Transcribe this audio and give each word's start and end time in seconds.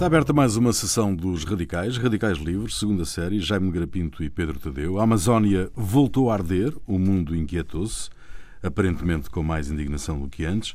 Está 0.00 0.06
aberta 0.06 0.32
mais 0.32 0.56
uma 0.56 0.72
sessão 0.72 1.14
dos 1.14 1.44
Radicais, 1.44 1.98
Radicais 1.98 2.38
Livres, 2.38 2.78
segunda 2.78 3.04
série, 3.04 3.38
Jaime 3.38 3.70
Grapinto 3.70 4.24
e 4.24 4.30
Pedro 4.30 4.58
Tadeu. 4.58 4.98
A 4.98 5.02
Amazónia 5.02 5.70
voltou 5.76 6.30
a 6.30 6.32
arder, 6.32 6.72
o 6.86 6.98
mundo 6.98 7.36
inquietou-se, 7.36 8.08
aparentemente 8.62 9.28
com 9.28 9.42
mais 9.42 9.70
indignação 9.70 10.18
do 10.18 10.26
que 10.26 10.46
antes, 10.46 10.74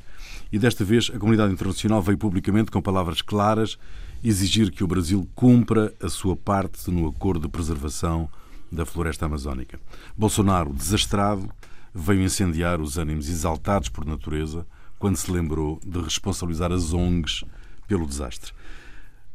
e 0.52 0.60
desta 0.60 0.86
vez 0.86 1.10
a 1.12 1.18
comunidade 1.18 1.52
internacional 1.52 2.04
veio 2.04 2.20
publicamente 2.20 2.70
com 2.70 2.80
palavras 2.84 3.24
claras 3.24 3.80
exigir 4.24 4.70
que 4.70 4.84
o 4.84 4.88
Brasil 4.88 5.28
cumpra 5.34 5.92
a 6.00 6.08
sua 6.08 6.36
parte 6.36 6.92
no 6.92 7.08
acordo 7.08 7.48
de 7.48 7.50
preservação 7.50 8.30
da 8.72 8.86
floresta 8.86 9.26
amazónica. 9.26 9.80
Bolsonaro, 10.16 10.72
desastrado, 10.72 11.50
veio 11.92 12.22
incendiar 12.22 12.80
os 12.80 12.96
ânimos 12.96 13.28
exaltados 13.28 13.90
por 13.90 14.06
natureza 14.06 14.68
quando 15.00 15.16
se 15.16 15.32
lembrou 15.32 15.80
de 15.84 16.00
responsabilizar 16.00 16.72
as 16.72 16.94
ONGs 16.94 17.44
pelo 17.88 18.06
desastre. 18.06 18.54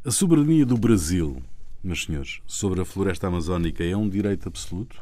A 0.03 0.11
soberania 0.11 0.65
do 0.65 0.79
Brasil, 0.79 1.43
meus 1.85 2.05
senhores, 2.05 2.41
sobre 2.47 2.81
a 2.81 2.87
floresta 2.87 3.27
amazónica 3.27 3.85
é 3.85 3.95
um 3.95 4.09
direito 4.09 4.49
absoluto? 4.49 4.97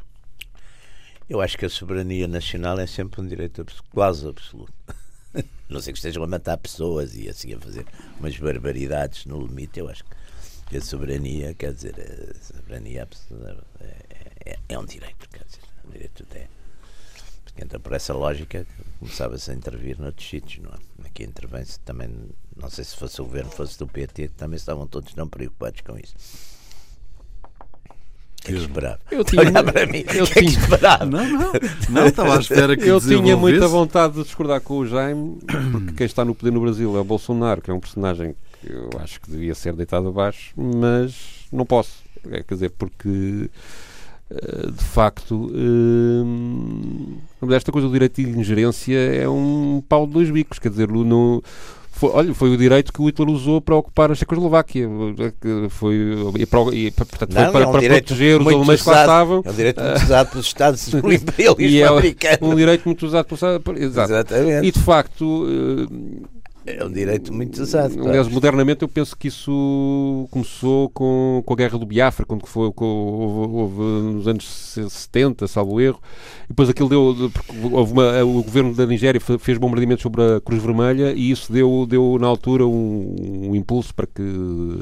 Eu 1.29 1.39
acho 1.39 1.57
que 1.57 1.65
a 1.65 1.69
soberania 1.69 2.27
nacional 2.27 2.77
é 2.77 2.85
sempre 2.85 3.21
um 3.21 3.25
direito 3.25 3.65
quase 3.93 4.27
absoluto. 4.27 4.73
Não 5.69 5.79
sei 5.79 5.93
que 5.93 5.99
estejam 5.99 6.21
a 6.21 6.27
matar 6.27 6.57
pessoas 6.57 7.15
e 7.15 7.29
assim 7.29 7.53
a 7.53 7.59
fazer 7.61 7.85
umas 8.19 8.37
barbaridades 8.37 9.25
no 9.25 9.39
limite. 9.39 9.79
Eu 9.79 9.87
acho 9.87 10.03
que 10.67 10.75
a 10.75 10.81
soberania, 10.81 11.53
quer 11.53 11.71
dizer, 11.71 11.95
a 11.97 12.53
soberania 12.53 13.07
é, 13.79 14.51
é, 14.51 14.59
é 14.67 14.77
um 14.77 14.85
direito, 14.85 15.29
quer 15.29 15.45
dizer, 15.45 15.61
um 15.87 15.91
direito 15.91 16.23
até. 16.23 16.49
Então, 17.61 17.79
por 17.79 17.93
essa 17.93 18.13
lógica, 18.13 18.65
começava-se 18.99 19.51
a 19.51 19.53
intervir 19.53 19.99
noutros 19.99 20.27
sítios, 20.27 20.63
não 20.63 20.71
é? 20.71 21.07
Aqui 21.07 21.23
intervém-se 21.23 21.79
também 21.81 22.09
não 22.61 22.69
sei 22.69 22.83
se 22.83 22.95
fosse 22.95 23.21
o 23.21 23.25
governo, 23.25 23.49
fosse 23.51 23.79
do 23.79 23.87
PT, 23.87 24.29
também 24.29 24.57
estavam 24.57 24.85
todos 24.85 25.15
não 25.15 25.27
preocupados 25.27 25.81
com 25.81 25.97
isso. 25.97 26.15
O 28.39 28.41
que 28.41 28.51
é 28.53 28.55
esperava? 28.55 28.99
Eu 29.11 29.23
tinha, 29.23 29.41
Olhar 29.41 29.63
para 29.63 29.85
mim, 29.85 30.03
eu 30.15 30.25
que 30.25 30.39
é 30.39 30.41
que 30.41 30.49
esperava? 30.49 31.05
Não, 31.05 31.29
não, 31.29 31.51
não 31.89 32.07
estava 32.07 32.37
à 32.37 32.39
espera 32.39 32.75
que 32.75 32.87
Eu 32.87 32.99
tinha 32.99 33.35
muita 33.35 33.67
vontade 33.67 34.15
de 34.15 34.23
discordar 34.23 34.61
com 34.61 34.77
o 34.77 34.87
Jaime, 34.87 35.39
porque 35.71 35.93
quem 35.93 36.05
está 36.05 36.23
no 36.23 36.33
poder 36.33 36.51
no 36.51 36.61
Brasil 36.61 36.95
é 36.97 36.99
o 36.99 37.03
Bolsonaro, 37.03 37.61
que 37.61 37.69
é 37.69 37.73
um 37.73 37.79
personagem 37.79 38.35
que 38.61 38.71
eu 38.71 38.89
acho 38.99 39.19
que 39.21 39.29
devia 39.29 39.53
ser 39.55 39.73
deitado 39.73 40.07
abaixo, 40.07 40.53
mas 40.55 41.47
não 41.51 41.65
posso. 41.65 42.03
É, 42.29 42.43
quer 42.43 42.53
dizer, 42.53 42.69
porque 42.71 43.49
de 44.29 44.83
facto, 44.83 45.51
uh, 45.51 47.53
esta 47.53 47.71
coisa 47.71 47.87
do 47.87 47.93
direito 47.93 48.21
de 48.21 48.29
ingerência 48.29 48.97
é 48.97 49.27
um 49.27 49.81
pau 49.87 50.05
de 50.05 50.13
dois 50.13 50.29
bicos. 50.29 50.59
Quer 50.59 50.69
dizer, 50.69 50.87
no, 50.87 51.41
foi, 51.99 52.11
olha, 52.13 52.33
foi 52.33 52.49
o 52.49 52.57
direito 52.57 52.93
que 52.93 53.01
o 53.01 53.07
Hitler 53.07 53.27
usou 53.27 53.59
para 53.59 53.75
ocupar 53.75 54.09
a 54.09 54.15
Checoslováquia. 54.15 54.87
Foi, 55.69 55.97
e, 56.37 56.45
para, 56.45 56.59
e, 56.73 56.91
portanto, 56.91 57.33
não, 57.33 57.43
foi 57.43 57.51
para, 57.51 57.61
é 57.61 57.67
um 57.67 57.71
para 57.71 57.81
proteger 57.81 58.39
os 58.39 58.47
alemães 58.47 58.81
que 58.81 58.89
lá 58.89 59.01
estavam. 59.01 59.41
É 59.43 59.49
um 59.49 59.53
direito 59.53 59.81
muito 59.81 59.97
usado 60.03 60.29
pelos 60.29 60.45
Estados 60.45 60.87
imperialistas 60.93 61.55
e 61.59 61.83
americanos. 61.83 62.41
É 62.41 62.45
um 62.45 62.55
direito 62.55 62.85
muito 62.85 63.05
usado 63.05 63.25
pelos 63.25 63.41
Exato. 63.81 64.13
Exatamente. 64.13 64.67
E 64.67 64.71
de 64.71 64.79
facto. 64.79 65.25
Uh, 65.25 66.38
é 66.77 66.85
um 66.85 66.91
direito 66.91 67.33
muito 67.33 67.61
usado. 67.61 68.07
Aliás, 68.07 68.27
modernamente 68.27 68.83
eu 68.83 68.87
penso 68.87 69.17
que 69.17 69.27
isso 69.27 70.27
começou 70.29 70.89
com, 70.89 71.41
com 71.45 71.53
a 71.53 71.57
guerra 71.57 71.77
do 71.77 71.85
Biafra, 71.85 72.25
quando 72.25 72.45
foi, 72.45 72.71
com, 72.71 72.85
houve, 72.85 73.57
houve, 73.57 74.13
nos 74.13 74.27
anos 74.27 74.45
70, 74.45 75.47
salvo 75.47 75.81
erro. 75.81 75.99
E 76.45 76.49
depois 76.49 76.69
aquilo 76.69 76.89
deu. 76.89 77.31
Houve 77.71 77.93
uma, 77.93 78.23
o 78.23 78.43
governo 78.43 78.73
da 78.75 78.85
Nigéria 78.85 79.19
fez 79.19 79.57
bombardeamentos 79.57 80.03
sobre 80.03 80.21
a 80.21 80.41
Cruz 80.41 80.61
Vermelha 80.61 81.11
e 81.13 81.31
isso 81.31 81.51
deu, 81.51 81.85
deu 81.89 82.17
na 82.19 82.27
altura 82.27 82.65
um, 82.67 83.49
um 83.49 83.55
impulso 83.55 83.93
para 83.93 84.05
que 84.05 84.23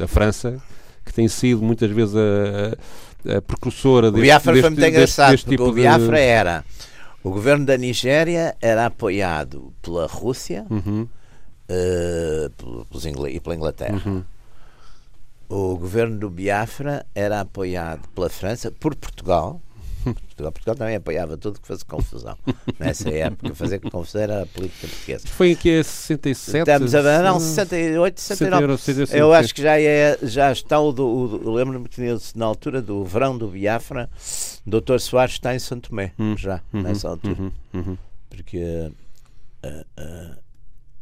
a 0.01 0.07
França, 0.07 0.61
que 1.05 1.13
tem 1.13 1.27
sido 1.27 1.61
muitas 1.61 1.89
vezes 1.89 2.15
a, 2.15 3.37
a 3.37 3.41
precursora 3.41 4.11
deste, 4.11 4.19
o 4.19 4.25
Biafra 4.25 4.53
deste, 4.53 4.61
foi 4.61 4.69
muito 4.71 4.85
engraçado, 4.85 5.31
deste, 5.31 5.45
deste 5.45 5.57
tipo 5.57 5.69
o 5.69 5.73
Biafra 5.73 6.17
de... 6.17 6.23
era. 6.23 6.65
O 7.23 7.29
governo 7.29 7.65
da 7.65 7.77
Nigéria 7.77 8.55
era 8.61 8.85
apoiado 8.85 9.73
pela 9.81 10.05
Rússia. 10.05 10.65
Uhum 10.69 11.07
uh, 11.69 12.49
pelos 12.89 13.05
e 13.05 13.39
pela 13.39 13.55
Inglaterra. 13.55 14.01
Uhum. 14.05 14.23
O 15.49 15.77
governo 15.77 16.17
do 16.19 16.29
Biafra 16.29 17.05
era 17.15 17.39
apoiado 17.39 18.07
pela 18.09 18.29
França, 18.29 18.69
por 18.69 18.93
Portugal. 18.95 19.61
Portugal, 20.03 20.51
Portugal 20.51 20.75
também 20.75 20.95
apoiava 20.95 21.37
tudo 21.37 21.59
que 21.59 21.67
fosse 21.67 21.85
confusão. 21.85 22.37
Nessa 22.77 23.09
época, 23.09 23.55
fazer 23.55 23.79
confusão 23.79 24.21
era 24.21 24.43
a 24.43 24.45
política 24.45 24.87
portuguesa. 24.87 25.27
Foi 25.27 25.51
aqui 25.53 25.79
a 25.79 25.83
67? 25.83 26.59
Estamos 26.59 26.95
a 26.95 27.21
não, 27.23 27.39
68, 27.39 28.19
69. 28.19 28.77
69 28.77 29.19
eu 29.19 29.33
acho 29.33 29.55
que 29.55 29.61
já, 29.61 29.79
é, 29.79 30.17
já 30.21 30.51
está 30.51 30.79
o. 30.79 30.89
o 30.89 31.53
Lembro-me 31.53 31.87
que 31.87 32.01
na 32.35 32.45
altura 32.45 32.81
do 32.81 33.03
verão 33.05 33.37
do 33.37 33.47
Biafra, 33.47 34.09
o 34.65 34.69
doutor 34.69 34.99
Soares 34.99 35.33
está 35.33 35.55
em 35.55 35.59
Santo 35.59 35.89
Tomé, 35.89 36.13
uhum. 36.19 36.37
já, 36.37 36.61
uhum. 36.73 36.81
nessa 36.81 37.09
altura. 37.09 37.41
Uhum. 37.41 37.51
uhum. 37.73 37.97
Porque. 38.29 38.91
Uh, 39.63 39.85
uh, 39.99 40.46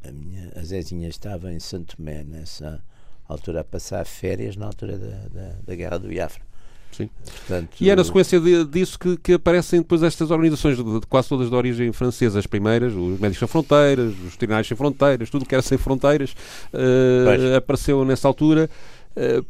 a 0.08 0.12
minha 0.12 0.52
a 0.56 0.64
Zezinha 0.64 1.08
estava 1.08 1.52
em 1.52 1.60
Santo 1.60 1.98
Tomé 1.98 2.24
nessa 2.24 2.82
altura 3.28 3.62
a 3.62 3.64
passar 3.64 4.06
férias 4.06 4.56
na 4.56 4.66
altura 4.66 4.98
da, 4.98 5.28
da, 5.28 5.56
da 5.66 5.76
Guerra 5.76 5.98
do 5.98 6.08
Biafra. 6.08 6.44
Sim. 6.92 7.10
Portanto, 7.26 7.76
e 7.82 7.90
é 7.90 7.96
na 7.96 8.04
sequência 8.06 8.40
de, 8.40 8.64
disso 8.66 8.98
que, 8.98 9.18
que, 9.18 9.34
aparecem 9.34 9.82
depois 9.82 10.02
estas 10.02 10.32
organizações, 10.32 10.78
de, 10.78 10.84
de, 10.84 11.06
quase 11.08 11.28
todas 11.28 11.50
de 11.50 11.56
origem 11.56 11.92
francesa, 11.92 12.40
as 12.40 12.48
primeiras, 12.48 12.94
os 12.94 13.20
Médicos 13.20 13.40
Sem 13.40 13.48
Fronteiras, 13.50 14.14
os 14.14 14.32
Veterinários 14.32 14.68
Sem 14.68 14.78
Fronteiras, 14.78 15.30
tudo 15.30 15.46
que 15.46 15.54
era 15.54 15.62
sem 15.62 15.78
fronteiras, 15.78 16.34
uh, 16.74 17.58
apareceu 17.58 18.06
nessa 18.06 18.28
altura. 18.28 18.70
Uh, 19.16 19.46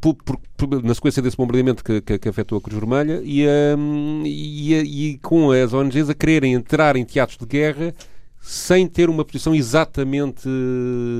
por, 0.00 0.14
por, 0.14 0.38
por, 0.56 0.84
na 0.84 0.94
sequência 0.94 1.22
desse 1.22 1.36
bombardeamento 1.36 1.82
que, 1.82 2.02
que, 2.02 2.18
que, 2.18 2.28
afetou 2.28 2.58
a 2.58 2.60
Cruz 2.60 2.78
Vermelha 2.78 3.22
e, 3.24 3.46
um, 3.74 4.22
e, 4.26 4.74
e, 4.74 5.18
com 5.18 5.50
as 5.50 5.72
ONGs 5.72 6.10
a 6.10 6.14
quererem 6.14 6.52
entrar 6.52 6.94
em 6.94 7.06
teatros 7.06 7.38
de 7.38 7.46
guerra 7.46 7.94
sem 8.42 8.88
ter 8.88 9.08
uma 9.08 9.24
posição 9.24 9.54
exatamente 9.54 10.48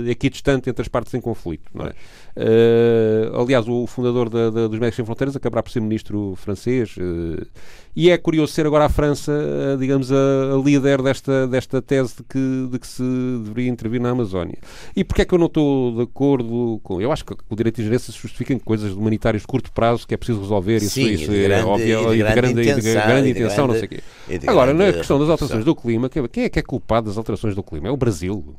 equidistante 0.09 0.69
entre 0.69 0.83
as 0.83 0.89
partes 0.89 1.15
em 1.15 1.21
conflito. 1.21 1.71
Não 1.73 1.87
é? 1.87 1.93
Uh, 2.35 3.39
aliás, 3.39 3.69
o 3.69 3.87
fundador 3.87 4.31
da, 4.31 4.49
da, 4.49 4.67
dos 4.67 4.79
Médicos 4.79 4.97
Sem 4.97 5.05
Fronteiras 5.05 5.37
acabará 5.37 5.63
por 5.63 5.71
ser 5.71 5.81
ministro 5.81 6.35
francês. 6.37 6.97
Uh, 6.97 7.47
e 7.95 8.11
é 8.11 8.17
curioso 8.17 8.55
ser 8.55 8.67
agora 8.67 8.87
a 8.87 8.89
França, 8.89 9.33
uh, 9.33 9.77
digamos, 9.77 10.11
a, 10.11 10.17
a, 10.55 10.57
líder 10.57 11.03
desta, 11.03 11.47
desta 11.47 11.83
tese 11.83 12.17
de 12.17 12.23
que, 12.23 12.69
de 12.71 12.79
que 12.79 12.87
se 12.87 13.03
deveria 13.45 13.71
intervir 13.71 14.01
na 14.01 14.11
Amazónia. 14.11 14.57
E 14.97 15.05
porquê 15.05 15.23
é 15.23 15.25
que 15.27 15.35
eu 15.35 15.39
não 15.39 15.47
estou 15.47 15.95
de 15.95 16.03
acordo 16.03 16.81
com. 16.83 17.03
Eu 17.03 17.13
acho 17.13 17.23
que 17.23 17.35
o 17.51 17.57
direito 17.57 17.77
de 17.77 17.85
gerência 17.85 18.11
se 18.11 18.19
justifica 18.19 18.55
em 18.55 18.59
coisas 18.59 18.93
humanitárias 18.93 19.43
de 19.43 19.47
curto 19.47 19.71
prazo 19.71 20.07
que 20.07 20.15
é 20.15 20.17
preciso 20.17 20.41
resolver. 20.41 20.77
Isso, 20.77 20.91
Sim, 20.91 21.11
isso 21.11 21.31
é 21.31 21.43
grande, 21.43 21.67
óbvio, 21.67 22.15
e 22.15 22.17
de 22.17 22.23
grande, 22.23 22.63
intenção, 22.63 22.83
de 22.83 23.07
grande 23.07 23.31
intenção, 23.31 23.67
não 23.67 23.75
sei 23.75 23.85
o 23.85 23.89
quê. 23.89 24.03
Agora, 24.47 24.73
na 24.73 24.91
questão 24.91 25.19
das 25.19 25.29
alterações 25.29 25.65
do 25.65 25.77
clima, 25.77 26.09
quem 26.09 26.45
é 26.45 26.49
que 26.49 26.59
é 26.59 26.63
culpado 26.63 27.09
das 27.09 27.19
alterações 27.19 27.55
do 27.55 27.63
clima? 27.63 27.89
É 27.89 27.91
o 27.91 27.97
Brasil. 27.97 28.57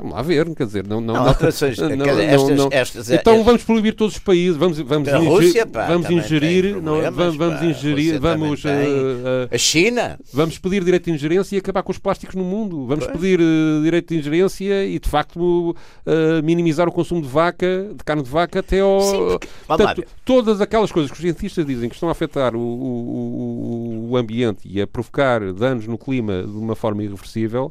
Vamos 0.00 0.14
lá 0.14 0.22
ver, 0.22 0.54
quer 0.54 0.64
dizer, 0.64 0.86
não. 0.86 0.98
não, 0.98 1.12
não, 1.12 1.28
alterações, 1.28 1.76
não, 1.78 1.90
não, 1.90 2.06
estas, 2.06 2.56
não, 2.56 2.68
estas, 2.72 3.10
então 3.10 3.34
estas, 3.34 3.44
vamos 3.44 3.64
proibir 3.64 3.94
todos 3.94 4.14
os 4.14 4.18
países, 4.18 4.56
vamos, 4.56 4.78
vamos, 4.78 5.08
a 5.10 5.18
Rússia, 5.18 5.66
pá, 5.66 5.88
vamos 5.88 6.08
ingerir, 6.08 6.80
não, 6.80 7.02
vamos, 7.12 7.36
vamos 7.36 7.62
ingerir, 7.62 8.18
vamos. 8.18 8.64
Uh, 8.64 8.68
uh, 8.68 9.54
a 9.54 9.58
China. 9.58 10.18
Vamos 10.32 10.56
pedir 10.56 10.82
direito 10.82 11.04
de 11.04 11.10
ingerência 11.10 11.54
e 11.54 11.58
acabar 11.58 11.82
com 11.82 11.92
os 11.92 11.98
plásticos 11.98 12.34
no 12.34 12.42
mundo. 12.42 12.86
Vamos 12.86 13.04
pois. 13.04 13.18
pedir 13.18 13.40
uh, 13.40 13.82
direito 13.82 14.08
de 14.08 14.20
ingerência 14.20 14.86
e, 14.86 14.98
de 14.98 15.08
facto, 15.08 15.76
minimizar 16.42 16.88
o 16.88 16.92
consumo 16.92 17.20
de 17.20 17.28
vaca, 17.28 17.90
de 17.94 18.02
carne 18.02 18.22
de 18.22 18.30
vaca, 18.30 18.60
até 18.60 18.80
ao. 18.80 19.00
Sim, 19.02 19.18
porque, 19.18 19.48
portanto, 19.66 20.04
todas 20.24 20.62
aquelas 20.62 20.90
coisas 20.90 21.10
que 21.10 21.16
os 21.18 21.22
cientistas 21.22 21.66
dizem 21.66 21.90
que 21.90 21.94
estão 21.94 22.08
a 22.08 22.12
afetar 22.12 22.56
o, 22.56 22.58
o, 22.58 24.08
o 24.10 24.16
ambiente 24.16 24.60
e 24.64 24.80
a 24.80 24.86
provocar 24.86 25.52
danos 25.52 25.86
no 25.86 25.98
clima 25.98 26.42
de 26.42 26.56
uma 26.56 26.74
forma 26.74 27.02
irreversível 27.02 27.70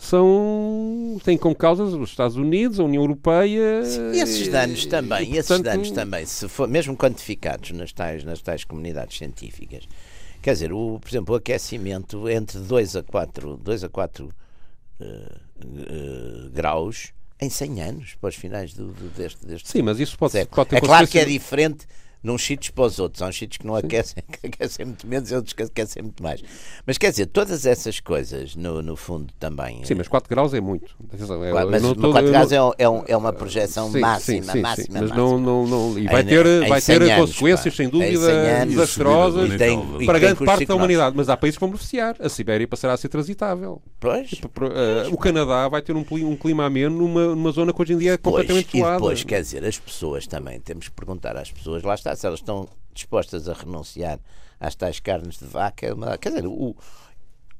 são 0.00 1.18
têm 1.22 1.36
como 1.36 1.54
causas 1.54 1.92
os 1.92 2.08
Estados 2.08 2.34
Unidos, 2.34 2.80
a 2.80 2.84
União 2.84 3.02
Europeia. 3.02 3.84
Sim, 3.84 4.12
e 4.12 4.20
esses 4.20 4.48
danos 4.48 4.86
também, 4.86 5.24
e, 5.24 5.34
portanto, 5.34 5.50
esses 5.50 5.60
danos 5.60 5.90
também, 5.90 6.24
se 6.24 6.48
for 6.48 6.66
mesmo 6.66 6.96
quantificados 6.96 7.70
nas 7.72 7.92
tais, 7.92 8.24
nas 8.24 8.40
tais 8.40 8.64
comunidades 8.64 9.18
científicas. 9.18 9.86
Quer 10.40 10.54
dizer, 10.54 10.72
o, 10.72 10.98
por 10.98 11.06
exemplo, 11.06 11.34
o 11.34 11.36
aquecimento 11.36 12.30
entre 12.30 12.58
2 12.58 12.96
a 12.96 13.02
4, 13.02 13.58
2 13.58 13.84
a 13.84 13.88
4 13.90 14.24
uh, 14.24 15.04
uh, 15.04 16.50
graus 16.50 17.12
em 17.38 17.50
100 17.50 17.82
anos, 17.82 18.14
para 18.18 18.28
os 18.28 18.36
finais 18.36 18.72
do, 18.72 18.86
do 18.86 19.08
deste, 19.10 19.46
deste 19.46 19.68
Sim, 19.68 19.82
mas 19.82 20.00
isso 20.00 20.16
pode, 20.16 20.46
pode 20.46 20.70
ter 20.70 20.76
É 20.76 20.80
claro 20.80 21.06
que 21.06 21.18
é 21.18 21.26
diferente 21.26 21.86
num 22.22 22.36
sítios 22.36 22.70
para 22.70 22.84
os 22.84 22.98
outros. 22.98 23.22
Há 23.22 23.26
uns 23.26 23.36
sítios 23.36 23.58
que 23.58 23.66
não 23.66 23.74
aquecem, 23.74 24.22
que 24.30 24.46
aquecem 24.46 24.86
muito 24.86 25.06
menos 25.06 25.30
e 25.30 25.34
outros 25.34 25.52
que 25.52 25.62
aquecem 25.62 26.02
muito 26.02 26.22
mais. 26.22 26.42
Mas 26.86 26.98
quer 26.98 27.10
dizer, 27.10 27.26
todas 27.26 27.66
essas 27.66 28.00
coisas, 28.00 28.54
no, 28.56 28.82
no 28.82 28.96
fundo, 28.96 29.32
também. 29.38 29.84
Sim, 29.84 29.94
mas 29.94 30.08
4 30.08 30.28
graus 30.28 30.54
é 30.54 30.60
muito. 30.60 30.94
Claro, 31.50 31.70
mas 31.70 31.82
4 31.82 32.30
graus 32.30 32.52
é, 32.52 32.88
um, 32.88 33.04
é, 33.06 33.16
uma 33.16 33.32
projeção 33.32 33.90
sim, 33.90 34.00
máxima, 34.00 34.42
sim, 34.44 34.52
sim, 34.52 34.60
máxima. 34.60 35.00
Mas 35.00 35.10
máxima. 35.10 35.16
Não, 35.16 35.38
não, 35.38 35.66
não, 35.66 35.98
e 35.98 36.06
vai 36.06 36.24
ter, 36.24 36.46
em, 36.46 36.68
vai 36.68 36.80
ter 36.80 37.02
anos, 37.02 37.30
consequências, 37.30 37.74
pá. 37.74 37.76
sem 37.76 37.88
dúvida, 37.88 38.66
desastrosas 38.66 39.50
para 40.06 40.18
grande 40.18 40.44
parte 40.44 40.66
da 40.66 40.74
humanidade. 40.74 41.16
Mas 41.16 41.28
há 41.28 41.36
países 41.36 41.56
que 41.56 41.60
vão 41.60 41.70
beneficiar. 41.70 42.16
A 42.20 42.28
Sibéria 42.28 42.66
passará 42.66 42.92
a 42.92 42.96
ser 42.96 43.08
transitável. 43.08 43.82
Pois. 43.98 44.32
Uh, 44.32 45.12
o 45.12 45.18
Canadá 45.18 45.68
vai 45.68 45.82
ter 45.82 45.94
um, 45.94 46.04
um 46.10 46.36
clima 46.36 46.64
ameno 46.64 46.96
numa, 46.96 47.34
numa 47.34 47.50
zona 47.50 47.72
que 47.72 47.82
hoje 47.82 47.92
em 47.94 47.98
dia 47.98 48.14
é 48.14 48.16
completamente 48.16 48.68
pois, 48.70 48.74
isolada. 48.74 48.96
E 48.96 48.98
depois, 48.98 49.24
quer 49.24 49.42
dizer, 49.42 49.64
as 49.64 49.78
pessoas 49.78 50.26
também, 50.26 50.60
temos 50.60 50.88
que 50.88 50.94
perguntar 50.94 51.36
às 51.36 51.50
pessoas, 51.50 51.82
lá 51.82 51.94
está, 51.94 52.09
se 52.16 52.26
elas 52.26 52.40
estão 52.40 52.68
dispostas 52.92 53.48
a 53.48 53.52
renunciar 53.54 54.18
às 54.58 54.74
tais 54.74 55.00
carnes 55.00 55.38
de 55.38 55.46
vaca, 55.46 55.86
é 55.86 56.18
quer 56.18 56.30
dizer, 56.30 56.46
o, 56.46 56.76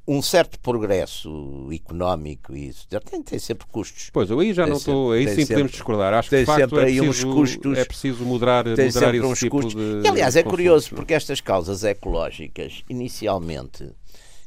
um 0.06 0.20
certo 0.20 0.58
progresso 0.58 1.68
económico 1.72 2.54
e 2.54 2.68
isso 2.68 2.86
tem, 2.88 3.22
tem 3.22 3.38
sempre 3.38 3.66
custos. 3.68 4.10
Pois, 4.12 4.28
eu 4.28 4.40
aí 4.40 4.52
já 4.52 4.64
tem 4.64 4.72
não 4.72 4.78
estou, 4.78 5.12
aí 5.12 5.28
sim 5.28 5.34
sempre, 5.36 5.46
podemos 5.54 5.72
discordar. 5.72 6.14
Acho 6.14 6.30
que 6.30 6.38
de 6.40 6.46
facto 6.46 6.80
é 6.80 6.84
preciso, 6.84 7.32
custos, 7.32 7.78
é 7.78 7.84
preciso 7.84 8.24
moderar, 8.24 8.64
tem 8.64 8.86
moderar 8.86 9.14
esse 9.14 9.24
uns 9.24 9.38
tipo 9.38 9.60
custos. 9.60 9.74
de. 9.74 10.06
E, 10.06 10.08
aliás, 10.08 10.34
é 10.34 10.42
curioso 10.42 10.90
porque 10.94 11.14
estas 11.14 11.40
causas 11.40 11.84
ecológicas, 11.84 12.82
inicialmente, 12.88 13.88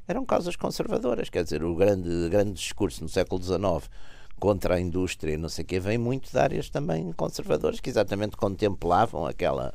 eram 0.08 0.26
causas 0.26 0.56
conservadoras. 0.56 1.30
Quer 1.30 1.44
dizer, 1.44 1.64
o 1.64 1.76
grande, 1.76 2.30
grande 2.30 2.54
discurso 2.54 3.02
no 3.02 3.10
século 3.10 3.42
XIX 3.42 3.90
contra 4.44 4.76
a 4.76 4.80
indústria 4.82 5.36
e 5.36 5.38
não 5.38 5.48
sei 5.48 5.64
o 5.64 5.66
quê 5.66 5.80
vem 5.80 5.98
muito 5.98 6.30
de 6.30 6.38
áreas 6.38 6.70
também 6.70 7.14
conservadoras 7.14 7.80
que 7.80 7.90
exatamente 7.90 8.36
contemplavam 8.36 9.26
aquela 9.26 9.74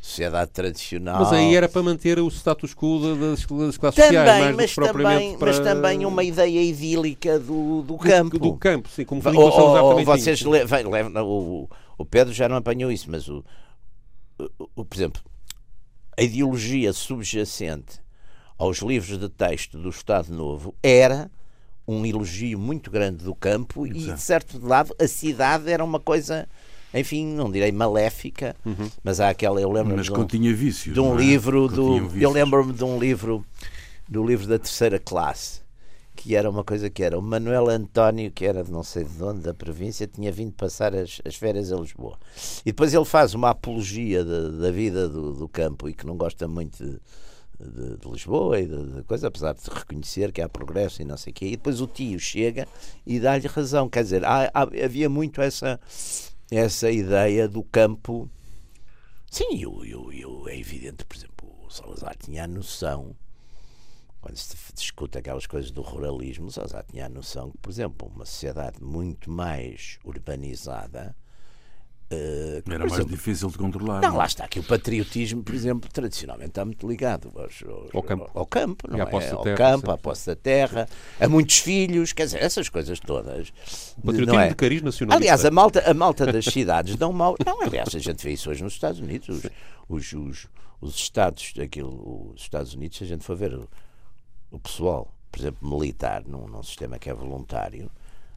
sociedade 0.00 0.52
tradicional. 0.52 1.18
Mas 1.18 1.32
aí 1.32 1.56
era 1.56 1.68
para 1.68 1.82
manter 1.82 2.20
o 2.20 2.28
status 2.28 2.72
quo 2.76 3.00
das, 3.00 3.44
das 3.44 3.76
classes 3.76 3.76
também, 3.76 4.20
sociais, 4.20 4.54
mas, 4.54 4.74
também, 4.76 5.36
para... 5.36 5.46
mas 5.48 5.58
também 5.58 6.06
uma 6.06 6.22
ideia 6.22 6.62
idílica 6.62 7.40
do, 7.40 7.82
do 7.82 7.98
campo. 7.98 8.38
Do, 8.38 8.50
do 8.50 8.56
campo, 8.56 8.88
sim, 8.88 9.04
como 9.04 9.20
ou, 9.36 9.96
ou, 9.96 10.04
vocês 10.04 10.42
levam, 10.42 10.90
levam, 10.92 11.26
o, 11.26 11.68
o 11.98 12.04
Pedro 12.04 12.32
já 12.32 12.48
não 12.48 12.54
apanhou 12.54 12.92
isso, 12.92 13.10
mas 13.10 13.26
o, 13.28 13.44
o, 14.38 14.68
o, 14.76 14.84
por 14.84 14.96
exemplo, 14.96 15.20
a 16.16 16.22
ideologia 16.22 16.92
subjacente 16.92 17.98
aos 18.56 18.78
livros 18.78 19.18
de 19.18 19.28
texto 19.28 19.76
do 19.76 19.88
Estado 19.88 20.32
Novo 20.32 20.72
era 20.84 21.28
um 21.86 22.04
elogio 22.04 22.58
muito 22.58 22.90
grande 22.90 23.24
do 23.24 23.34
campo 23.34 23.86
Exato. 23.86 24.10
e, 24.10 24.12
de 24.14 24.20
certo 24.20 24.66
lado, 24.66 24.94
a 24.98 25.06
cidade 25.06 25.70
era 25.70 25.84
uma 25.84 26.00
coisa, 26.00 26.48
enfim, 26.92 27.26
não 27.26 27.50
direi 27.50 27.72
maléfica, 27.72 28.56
uhum. 28.64 28.90
mas 29.02 29.20
há 29.20 29.28
aquela, 29.28 29.60
eu 29.60 29.70
lembro 29.70 29.96
Mas 29.96 30.08
continha 30.08 30.50
um, 30.50 30.54
vícios. 30.54 30.94
De 30.94 31.00
um 31.00 31.14
é? 31.14 31.22
livro, 31.22 31.68
do, 31.68 32.10
eu 32.18 32.30
lembro-me 32.30 32.72
de 32.72 32.84
um 32.84 32.98
livro, 32.98 33.44
do 34.08 34.24
livro 34.24 34.46
da 34.46 34.58
terceira 34.58 34.98
classe, 34.98 35.60
que 36.16 36.34
era 36.34 36.48
uma 36.48 36.64
coisa 36.64 36.88
que 36.88 37.02
era 37.02 37.18
o 37.18 37.22
Manuel 37.22 37.68
António, 37.68 38.30
que 38.30 38.46
era 38.46 38.64
de 38.64 38.70
não 38.70 38.82
sei 38.82 39.04
de 39.04 39.22
onde, 39.22 39.40
da 39.40 39.52
província, 39.52 40.06
tinha 40.06 40.32
vindo 40.32 40.52
passar 40.52 40.94
as, 40.94 41.20
as 41.24 41.34
férias 41.34 41.72
a 41.72 41.76
Lisboa. 41.76 42.18
E 42.60 42.72
depois 42.72 42.94
ele 42.94 43.04
faz 43.04 43.34
uma 43.34 43.50
apologia 43.50 44.24
da, 44.24 44.48
da 44.48 44.70
vida 44.70 45.08
do, 45.08 45.34
do 45.34 45.48
campo 45.48 45.88
e 45.88 45.92
que 45.92 46.06
não 46.06 46.16
gosta 46.16 46.48
muito 46.48 46.82
de 46.82 46.98
de, 47.68 47.96
de 47.96 48.08
Lisboa 48.08 48.60
e 48.60 48.66
de, 48.66 49.02
coisa, 49.04 49.28
apesar 49.28 49.54
de 49.54 49.68
reconhecer 49.68 50.32
que 50.32 50.42
há 50.42 50.48
progresso 50.48 51.02
e 51.02 51.04
não 51.04 51.16
sei 51.16 51.30
o 51.30 51.34
quê. 51.34 51.46
E 51.46 51.50
depois 51.52 51.80
o 51.80 51.86
tio 51.86 52.18
chega 52.18 52.66
e 53.06 53.18
dá-lhe 53.20 53.46
razão. 53.46 53.88
Quer 53.88 54.02
dizer, 54.02 54.24
há, 54.24 54.50
há, 54.52 54.62
havia 54.62 55.08
muito 55.08 55.40
essa, 55.40 55.80
essa 56.50 56.90
ideia 56.90 57.48
do 57.48 57.62
campo. 57.62 58.28
Sim, 59.30 59.60
eu, 59.60 59.84
eu, 59.84 60.12
eu, 60.12 60.48
é 60.48 60.58
evidente, 60.58 61.04
por 61.04 61.16
exemplo, 61.16 61.52
o 61.66 61.70
Salazar 61.70 62.16
tinha 62.16 62.44
a 62.44 62.48
noção, 62.48 63.16
quando 64.20 64.36
se 64.36 64.56
discute 64.72 65.18
aquelas 65.18 65.46
coisas 65.46 65.70
do 65.72 65.82
ruralismo, 65.82 66.46
o 66.46 66.52
Salazar 66.52 66.84
tinha 66.84 67.06
a 67.06 67.08
noção 67.08 67.50
que, 67.50 67.58
por 67.58 67.70
exemplo, 67.70 68.08
uma 68.14 68.24
sociedade 68.24 68.80
muito 68.82 69.30
mais 69.30 69.98
urbanizada 70.04 71.16
Uh, 72.12 72.62
Era 72.70 72.80
mais 72.80 72.92
exemplo, 72.92 73.10
difícil 73.10 73.48
de 73.48 73.56
controlar. 73.56 74.00
Não, 74.02 74.10
não, 74.10 74.16
lá 74.18 74.26
está 74.26 74.46
que 74.46 74.60
o 74.60 74.62
patriotismo, 74.62 75.42
por 75.42 75.54
exemplo, 75.54 75.88
tradicionalmente 75.90 76.50
está 76.50 76.64
muito 76.64 76.86
ligado 76.86 77.32
aos, 77.34 77.62
aos, 77.62 77.94
ao 77.94 78.02
campo, 78.02 78.30
ao 78.34 78.46
campo, 78.46 78.90
não 78.90 78.98
é? 78.98 79.02
ao 79.02 79.42
terra, 79.42 79.56
campo, 79.56 79.90
à 79.90 79.96
posse 79.96 80.26
da 80.26 80.36
terra, 80.36 80.86
a 81.18 81.28
muitos 81.28 81.58
filhos, 81.58 82.12
quer 82.12 82.26
dizer, 82.26 82.42
essas 82.42 82.68
coisas 82.68 83.00
todas. 83.00 83.48
O 83.96 84.02
patriotismo 84.02 84.40
é? 84.40 84.48
de 84.48 84.54
cariz 84.54 84.82
nacional. 84.82 85.16
Aliás, 85.16 85.44
a 85.44 85.50
malta, 85.50 85.90
a 85.90 85.94
malta 85.94 86.30
das 86.30 86.44
cidades 86.44 86.94
dão 86.96 87.12
mal. 87.12 87.36
Não, 87.44 87.62
aliás, 87.62 87.94
a 87.94 87.98
gente 87.98 88.22
vê 88.22 88.32
isso 88.32 88.50
hoje 88.50 88.62
nos 88.62 88.74
Estados 88.74 89.00
Unidos. 89.00 89.28
Os, 89.28 89.50
os, 89.88 90.12
os, 90.12 90.48
os 90.82 90.94
Estados, 90.96 91.54
aquilo, 91.58 92.32
os 92.34 92.42
Estados 92.42 92.74
Unidos, 92.74 92.98
se 92.98 93.04
a 93.04 93.06
gente 93.06 93.24
for 93.24 93.34
ver 93.34 93.54
o, 93.54 93.68
o 94.50 94.58
pessoal, 94.58 95.10
por 95.32 95.40
exemplo, 95.40 95.66
militar, 95.66 96.22
num, 96.26 96.46
num 96.46 96.62
sistema 96.62 96.98
que 96.98 97.08
é 97.08 97.14
voluntário 97.14 97.90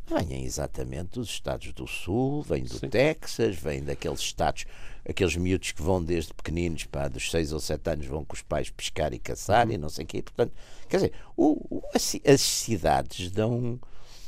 vêm 0.08 0.44
exatamente 0.46 1.20
dos 1.20 1.30
estados 1.30 1.74
do 1.74 1.86
Sul, 1.86 2.42
vêm 2.42 2.64
do 2.64 2.80
Sim. 2.80 2.90
Texas, 2.90 3.56
vêm 3.56 3.84
daqueles 3.84 4.20
estados, 4.20 4.66
aqueles 5.08 5.36
miúdos 5.36 5.72
que 5.72 5.82
vão 5.82 6.04
desde 6.04 6.34
pequeninos, 6.34 6.86
para 6.86 7.10
dos 7.10 7.30
6 7.30 7.54
ou 7.54 7.60
7 7.60 7.90
anos, 7.90 8.06
vão 8.06 8.24
com 8.24 8.34
os 8.34 8.42
pais 8.42 8.70
pescar 8.70 9.14
e 9.14 9.20
caçar 9.20 9.68
uhum. 9.68 9.74
e 9.74 9.78
não 9.78 9.90
sei 9.90 10.06
o 10.06 10.08
quê. 10.08 10.22
Portanto, 10.22 10.54
quer 10.88 10.98
dizer, 10.98 11.14
o, 11.36 11.78
o, 11.78 11.84
as, 11.94 12.16
as 12.26 12.42
cidades 12.42 13.30
dão 13.32 13.80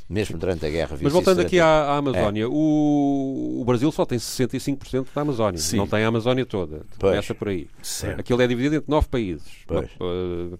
mesmo 0.09 0.39
durante 0.39 0.65
a 0.65 0.69
guerra. 0.69 0.97
Mas 0.99 1.13
voltando 1.13 1.39
aqui 1.39 1.59
à, 1.59 1.67
à 1.67 1.97
Amazónia, 1.97 2.43
é. 2.43 2.47
o, 2.47 3.57
o, 3.61 3.63
Brasil 3.63 3.91
só 3.91 4.05
tem 4.05 4.17
65% 4.17 5.05
da 5.13 5.21
Amazónia, 5.21 5.59
Sim. 5.59 5.77
não 5.77 5.85
tem 5.87 6.03
a 6.03 6.07
Amazónia 6.07 6.45
toda. 6.47 6.81
Pois. 6.97 7.11
Começa 7.11 7.35
por 7.35 7.49
aí. 7.49 7.67
Certo. 7.83 8.19
Aquilo 8.19 8.41
é 8.41 8.47
dividido 8.47 8.75
entre 8.77 8.89
nove 8.89 9.07
países. 9.07 9.47
Pois. 9.67 9.87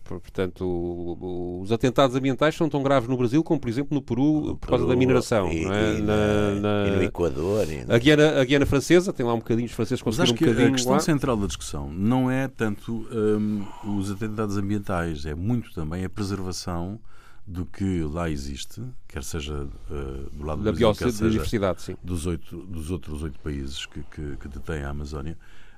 Portanto, 0.03 1.59
os 1.63 1.71
atentados 1.71 2.15
ambientais 2.15 2.55
são 2.55 2.69
tão 2.69 2.83
graves 2.83 3.09
no 3.09 3.17
Brasil 3.17 3.43
como, 3.43 3.59
por 3.59 3.69
exemplo, 3.69 3.95
no 3.95 4.03
Peru, 4.03 4.41
no 4.41 4.55
por 4.55 4.69
causa 4.69 4.85
da 4.85 4.95
mineração. 4.95 5.51
E, 5.51 5.65
é? 5.65 5.97
e, 5.97 6.01
na, 6.01 6.51
na, 6.59 6.87
e 6.87 6.91
no 6.97 7.03
Equador. 7.03 7.67
E 7.67 7.91
a, 7.91 7.97
Guiana, 7.97 8.39
a 8.39 8.45
Guiana 8.45 8.67
Francesa, 8.67 9.11
tem 9.11 9.25
lá 9.25 9.33
um 9.33 9.39
bocadinho, 9.39 9.65
os 9.65 9.73
franceses 9.73 10.03
conseguiram 10.03 10.31
um 10.31 10.37
bocadinho. 10.37 10.67
A 10.67 10.71
questão 10.73 10.93
lá. 10.93 10.99
central 10.99 11.35
da 11.35 11.47
discussão 11.47 11.89
não 11.89 12.29
é 12.29 12.47
tanto 12.47 13.07
um, 13.11 13.65
os 13.97 14.11
atentados 14.11 14.57
ambientais, 14.57 15.25
é 15.25 15.33
muito 15.33 15.73
também 15.73 16.05
a 16.05 16.09
preservação 16.09 16.99
do 17.49 17.65
que 17.65 18.03
lá 18.03 18.29
existe, 18.29 18.79
quer 19.07 19.23
seja 19.23 19.63
uh, 19.63 20.29
do 20.31 20.45
lado 20.45 20.61
da 20.61 20.71
Brasil, 20.71 20.93
quer 20.93 21.11
seja 21.11 21.73
sim. 21.79 21.95
Dos, 22.03 22.27
oito, 22.27 22.57
dos 22.67 22.91
outros 22.91 23.23
oito 23.23 23.39
países 23.39 23.87
que, 23.87 24.03
que, 24.03 24.37
que 24.37 24.47
detêm 24.47 24.83
a 24.83 24.89
Amazónia, 24.89 25.35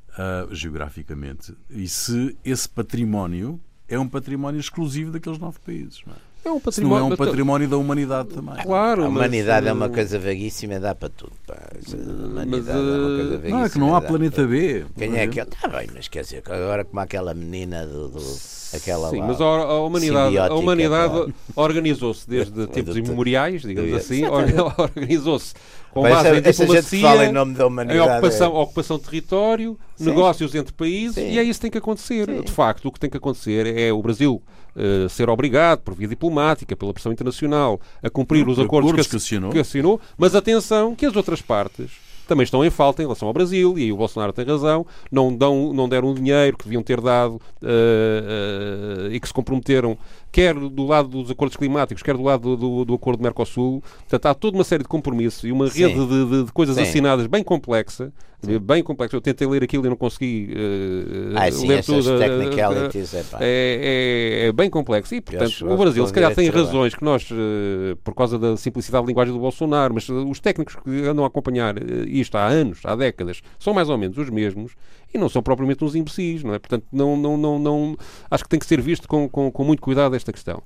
uh, 0.10 0.54
geograficamente, 0.54 1.56
e 1.70 1.88
se 1.88 2.38
esse 2.44 2.68
património 2.68 3.58
é 3.88 3.98
um 3.98 4.08
património 4.08 4.60
exclusivo 4.60 5.12
daqueles 5.12 5.40
nove 5.40 5.60
países. 5.60 6.02
Não 6.06 6.14
é? 6.14 6.18
É 6.44 6.50
um 6.50 6.60
património, 6.60 7.00
não 7.00 7.12
é 7.12 7.14
um 7.14 7.16
património 7.16 7.70
da 7.70 7.78
humanidade 7.78 8.30
também. 8.30 8.56
Claro, 8.64 9.04
a 9.04 9.08
humanidade 9.08 9.66
mas, 9.66 9.70
é 9.70 9.74
uma 9.74 9.90
coisa 9.90 10.18
vaguíssima, 10.18 10.80
dá 10.80 10.96
para 10.96 11.10
tudo. 11.10 11.34
Pá. 11.46 11.56
A 11.56 12.26
humanidade 12.26 12.50
mas, 12.50 12.68
é 12.68 12.74
uma 12.74 13.16
coisa 13.18 13.30
vaguíssima. 13.30 13.58
Não, 13.60 13.66
é 13.66 13.70
que 13.70 13.80
não 13.80 13.96
há 13.96 14.02
planeta 14.02 14.48
B. 14.48 14.86
Quem 14.98 15.18
é 15.18 15.28
que 15.28 15.40
Está 15.40 15.68
bem, 15.68 15.88
mas 15.94 16.08
quer 16.08 16.24
dizer, 16.24 16.44
agora 16.48 16.84
como 16.84 17.00
aquela 17.00 17.34
menina 17.34 17.86
do. 17.86 18.10
do 18.10 18.20
aquela 18.74 19.10
Sim, 19.10 19.20
lá, 19.20 19.28
mas 19.28 19.42
a, 19.42 19.46
a 19.46 19.82
humanidade, 19.82 20.38
a 20.38 20.54
humanidade 20.56 21.34
organizou-se 21.56 22.28
desde 22.28 22.68
tempos 22.68 22.96
imemoriais, 22.96 23.62
digamos 23.62 23.94
assim, 23.94 24.24
organizou-se 24.26 25.54
com 25.94 26.02
base 26.04 26.28
essa, 26.28 26.64
em 26.64 26.68
diplomacia, 26.68 27.02
fala 27.02 27.26
em, 27.26 27.32
nome 27.32 27.54
da 27.54 27.68
humanidade, 27.68 28.00
em 28.00 28.02
ocupação, 28.02 28.56
é. 28.56 28.60
ocupação 28.60 28.98
de 28.98 29.04
território, 29.04 29.80
Sim. 29.96 30.06
negócios 30.06 30.56
entre 30.56 30.74
países, 30.74 31.16
Sim. 31.16 31.32
e 31.32 31.40
é 31.40 31.44
isso 31.44 31.60
que 31.60 31.64
tem 31.64 31.72
que 31.72 31.78
acontecer. 31.78 32.28
Sim. 32.28 32.42
De 32.42 32.52
facto, 32.52 32.88
o 32.88 32.92
que 32.92 33.00
tem 33.00 33.10
que 33.10 33.18
acontecer 33.18 33.68
é 33.78 33.92
o 33.92 34.02
Brasil 34.02 34.42
uh, 34.76 35.10
ser 35.10 35.30
obrigado, 35.30 35.80
por 35.80 35.94
via 35.94 36.08
diplomática, 36.08 36.76
pela 36.76 36.94
pressão 36.94 37.12
internacional, 37.12 37.80
a 38.02 38.10
cumprir 38.10 38.48
os 38.48 38.58
acordos, 38.60 38.92
acordos 38.92 39.08
que, 39.08 39.16
assinou. 39.18 39.52
que 39.52 39.60
assinou, 39.60 40.00
mas 40.18 40.36
atenção 40.36 40.96
que 40.96 41.06
as 41.06 41.16
outras 41.16 41.42
partes 41.42 41.92
também 42.32 42.46
estão 42.46 42.64
em 42.64 42.70
falta 42.70 43.02
em 43.02 43.06
relação 43.06 43.28
ao 43.28 43.34
Brasil, 43.34 43.78
e 43.78 43.84
aí 43.84 43.92
o 43.92 43.98
Bolsonaro 43.98 44.32
tem 44.32 44.46
razão, 44.46 44.86
não, 45.12 45.36
dão, 45.36 45.74
não 45.74 45.90
deram 45.90 46.12
o 46.12 46.16
dinheiro 46.16 46.56
que 46.56 46.64
deviam 46.64 46.82
ter 46.82 47.02
dado 47.02 47.34
uh, 47.34 49.08
uh, 49.08 49.12
e 49.12 49.20
que 49.20 49.28
se 49.28 49.34
comprometeram, 49.34 49.98
quer 50.32 50.56
do 50.56 50.86
lado 50.86 51.10
dos 51.10 51.30
acordos 51.30 51.58
climáticos, 51.58 52.02
quer 52.02 52.16
do 52.16 52.24
lado 52.24 52.56
do, 52.56 52.58
do, 52.58 52.86
do 52.86 52.94
acordo 52.94 53.20
do 53.20 53.24
Mercosul. 53.24 53.84
Portanto, 54.00 54.26
há 54.28 54.34
toda 54.34 54.58
uma 54.58 54.64
série 54.64 54.84
de 54.84 54.90
compromissos 54.90 55.44
e 55.44 55.52
uma 55.52 55.68
rede 55.68 55.94
de, 55.94 56.26
de, 56.26 56.44
de, 56.46 56.52
coisas 56.52 56.76
Sim. 56.76 56.84
assinadas 56.84 57.28
bem 57.28 57.44
complexa, 57.44 58.14
sim. 58.42 58.58
bem 58.60 58.82
complexa. 58.82 59.16
Eu 59.16 59.22
tentei 59.22 59.46
ler 59.46 59.64
aquilo 59.64 59.86
e 59.86 59.90
não 59.90 59.98
consegui 59.98 60.54
uh, 60.54 61.38
ah, 61.38 61.52
sim, 61.52 61.68
ler 61.68 61.84
tudo. 61.84 62.18
Technicalities, 62.18 63.14
é, 63.14 63.24
é, 63.42 64.48
é, 64.48 64.52
bem 64.54 64.70
complexo. 64.70 65.14
E, 65.14 65.22
portanto, 65.22 65.70
o 65.70 65.78
Brasil 65.78 66.08
se 66.08 66.14
calhar 66.14 66.34
tem 66.34 66.50
razões 66.50 66.96
que 66.96 67.04
nós, 67.04 67.28
por 68.04 68.16
causa 68.16 68.40
da 68.40 68.56
simplicidade 68.56 69.04
de 69.04 69.10
linguagem 69.10 69.34
do 69.34 69.40
Bolsonaro, 69.40 69.94
mas 69.94 70.08
os 70.08 70.40
técnicos 70.40 70.76
que 70.76 71.08
andam 71.08 71.26
a 71.26 71.28
acompanhar 71.28 71.76
isto 72.08 72.38
há 72.38 72.48
anos, 72.48 72.80
há 72.86 72.96
décadas, 72.96 73.42
são 73.60 73.74
mais 73.74 73.90
ou 73.90 73.98
menos 73.98 74.18
os 74.18 74.30
mesmos 74.30 74.76
e 75.14 75.18
não 75.18 75.30
são 75.30 75.42
propriamente 75.42 75.84
uns 75.84 75.96
imbecis, 75.96 76.44
não 76.44 76.54
é? 76.54 76.60
Portanto, 76.60 76.86
não, 76.92 77.16
não, 77.18 77.38
não, 77.38 77.60
não, 77.60 77.98
acho 78.30 78.44
que 78.44 78.50
tem 78.50 78.60
que 78.60 78.66
ser 78.66 78.82
visto 78.82 79.08
com, 79.08 79.28
com, 79.28 79.52
com 79.52 79.64
muito 79.64 79.82
cuidado 79.82 80.16
esta 80.16 80.32
questão. 80.32 80.64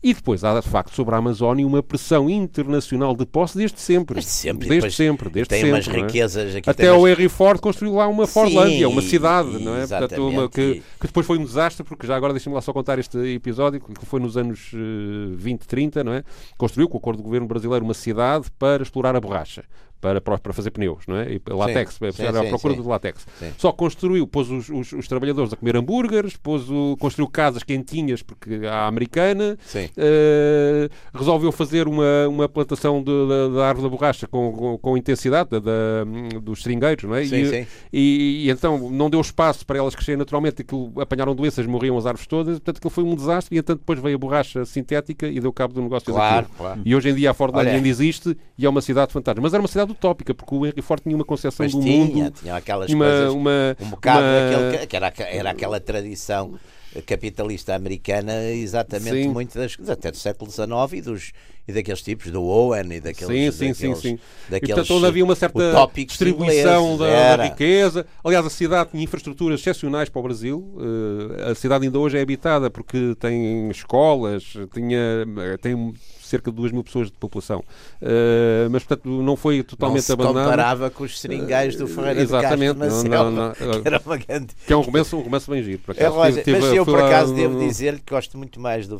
E 0.00 0.14
depois 0.14 0.44
há, 0.44 0.60
de 0.60 0.68
facto, 0.68 0.94
sobre 0.94 1.12
a 1.16 1.18
Amazónia 1.18 1.66
uma 1.66 1.82
pressão 1.82 2.30
internacional 2.30 3.16
de 3.16 3.26
posse 3.26 3.58
desde 3.58 3.80
sempre. 3.80 4.14
Desde 4.14 4.30
sempre. 4.30 4.68
Desde 4.68 4.92
sempre. 4.92 5.28
Desde 5.28 5.48
tem 5.48 5.60
sempre, 5.60 5.74
umas 5.74 5.88
é? 5.88 5.90
riquezas 5.90 6.54
aqui. 6.54 6.70
Até 6.70 6.92
o 6.92 7.08
Henry 7.08 7.28
Ford 7.28 7.60
construiu 7.60 7.94
lá 7.94 8.06
uma 8.06 8.24
Fordlândia, 8.24 8.88
uma 8.88 9.02
cidade, 9.02 9.58
não 9.58 9.76
é? 9.76 9.86
Portanto, 9.88 10.28
uma, 10.28 10.48
que, 10.48 10.82
que, 11.00 11.06
depois 11.08 11.26
foi 11.26 11.36
um 11.36 11.44
desastre, 11.44 11.82
porque 11.82 12.06
já 12.06 12.14
agora 12.14 12.32
deixem-me 12.32 12.54
lá 12.54 12.60
só 12.60 12.72
contar 12.72 13.00
este 13.00 13.18
episódio, 13.34 13.80
que 13.80 14.06
foi 14.06 14.20
nos 14.20 14.36
anos 14.36 14.70
uh, 14.72 15.34
20, 15.34 15.66
30, 15.66 16.04
não 16.04 16.12
é? 16.12 16.22
Construiu, 16.56 16.88
com 16.88 16.96
o 16.96 17.00
acordo 17.00 17.16
do 17.16 17.24
governo 17.24 17.48
brasileiro, 17.48 17.84
uma 17.84 17.94
cidade 17.94 18.46
para 18.56 18.84
explorar 18.84 19.16
a 19.16 19.20
borracha 19.20 19.64
para, 20.00 20.20
para 20.20 20.52
fazer 20.52 20.70
pneus, 20.70 21.04
não 21.06 21.16
é? 21.16 21.34
E 21.34 21.42
látex, 21.48 21.94
sim, 21.94 22.12
sim, 22.12 22.26
à 22.26 22.44
procura 22.44 22.74
sim. 22.74 22.82
do 22.82 22.88
látex. 22.88 23.26
Só 23.56 23.72
construiu, 23.72 24.26
pôs 24.26 24.50
os, 24.50 24.68
os, 24.68 24.92
os, 24.92 25.08
trabalhadores 25.08 25.52
a 25.52 25.56
comer 25.56 25.76
hambúrgueres, 25.76 26.36
pôs 26.36 26.70
o, 26.70 26.96
construiu 26.98 27.28
casas 27.28 27.62
quentinhas, 27.62 28.22
porque 28.22 28.60
há 28.66 28.86
americana, 28.86 29.58
uh, 29.74 31.18
resolveu 31.18 31.50
fazer 31.50 31.88
uma, 31.88 32.28
uma 32.28 32.48
plantação 32.48 33.02
da 33.02 33.66
árvore 33.66 33.88
da 33.88 33.96
borracha 33.96 34.26
com, 34.28 34.52
com, 34.52 34.78
com 34.78 34.96
intensidade 34.96 35.50
da, 35.50 35.58
da, 35.58 36.40
dos 36.40 36.62
seringueiros, 36.62 37.04
não 37.04 37.14
é? 37.14 37.24
E, 37.24 37.66
e, 37.92 38.46
e, 38.46 38.50
então 38.50 38.90
não 38.90 39.10
deu 39.10 39.20
espaço 39.20 39.66
para 39.66 39.78
elas 39.78 39.94
crescerem 39.94 40.18
naturalmente, 40.18 40.62
aquilo, 40.62 40.92
apanharam 41.00 41.34
doenças, 41.34 41.66
morriam 41.66 41.98
as 41.98 42.06
árvores 42.06 42.26
todas, 42.26 42.58
portanto 42.58 42.76
aquilo 42.78 42.90
foi 42.90 43.04
um 43.04 43.14
desastre 43.14 43.56
e 43.56 43.58
então 43.58 43.74
depois 43.74 43.98
veio 43.98 44.14
a 44.14 44.18
borracha 44.18 44.64
sintética 44.64 45.26
e 45.26 45.40
deu 45.40 45.52
cabo 45.52 45.74
do 45.74 45.82
negócio 45.82 46.12
claro, 46.12 46.46
claro. 46.56 46.80
E 46.84 46.94
hoje 46.94 47.10
em 47.10 47.14
dia 47.14 47.30
a 47.30 47.34
Ford 47.34 47.54
ainda 47.56 47.88
existe 47.88 48.36
e 48.56 48.64
é 48.64 48.68
uma 48.68 48.80
cidade 48.80 49.12
fantástica. 49.12 49.42
Mas 49.42 49.52
era 49.52 49.62
uma 49.62 49.68
cidade 49.68 49.87
utópica, 49.92 50.34
porque 50.34 50.54
o 50.54 50.66
Henry 50.66 50.82
Ford 50.82 51.02
tinha 51.02 51.14
uma 51.14 51.24
concepção 51.24 51.66
do 51.66 51.80
tinha, 51.80 52.06
mundo. 52.06 52.30
Tinha 52.32 52.56
aquelas 52.56 52.90
uma, 52.90 53.04
coisas, 53.04 53.32
uma, 53.32 53.76
um 53.80 53.90
bocado 53.90 54.20
uma... 54.20 54.70
Daquele, 54.70 54.86
que 54.86 54.96
era, 54.96 55.12
era 55.18 55.50
aquela 55.50 55.80
tradição 55.80 56.58
capitalista 57.06 57.74
americana, 57.74 58.50
exatamente 58.50 59.22
sim. 59.22 59.28
muito 59.28 59.58
das, 59.58 59.76
até 59.88 60.10
do 60.10 60.16
século 60.16 60.50
XIX 60.50 60.68
e, 60.94 61.00
dos, 61.00 61.32
e 61.68 61.72
daqueles 61.72 62.00
tipos, 62.00 62.30
do 62.30 62.42
Owen 62.42 62.94
e 62.94 63.00
daqueles. 63.00 63.54
Sim, 63.54 63.74
sim, 63.74 63.90
daqueles, 63.90 63.98
sim. 63.98 64.08
sim. 64.16 64.18
Daqueles, 64.48 64.70
e, 64.70 64.74
portanto, 64.74 64.96
onde 64.96 65.06
havia 65.06 65.22
uma 65.22 65.34
certa 65.34 65.60
distribuição 65.94 66.96
da, 66.96 67.36
da, 67.36 67.44
riqueza. 67.44 68.06
Aliás, 68.24 68.46
a 68.46 68.50
cidade 68.50 68.90
tinha 68.90 69.04
infraestruturas 69.04 69.60
excepcionais 69.60 70.08
para 70.08 70.18
o 70.18 70.22
Brasil. 70.22 70.58
Uh, 70.58 71.50
a 71.50 71.54
cidade 71.54 71.84
ainda 71.84 71.98
hoje 71.98 72.16
é 72.16 72.22
habitada 72.22 72.70
porque 72.70 73.14
tem 73.20 73.68
escolas, 73.68 74.54
tinha, 74.72 75.26
tem 75.60 75.92
cerca 76.22 76.50
de 76.50 76.56
2 76.56 76.72
mil 76.72 76.82
pessoas 76.82 77.10
de 77.10 77.18
população. 77.18 77.58
Uh, 78.00 78.70
mas, 78.70 78.82
portanto, 78.84 79.06
não 79.06 79.36
foi 79.36 79.62
totalmente 79.62 80.08
não 80.08 80.16
se 80.16 80.16
comparava 80.16 80.88
com 80.88 81.04
os 81.04 81.20
seringais 81.20 81.76
do 81.76 81.86
Ferreira 81.86 82.22
Exatamente, 82.22 82.74
de 82.74 82.80
Castro 82.80 83.10
não, 83.10 83.30
não, 83.30 83.48
não, 83.48 83.52
que 83.52 83.62
era 83.86 84.00
uma 84.04 84.16
grande... 84.16 84.48
Que 84.66 84.72
é 84.72 84.76
um 84.76 84.80
romance, 84.80 85.14
um 85.14 85.20
romance 85.20 85.50
bem 85.50 85.62
giro, 85.62 85.80
por 85.80 85.94
é, 85.94 86.06
acaso. 86.06 86.38
É, 86.38 86.44
mas 86.46 86.64
eu, 86.72 86.84
por 86.86 86.98
acaso, 86.98 87.34
devo 87.34 87.58
dizer 87.58 87.98
que 87.98 88.14
gosto 88.14 88.38
muito 88.38 88.58
mais 88.58 88.88
do... 88.88 88.98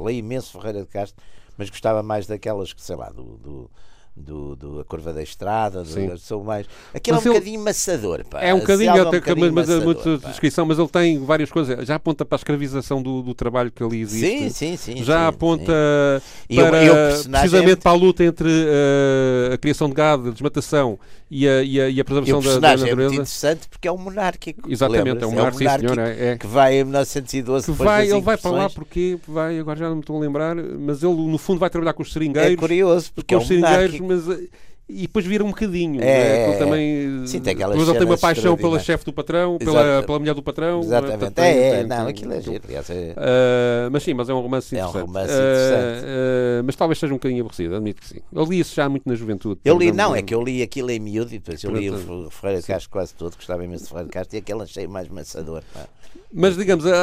Leio 0.00 0.20
imenso 0.20 0.52
Ferreira 0.52 0.82
de 0.82 0.86
Castro, 0.86 1.20
mas 1.56 1.70
gostava 1.70 2.02
mais 2.02 2.26
daquelas 2.26 2.72
que, 2.72 2.82
sei 2.82 2.96
lá, 2.96 3.10
do, 3.10 3.36
do 3.38 3.70
do, 4.16 4.54
do 4.54 4.80
A 4.80 4.84
Curva 4.84 5.12
da 5.12 5.22
Estrada, 5.22 5.82
do, 5.82 6.18
sou 6.18 6.44
mais. 6.44 6.66
Aquilo 6.94 7.16
mas 7.16 7.26
é 7.26 7.28
um 7.28 7.32
ele, 7.32 7.40
bocadinho 7.40 7.64
maçador. 7.64 8.24
Pá. 8.24 8.40
É 8.40 8.54
um 8.54 8.60
bocadinho, 8.60 8.90
é 8.90 9.02
um 9.02 9.10
bocadinho 9.10 9.52
mas, 9.52 9.68
é 9.68 9.72
maçador, 9.72 9.84
muita 9.84 10.28
descrição, 10.28 10.64
mas 10.66 10.78
ele 10.78 10.88
tem 10.88 11.24
várias 11.24 11.50
coisas. 11.50 11.86
Já 11.86 11.96
aponta 11.96 12.24
para 12.24 12.36
a 12.36 12.38
escravização 12.38 13.02
do, 13.02 13.22
do 13.22 13.34
trabalho 13.34 13.72
que 13.72 13.82
ali 13.82 14.00
existe. 14.00 14.50
Sim, 14.50 14.76
sim, 14.76 14.76
sim. 14.76 15.04
Já 15.04 15.22
sim, 15.22 15.28
aponta 15.28 15.72
sim. 16.48 16.56
para 16.56 16.84
eu, 16.84 16.94
eu 16.94 17.24
precisamente 17.30 17.76
para 17.76 17.92
a 17.92 17.94
luta 17.94 18.24
entre 18.24 18.48
uh, 18.48 19.54
a 19.54 19.58
criação 19.58 19.88
de 19.88 19.94
gado, 19.94 20.28
a 20.28 20.32
desmatação 20.32 20.98
e 21.30 21.48
a, 21.48 21.62
e 21.64 21.80
a, 21.80 21.88
e 21.88 22.00
a 22.00 22.04
preservação 22.04 22.40
da, 22.40 22.60
da 22.60 22.76
natureza. 22.76 22.88
é 22.88 22.94
muito 22.94 23.12
interessante 23.14 23.68
porque 23.68 23.88
é 23.88 23.92
um 23.92 23.98
monárquico. 23.98 24.70
Exatamente, 24.70 25.24
é 25.24 25.26
um 25.26 25.30
monárquico, 25.32 25.64
é 25.64 25.66
um 25.66 25.70
monárquico 25.70 25.94
senhor, 25.94 26.32
é, 26.32 26.38
que 26.38 26.46
vai 26.46 26.74
em 26.74 26.84
1912 26.84 27.66
que 27.66 27.72
vai, 27.72 28.08
Ele 28.08 28.20
vai 28.20 28.36
para 28.36 28.50
lá 28.52 28.70
porque 28.70 29.18
vai, 29.26 29.58
agora 29.58 29.76
já 29.76 29.88
não 29.88 29.96
me 29.96 30.00
estou 30.00 30.16
a 30.16 30.20
lembrar, 30.20 30.54
mas 30.54 31.02
ele 31.02 31.14
no 31.14 31.38
fundo 31.38 31.58
vai 31.58 31.68
trabalhar 31.68 31.92
com 31.92 32.02
os 32.02 32.12
seringueiros. 32.12 32.52
É 32.52 32.56
curioso, 32.56 33.10
porque 33.12 33.34
com 33.34 33.38
é 33.38 33.38
um 33.38 33.42
os 33.42 33.48
seringueiros, 33.48 34.00
mas 34.04 34.26
e 34.86 35.02
depois 35.02 35.24
vira 35.24 35.42
um 35.42 35.48
bocadinho. 35.48 36.02
É, 36.02 36.50
é? 36.50 36.56
também, 36.58 37.26
sim, 37.26 37.40
tem 37.40 37.54
ele 37.54 37.92
tem 37.98 38.04
uma 38.04 38.18
paixão 38.18 38.54
pela 38.54 38.78
chefe 38.78 39.02
do 39.02 39.14
patrão, 39.14 39.56
pela, 39.56 40.02
pela 40.02 40.18
mulher 40.18 40.34
do 40.34 40.42
patrão. 40.42 40.80
Exatamente. 40.80 41.18
Portanto, 41.18 41.38
é, 41.38 41.58
é, 41.58 41.76
tem, 41.78 41.86
não, 41.86 42.06
aquilo 42.06 42.34
é 42.34 42.40
giro. 42.42 42.62
É... 42.70 43.12
Uh, 43.12 43.90
mas 43.90 44.02
sim, 44.02 44.12
mas 44.12 44.28
é 44.28 44.34
um 44.34 44.40
romance 44.40 44.74
interessante. 44.74 44.96
É 44.96 45.02
um 45.02 45.06
romance 45.06 45.32
interessante. 45.32 46.04
Uh, 46.04 46.60
uh, 46.60 46.64
mas 46.66 46.76
talvez 46.76 46.98
seja 46.98 47.14
um 47.14 47.16
bocadinho 47.16 47.40
aborrecido, 47.40 47.76
admito 47.76 48.02
que 48.02 48.08
sim. 48.08 48.20
Eu 48.30 48.44
li 48.44 48.60
isso 48.60 48.74
já 48.74 48.86
muito 48.86 49.08
na 49.08 49.14
juventude. 49.14 49.58
Eu 49.64 49.78
li, 49.78 49.90
não, 49.90 50.14
é 50.14 50.20
que 50.20 50.34
eu 50.34 50.42
li 50.42 50.62
aquilo 50.62 50.90
em 50.90 51.00
miúdo 51.00 51.34
e 51.34 51.38
depois 51.38 51.64
eu 51.64 51.74
li 51.74 51.88
o 51.88 52.30
Ferreira 52.30 52.60
de 52.60 52.66
Castro 52.66 52.90
quase 52.90 53.14
todo, 53.14 53.36
gostava 53.36 53.64
imenso 53.64 53.84
de 53.84 53.88
Ferreira 53.88 54.08
de 54.08 54.12
Castro 54.12 54.36
e 54.36 54.38
aquele 54.38 54.62
achei 54.62 54.86
mais 54.86 55.08
maçador. 55.08 55.62
Pá. 55.72 55.86
Mas 56.30 56.56
digamos, 56.56 56.84
a, 56.86 56.90
a, 56.90 56.94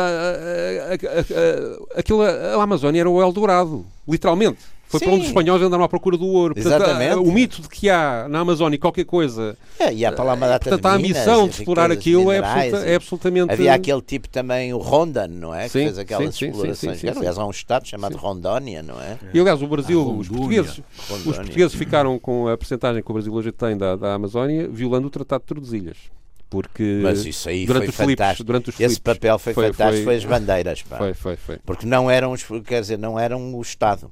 a, 1.96 2.00
aquilo, 2.00 2.22
a 2.22 2.62
Amazónia 2.62 3.00
era 3.00 3.10
o 3.10 3.20
Eldorado, 3.20 3.84
literalmente. 4.08 4.60
Foi 4.92 5.00
Sim. 5.00 5.06
para 5.06 5.14
onde 5.14 5.22
os 5.24 5.30
espanhóis 5.30 5.62
andaram 5.64 5.86
à 5.86 5.88
procura 5.88 6.18
do 6.18 6.28
ouro. 6.28 6.54
Portanto, 6.54 6.84
Exatamente. 6.84 7.16
o 7.16 7.32
mito 7.32 7.62
de 7.62 7.70
que 7.70 7.90
há 7.90 8.28
na 8.30 8.40
Amazónia 8.40 8.78
qualquer 8.78 9.06
coisa. 9.06 9.58
É, 9.80 9.94
e 9.94 10.06
há 10.06 10.12
para 10.12 10.26
lá 10.26 10.34
uma 10.34 10.48
data 10.50 10.70
portanto, 10.70 10.86
a 10.86 10.96
ambição 10.96 11.48
de 11.48 11.56
explorar 11.56 11.90
aquilo 11.90 12.30
é, 12.30 12.40
absoluta, 12.40 12.86
é, 12.86 12.96
absolutamente. 12.96 13.54
Havia 13.54 13.74
aquele 13.74 14.02
tipo 14.02 14.28
também, 14.28 14.74
o 14.74 14.78
Rondon, 14.80 15.28
não 15.30 15.56
é? 15.56 15.64
Que 15.64 15.70
sim, 15.70 15.84
fez 15.84 15.98
aquelas 15.98 16.36
sim, 16.36 16.48
explorações. 16.48 17.00
Sim, 17.00 17.08
sim, 17.08 17.18
aliás, 17.18 17.38
há 17.38 17.46
um 17.46 17.52
estado 17.52 17.88
chamado 17.88 18.18
Rondônia, 18.18 18.84
não 18.84 19.02
é? 19.02 19.18
E 19.34 19.40
aliás, 19.40 19.62
o 19.62 19.68
Brasil, 19.68 20.18
os 20.18 20.28
portugueses, 20.28 20.82
os 21.26 21.38
portugueses 21.38 21.74
ficaram 21.74 22.20
com 22.20 22.50
a 22.50 22.58
percentagem 22.58 23.02
que 23.02 23.10
o 23.10 23.14
Brasil 23.14 23.34
hoje 23.34 23.54
tem 23.54 23.78
da, 23.78 23.96
da 23.96 24.14
Amazónia, 24.14 24.68
violando 24.68 25.08
o 25.08 25.10
Tratado 25.10 25.42
de 25.44 25.48
Tordesilhas 25.48 26.21
porque 26.52 27.00
mas 27.02 27.26
isso 27.26 27.48
aí 27.48 27.66
durante, 27.66 27.90
os 27.90 27.96
fantástico. 27.96 28.44
durante 28.44 28.70
os 28.70 28.80
esse 28.80 29.00
papel 29.00 29.40
foi, 29.40 29.54
foi 29.54 29.68
fantástico 29.72 30.04
foi, 30.04 30.04
foi 30.04 30.16
as 30.18 30.26
bandeiras 30.26 30.82
pá. 30.84 30.98
Foi, 30.98 31.14
foi, 31.14 31.38
foi. 31.38 31.58
porque 31.66 31.86
não 31.86 32.12
eram 32.12 32.34
os, 32.34 32.44
quer 32.66 32.82
dizer 32.82 33.00
não 33.00 33.18
eram 33.18 33.56
o 33.56 33.62
Estado. 33.62 34.12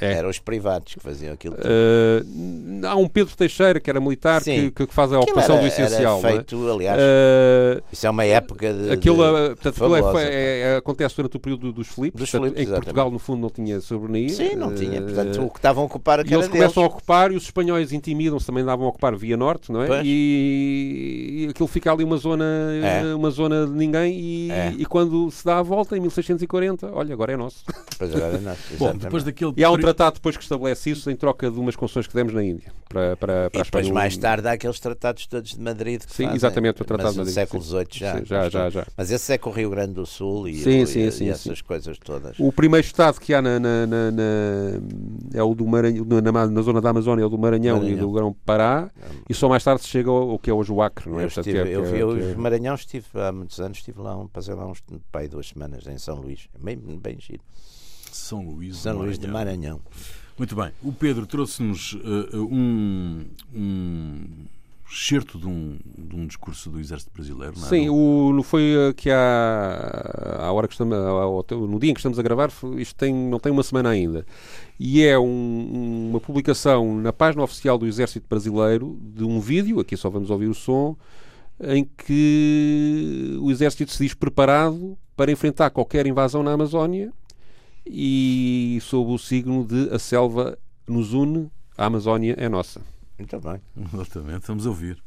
É. 0.00 0.14
eram 0.14 0.28
os 0.28 0.40
privados 0.40 0.94
que 0.94 1.00
faziam 1.00 1.32
aquilo 1.32 1.54
uh, 1.54 2.86
há 2.86 2.96
um 2.96 3.06
Pedro 3.06 3.36
Teixeira 3.36 3.78
que 3.78 3.88
era 3.88 4.00
militar 4.00 4.42
que, 4.42 4.68
que, 4.68 4.86
faz 4.88 5.12
a 5.12 5.20
ocupação 5.20 5.56
era, 5.56 5.62
do 5.62 5.68
essencial 5.68 6.18
era 6.18 6.32
feito 6.32 6.68
é? 6.68 6.72
aliás 6.72 6.98
uh, 6.98 7.82
isso 7.92 8.04
é 8.04 8.10
uma 8.10 8.24
época 8.24 8.72
de, 8.72 8.90
aquilo, 8.90 9.18
de, 9.22 9.54
portanto, 9.54 9.84
aquilo 9.84 10.18
é, 10.18 10.24
é, 10.24 10.60
é, 10.60 10.76
acontece 10.76 11.14
durante 11.14 11.36
o 11.36 11.40
período 11.40 11.72
dos 11.72 11.86
Filipes, 11.86 12.18
dos 12.18 12.30
portanto, 12.32 12.58
em 12.58 12.66
que 12.66 12.72
Portugal 12.72 13.12
no 13.12 13.20
fundo 13.20 13.42
não 13.42 13.50
tinha 13.50 13.80
soberania 13.80 14.30
sim 14.30 14.56
não 14.56 14.74
tinha. 14.74 15.00
portanto 15.02 15.40
o 15.40 15.48
que 15.48 15.58
estavam 15.58 15.84
a 15.84 15.86
ocupar 15.86 16.26
e 16.26 16.34
eles 16.34 16.48
começam 16.48 16.82
a 16.82 16.86
ocupar 16.86 17.30
e 17.30 17.36
os 17.36 17.44
espanhóis 17.44 17.92
intimidam-se 17.92 18.46
também 18.46 18.64
davam 18.64 18.86
a 18.86 18.88
ocupar 18.88 19.14
via 19.14 19.36
norte 19.36 19.70
não 19.70 19.84
é? 19.84 20.02
E, 20.02 21.44
e 21.46 21.48
aquilo 21.48 21.68
fica 21.68 21.79
ali 21.88 22.04
uma 22.04 22.16
zona 22.16 22.44
é. 22.44 23.14
uma 23.14 23.30
zona 23.30 23.66
de 23.66 23.72
ninguém 23.72 24.18
e, 24.18 24.50
é. 24.50 24.74
e, 24.76 24.84
quando 24.84 25.30
se 25.30 25.44
dá 25.44 25.58
a 25.58 25.62
volta 25.62 25.96
em 25.96 26.00
1640, 26.00 26.90
olha, 26.92 27.12
agora 27.12 27.32
é 27.32 27.36
nosso. 27.36 27.64
Pois 27.98 28.14
agora 28.14 28.36
é 28.36 28.40
nosso. 28.40 28.60
Bom, 28.78 28.96
depois 28.96 29.24
daquele... 29.24 29.52
E 29.56 29.64
há 29.64 29.70
um 29.70 29.78
tratado 29.78 30.14
depois 30.14 30.36
que 30.36 30.42
estabelece 30.42 30.90
isso 30.90 31.10
em 31.10 31.16
troca 31.16 31.50
de 31.50 31.58
umas 31.58 31.76
concessões 31.76 32.06
que 32.06 32.14
demos 32.14 32.34
na 32.34 32.42
Índia 32.42 32.72
para, 32.90 33.16
para, 33.16 33.50
para 33.50 33.60
e 33.60 33.64
depois 33.64 33.88
mais 33.88 34.16
tarde 34.16 34.48
há 34.48 34.52
aqueles 34.52 34.80
tratados 34.80 35.24
todos 35.26 35.54
de 35.54 35.60
Madrid 35.60 36.00
que 36.00 36.12
Sim, 36.12 36.24
fazem, 36.24 36.36
exatamente, 36.36 36.82
o 36.82 36.84
tratado 36.84 37.12
de 37.12 37.18
Madrid. 37.18 37.34
século 37.34 37.62
XVIII 37.62 37.86
já, 37.92 38.18
sim, 38.18 38.24
já, 38.24 38.48
já, 38.48 38.68
já. 38.68 38.86
Mas 38.96 39.12
esse 39.12 39.32
é 39.32 39.38
com 39.38 39.50
o 39.50 39.52
Rio 39.52 39.70
Grande 39.70 39.94
do 39.94 40.04
Sul 40.04 40.48
e, 40.48 40.56
sim, 40.56 40.84
sim, 40.86 41.06
e, 41.06 41.12
sim, 41.12 41.24
e 41.26 41.28
essas 41.28 41.62
coisas 41.62 41.96
todas. 41.98 42.36
O 42.40 42.50
primeiro 42.50 42.84
estado 42.84 43.20
que 43.20 43.32
há 43.32 43.40
na, 43.40 43.60
na, 43.60 43.86
na, 43.86 44.10
na 44.10 44.22
é 45.32 45.42
o 45.42 45.54
do 45.54 45.64
Maranhão, 45.66 46.04
na, 46.04 46.48
na, 46.48 46.62
zona 46.62 46.80
da 46.80 46.90
Amazónia, 46.90 47.22
é 47.22 47.26
o 47.26 47.28
do 47.28 47.38
Maranhão, 47.38 47.76
Maranhão. 47.76 47.96
e 47.96 48.00
do 48.00 48.10
Grão-Pará, 48.10 48.90
e 49.28 49.34
só 49.34 49.48
mais 49.48 49.62
tarde 49.62 49.82
se 49.82 49.88
chega 49.88 50.10
ao, 50.10 50.30
ao 50.30 50.38
que 50.38 50.50
é 50.50 50.52
hoje 50.52 50.72
o 50.72 50.82
Acre, 50.82 51.08
não 51.08 51.20
é? 51.20 51.24
Eu, 51.24 51.28
estive, 51.28 51.58
é, 51.58 51.69
eu, 51.70 51.84
é, 51.84 52.02
eu, 52.02 52.30
é, 52.30 52.34
Maranhão 52.34 52.74
estive 52.74 53.06
há 53.14 53.32
muitos 53.32 53.60
anos, 53.60 53.78
estive 53.78 54.00
lá, 54.00 54.16
passei 54.32 54.54
lá 54.54 54.66
uns 54.66 54.82
pai, 55.10 55.28
duas 55.28 55.48
semanas 55.48 55.86
em 55.86 55.98
São 55.98 56.16
Luís, 56.16 56.48
bem, 56.58 56.76
bem 56.76 57.18
giro. 57.18 57.42
São 58.12 58.42
Luís, 58.42 58.76
São 58.78 58.98
Luís 58.98 59.18
de 59.18 59.26
Maranhão. 59.26 59.80
Muito 60.36 60.56
bem. 60.56 60.72
O 60.82 60.92
Pedro 60.92 61.26
trouxe-nos 61.26 61.92
uh, 61.92 62.36
um, 62.36 63.26
um 63.54 64.46
excerto 64.90 65.38
de 65.38 65.46
um, 65.46 65.78
de 65.96 66.16
um 66.16 66.26
discurso 66.26 66.68
do 66.68 66.80
Exército 66.80 67.12
Brasileiro, 67.14 67.54
não 67.56 67.66
é? 67.66 67.68
Sim, 67.68 67.88
o, 67.90 68.42
foi 68.42 68.74
que 68.96 69.08
há, 69.10 70.38
à 70.40 70.52
hora 70.52 70.66
que 70.66 70.74
estamos, 70.74 70.96
no 71.50 71.78
dia 71.78 71.90
em 71.90 71.94
que 71.94 72.00
estamos 72.00 72.18
a 72.18 72.22
gravar, 72.22 72.50
isto 72.76 72.96
tem, 72.96 73.14
não 73.14 73.38
tem 73.38 73.52
uma 73.52 73.62
semana 73.62 73.90
ainda. 73.90 74.26
E 74.78 75.02
é 75.02 75.18
um, 75.18 76.08
uma 76.10 76.20
publicação 76.20 76.96
na 76.96 77.12
página 77.12 77.42
oficial 77.42 77.78
do 77.78 77.86
Exército 77.86 78.26
Brasileiro 78.28 78.98
de 79.14 79.22
um 79.22 79.38
vídeo, 79.40 79.78
aqui 79.78 79.96
só 79.96 80.10
vamos 80.10 80.28
ouvir 80.30 80.48
o 80.48 80.54
som, 80.54 80.96
em 81.62 81.84
que 81.84 83.36
o 83.40 83.50
exército 83.50 83.92
se 83.92 84.04
diz 84.04 84.14
preparado 84.14 84.96
para 85.16 85.30
enfrentar 85.30 85.70
qualquer 85.70 86.06
invasão 86.06 86.42
na 86.42 86.52
Amazónia 86.52 87.12
e 87.86 88.78
sob 88.82 89.12
o 89.12 89.18
signo 89.18 89.64
de 89.64 89.92
a 89.94 89.98
selva 89.98 90.58
nos 90.86 91.12
une, 91.12 91.50
a 91.76 91.86
Amazónia 91.86 92.34
é 92.38 92.48
nossa. 92.48 92.80
Muito 93.18 93.38
bem. 93.40 93.60
Exatamente, 93.92 94.46
vamos 94.46 94.66
ouvir. 94.66 95.02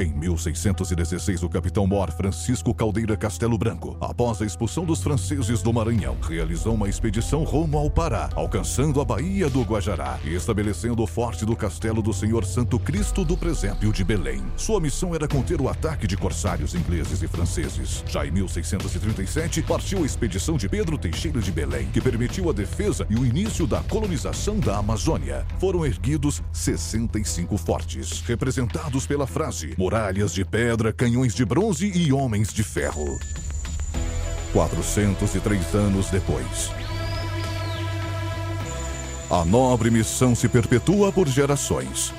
Em 0.00 0.14
1616, 0.14 1.42
o 1.42 1.48
capitão-mor 1.50 2.10
Francisco 2.10 2.72
Caldeira 2.72 3.18
Castelo 3.18 3.58
Branco, 3.58 3.98
após 4.00 4.40
a 4.40 4.46
expulsão 4.46 4.86
dos 4.86 5.02
franceses 5.02 5.60
do 5.60 5.74
Maranhão, 5.74 6.16
realizou 6.22 6.72
uma 6.72 6.88
expedição 6.88 7.44
rumo 7.44 7.76
ao 7.76 7.90
Pará, 7.90 8.30
alcançando 8.34 8.98
a 9.02 9.04
Baía 9.04 9.50
do 9.50 9.60
Guajará 9.60 10.18
e 10.24 10.34
estabelecendo 10.34 11.02
o 11.02 11.06
forte 11.06 11.44
do 11.44 11.54
Castelo 11.54 12.00
do 12.00 12.14
Senhor 12.14 12.46
Santo 12.46 12.78
Cristo 12.78 13.26
do 13.26 13.36
Presépio 13.36 13.92
de 13.92 14.02
Belém. 14.02 14.42
Sua 14.56 14.80
missão 14.80 15.14
era 15.14 15.28
conter 15.28 15.60
o 15.60 15.68
ataque 15.68 16.06
de 16.06 16.16
corsários 16.16 16.74
ingleses 16.74 17.20
e 17.20 17.28
franceses. 17.28 18.02
Já 18.06 18.24
em 18.24 18.30
1637, 18.30 19.60
partiu 19.60 20.02
a 20.02 20.06
expedição 20.06 20.56
de 20.56 20.66
Pedro 20.66 20.96
Teixeira 20.96 21.42
de 21.42 21.52
Belém, 21.52 21.88
que 21.92 22.00
permitiu 22.00 22.48
a 22.48 22.54
defesa 22.54 23.06
e 23.10 23.16
o 23.16 23.26
início 23.26 23.66
da 23.66 23.82
colonização 23.82 24.58
da 24.58 24.78
Amazônia. 24.78 25.44
Foram 25.58 25.84
erguidos 25.84 26.42
65 26.54 27.58
fortes, 27.58 28.22
representados 28.22 29.06
pela 29.06 29.26
frase 29.26 29.74
muralhas 29.90 30.32
de 30.32 30.44
pedra, 30.44 30.92
canhões 30.92 31.34
de 31.34 31.44
bronze 31.44 31.90
e 31.92 32.12
homens 32.12 32.52
de 32.52 32.62
ferro. 32.62 33.18
403 34.52 35.74
anos 35.74 36.08
depois. 36.10 36.70
A 39.28 39.44
nobre 39.44 39.90
missão 39.90 40.32
se 40.32 40.48
perpetua 40.48 41.10
por 41.10 41.26
gerações. 41.26 42.14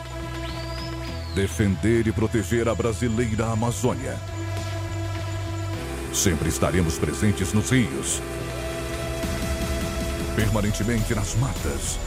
Defender 1.33 2.07
e 2.07 2.11
proteger 2.11 2.67
a 2.67 2.75
brasileira 2.75 3.45
Amazônia. 3.45 4.19
Sempre 6.13 6.49
estaremos 6.49 6.97
presentes 6.97 7.53
nos 7.53 7.69
rios, 7.69 8.21
permanentemente 10.35 11.15
nas 11.15 11.35
matas, 11.35 11.97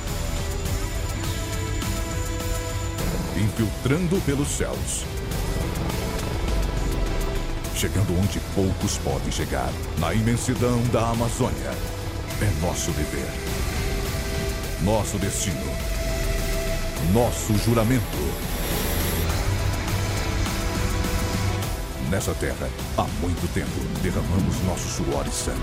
infiltrando 3.39 4.21
pelos 4.27 4.49
céus, 4.49 5.07
chegando 7.75 8.17
onde 8.19 8.41
poucos 8.55 8.99
podem 8.99 9.31
chegar, 9.33 9.71
na 9.99 10.15
imensidão 10.15 10.81
da 10.93 11.11
Amazônia. 11.11 11.71
É 12.41 12.67
nosso 12.67 12.91
dever, 12.93 13.29
nosso 14.83 15.19
destino, 15.19 15.73
nosso 17.13 17.57
juramento. 17.65 18.05
Nessa 22.11 22.35
terra, 22.35 22.69
há 22.97 23.05
muito 23.21 23.53
tempo, 23.53 23.81
derramamos 24.03 24.63
nosso 24.67 24.89
suor 24.89 25.27
e 25.27 25.33
sangue. 25.33 25.61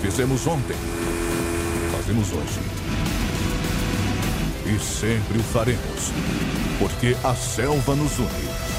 Fizemos 0.00 0.46
ontem, 0.46 0.76
fazemos 1.90 2.28
hoje. 2.32 2.60
E 4.66 4.78
sempre 4.78 5.38
o 5.38 5.42
faremos, 5.42 6.12
porque 6.78 7.16
a 7.24 7.34
selva 7.34 7.96
nos 7.96 8.18
une 8.18 8.71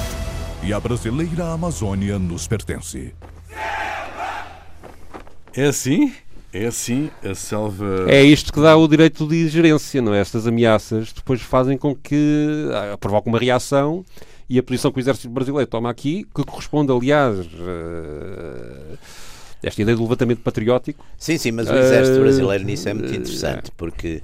e 0.66 0.72
a 0.72 0.80
brasileira 0.80 1.52
Amazônia 1.52 2.18
nos 2.18 2.46
pertence. 2.46 3.12
É 5.54 5.66
assim? 5.66 6.14
É 6.52 6.66
assim, 6.66 7.10
a 7.22 7.34
selva. 7.34 8.06
É 8.08 8.22
isto 8.22 8.50
que 8.50 8.60
dá 8.60 8.74
o 8.74 8.88
direito 8.88 9.26
de 9.26 9.46
gerência, 9.48 10.00
não 10.00 10.14
é? 10.14 10.20
Estas 10.20 10.46
ameaças 10.46 11.12
depois 11.12 11.42
fazem 11.42 11.76
com 11.76 11.94
que 11.94 12.70
ah, 12.72 12.96
provoque 12.96 13.28
uma 13.28 13.38
reação 13.38 14.04
e 14.48 14.58
a 14.58 14.62
posição 14.62 14.90
que 14.90 14.98
o 14.98 15.00
exército 15.00 15.28
brasileiro 15.28 15.68
toma 15.70 15.90
aqui, 15.90 16.26
que 16.34 16.44
corresponde, 16.44 16.90
aliás. 16.90 17.40
Uh, 17.40 18.96
esta 19.62 19.82
ideia 19.82 19.96
do 19.96 20.02
levantamento 20.02 20.40
patriótico. 20.40 21.04
Sim, 21.18 21.36
sim, 21.36 21.50
mas 21.50 21.68
o 21.68 21.74
exército 21.74 22.20
brasileiro 22.20 22.64
nisso 22.64 22.88
é 22.88 22.94
muito 22.94 23.14
interessante, 23.14 23.70
porque 23.76 24.22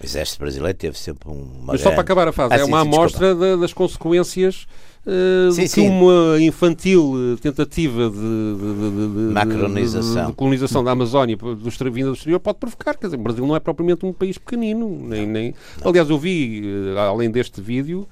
o 0.00 0.04
exército 0.04 0.40
brasileiro 0.40 0.76
teve 0.76 0.98
sempre 0.98 1.28
uma. 1.28 1.72
Mas 1.72 1.80
só 1.80 1.90
para 1.90 2.02
acabar 2.02 2.28
a 2.28 2.32
fase, 2.32 2.54
ah, 2.54 2.56
é 2.56 2.64
sim, 2.64 2.68
uma 2.68 2.82
sim, 2.82 2.88
amostra 2.88 3.56
das 3.56 3.72
consequências 3.72 4.66
uh, 5.06 5.52
sim, 5.52 5.68
que 5.68 5.80
uma 5.80 6.40
infantil 6.40 7.38
tentativa 7.40 8.10
de, 8.10 8.16
de, 8.16 9.28
de, 9.28 9.32
Macronização. 9.32 10.26
de, 10.26 10.32
colonização 10.32 10.84
da 10.84 10.90
Amazónia 10.92 11.36
do, 11.36 11.90
vinda 11.90 12.08
do 12.08 12.14
exterior 12.14 12.40
pode 12.40 12.58
provocar. 12.58 12.96
Quer 12.96 13.06
dizer, 13.06 13.16
o 13.16 13.22
Brasil 13.22 13.46
não 13.46 13.56
é 13.56 13.60
propriamente 13.60 14.04
um 14.04 14.12
país 14.12 14.38
pequenino. 14.38 14.88
Nem, 15.06 15.26
nem... 15.26 15.54
Aliás, 15.84 16.08
eu 16.08 16.18
vi, 16.18 16.62
eh, 16.64 16.98
além 16.98 17.30
deste 17.30 17.60
vídeo, 17.60 18.06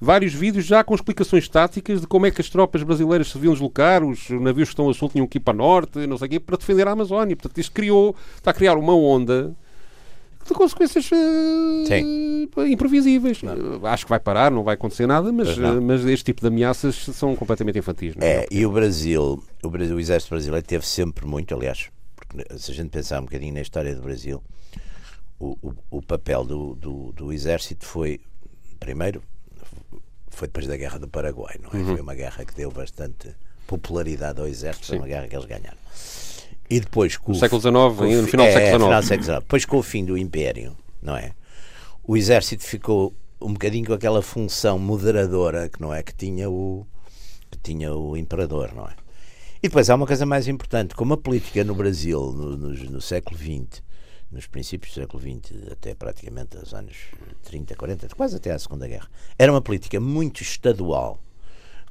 vários 0.00 0.32
vídeos 0.32 0.64
já 0.64 0.84
com 0.84 0.94
explicações 0.94 1.48
táticas 1.48 2.00
de 2.00 2.06
como 2.06 2.26
é 2.26 2.30
que 2.30 2.40
as 2.40 2.48
tropas 2.48 2.82
brasileiras 2.82 3.28
se 3.28 3.34
deviam 3.34 3.52
deslocar, 3.52 4.04
os 4.04 4.28
navios 4.30 4.68
que 4.68 4.72
estão 4.72 4.88
a 4.88 4.94
sul 4.94 5.08
tinham 5.08 5.26
que 5.26 5.38
ir 5.38 5.40
para 5.40 5.54
norte, 5.54 6.06
não 6.06 6.18
sei 6.18 6.26
o 6.26 6.30
quê, 6.30 6.40
para 6.40 6.56
defender 6.56 6.86
a 6.86 6.92
Amazónia. 6.92 7.36
Portanto, 7.36 7.58
isto 7.58 7.72
criou, 7.72 8.14
está 8.36 8.50
a 8.50 8.54
criar 8.54 8.76
uma 8.76 8.94
onda 8.94 9.54
de 10.46 10.54
consequências 10.54 11.10
uh, 11.10 12.66
imprevisíveis. 12.66 13.42
Não. 13.42 13.84
Acho 13.86 14.04
que 14.04 14.10
vai 14.10 14.20
parar, 14.20 14.50
não 14.50 14.62
vai 14.62 14.74
acontecer 14.74 15.06
nada, 15.06 15.32
mas, 15.32 15.56
uh, 15.56 15.80
mas 15.80 16.04
este 16.04 16.24
tipo 16.24 16.40
de 16.40 16.48
ameaças 16.48 16.96
são 16.96 17.34
completamente 17.34 17.78
infantis. 17.78 18.14
É, 18.20 18.42
é, 18.42 18.46
e 18.50 18.64
o 18.66 18.70
Brasil, 18.70 19.42
o 19.62 19.70
Brasil, 19.70 19.96
o 19.96 20.00
exército 20.00 20.30
brasileiro 20.34 20.66
teve 20.66 20.86
sempre 20.86 21.26
muito, 21.26 21.54
aliás, 21.54 21.90
porque 22.14 22.58
se 22.58 22.70
a 22.70 22.74
gente 22.74 22.90
pensar 22.90 23.20
um 23.20 23.24
bocadinho 23.24 23.54
na 23.54 23.60
história 23.60 23.94
do 23.94 24.02
Brasil, 24.02 24.42
o, 25.38 25.56
o, 25.62 25.74
o 25.90 26.02
papel 26.02 26.44
do, 26.44 26.74
do, 26.74 27.12
do 27.12 27.32
exército 27.32 27.86
foi, 27.86 28.20
primeiro, 28.78 29.22
foi 30.30 30.48
depois 30.48 30.66
da 30.66 30.76
Guerra 30.76 30.98
do 30.98 31.08
Paraguai, 31.08 31.56
não 31.62 31.70
é? 31.70 31.82
Uhum. 31.82 31.92
Foi 31.92 32.00
uma 32.00 32.14
guerra 32.14 32.44
que 32.44 32.54
deu 32.54 32.70
bastante 32.70 33.34
popularidade 33.66 34.40
ao 34.40 34.46
exército, 34.46 34.86
foi 34.88 34.98
uma 34.98 35.06
guerra 35.06 35.26
que 35.28 35.36
eles 35.36 35.46
ganharam. 35.46 35.78
E 36.68 36.80
depois 36.80 37.16
com 37.16 37.32
no 37.32 37.36
o 37.36 37.40
século 37.40 37.60
XIX, 37.60 38.22
no 38.22 38.26
final 38.26 38.46
do 38.46 38.50
é, 38.50 39.02
século 39.02 39.02
XIX. 39.02 39.38
Depois 39.40 39.64
com 39.64 39.78
o 39.78 39.82
fim 39.82 40.04
do 40.04 40.16
Império, 40.16 40.76
não 41.02 41.16
é? 41.16 41.32
O 42.02 42.16
exército 42.16 42.64
ficou 42.64 43.14
um 43.40 43.52
bocadinho 43.52 43.86
com 43.86 43.92
aquela 43.92 44.22
função 44.22 44.78
moderadora 44.78 45.68
que 45.68 45.80
não 45.80 45.92
é 45.92 46.02
que 46.02 46.14
tinha 46.14 46.48
o 46.48 46.86
que 47.50 47.58
tinha 47.58 47.94
o 47.94 48.16
imperador, 48.16 48.72
não 48.74 48.86
é? 48.86 48.94
E 49.62 49.68
depois 49.68 49.88
há 49.88 49.94
uma 49.94 50.06
coisa 50.06 50.26
mais 50.26 50.48
importante, 50.48 50.94
como 50.94 51.14
a 51.14 51.16
política 51.16 51.64
no 51.64 51.74
Brasil 51.74 52.32
no, 52.32 52.56
no, 52.56 52.68
no 52.68 53.00
século 53.00 53.38
XX, 53.38 53.82
nos 54.30 54.46
princípios 54.46 54.92
do 54.92 55.00
século 55.00 55.22
XX, 55.22 55.72
até 55.72 55.94
praticamente 55.94 56.56
os 56.56 56.74
anos 56.74 56.96
30, 57.44 57.74
40, 57.74 58.08
quase 58.14 58.36
até 58.36 58.50
a 58.50 58.58
Segunda 58.58 58.86
Guerra, 58.86 59.08
era 59.38 59.52
uma 59.52 59.62
política 59.62 60.00
muito 60.00 60.42
estadual, 60.42 61.18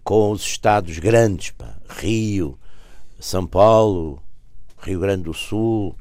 com 0.03 0.31
os 0.31 0.43
estados 0.43 0.99
grandes, 0.99 1.51
pá, 1.51 1.75
Rio, 1.89 2.59
São 3.19 3.47
Paulo, 3.47 4.21
Rio 4.83 4.99
Grande 4.99 5.23
do 5.23 5.33
Sul, 5.33 5.95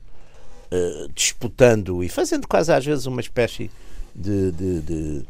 uh, 0.71 1.13
disputando 1.15 2.03
e 2.03 2.09
fazendo 2.09 2.47
quase 2.47 2.73
às 2.73 2.85
vezes 2.85 3.07
uma 3.07 3.21
espécie 3.21 3.71
de, 4.15 4.53
de, 4.53 4.81
de, 4.81 5.23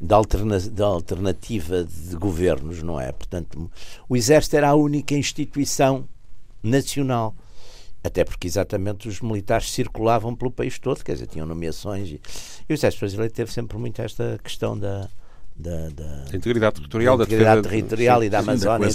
de, 0.00 0.14
alterna, 0.14 0.58
de 0.58 0.82
alternativa 0.82 1.84
de 1.84 2.16
governos, 2.16 2.82
não 2.82 3.00
é? 3.00 3.12
Portanto, 3.12 3.70
o 4.08 4.16
Exército 4.16 4.56
era 4.56 4.70
a 4.70 4.74
única 4.74 5.14
instituição 5.14 6.08
nacional. 6.62 7.34
Até 8.04 8.22
porque 8.22 8.46
exatamente 8.46 9.08
os 9.08 9.20
militares 9.20 9.72
circulavam 9.72 10.34
pelo 10.34 10.50
país 10.50 10.78
todo, 10.78 11.02
quer 11.02 11.14
dizer, 11.14 11.26
tinham 11.26 11.46
nomeações. 11.46 12.08
E, 12.08 12.20
e 12.68 12.72
o 12.72 12.74
Exército 12.74 13.00
Brasileiro 13.00 13.34
teve 13.34 13.52
sempre 13.52 13.76
muito 13.78 14.00
esta 14.00 14.38
questão 14.44 14.78
da, 14.78 15.08
da, 15.58 15.88
da, 15.88 16.24
da, 16.30 16.36
integridade 16.36 16.76
territorial, 16.76 17.16
da, 17.16 17.24
integridade 17.24 17.62
da 17.62 17.68
territorial 17.68 18.24
e 18.24 18.28
da 18.28 18.38
Amazónia. 18.40 18.88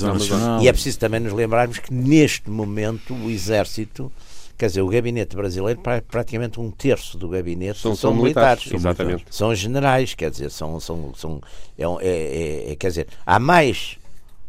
e 0.61 0.67
é 0.67 0.71
preciso 0.71 0.99
também 0.99 1.19
nos 1.19 1.33
lembrarmos 1.33 1.79
que 1.79 1.93
neste 1.93 2.49
momento 2.49 3.15
o 3.15 3.29
Exército, 3.29 4.11
quer 4.57 4.67
dizer, 4.67 4.81
o 4.81 4.87
gabinete 4.87 5.35
brasileiro, 5.35 5.81
praticamente 6.07 6.59
um 6.59 6.69
terço 6.69 7.17
do 7.17 7.27
gabinete 7.29 7.79
são, 7.79 7.95
são, 7.95 8.11
são 8.11 8.21
militares, 8.21 8.65
militares. 8.65 8.85
Exatamente. 8.85 9.25
São 9.29 9.55
generais, 9.55 10.13
quer 10.13 10.29
dizer, 10.29 10.51
são, 10.51 10.79
são, 10.79 11.13
são 11.15 11.41
é, 11.77 11.83
é, 11.83 12.71
é, 12.71 12.75
quer 12.75 12.89
dizer, 12.89 13.07
há 13.25 13.39
mais 13.39 13.97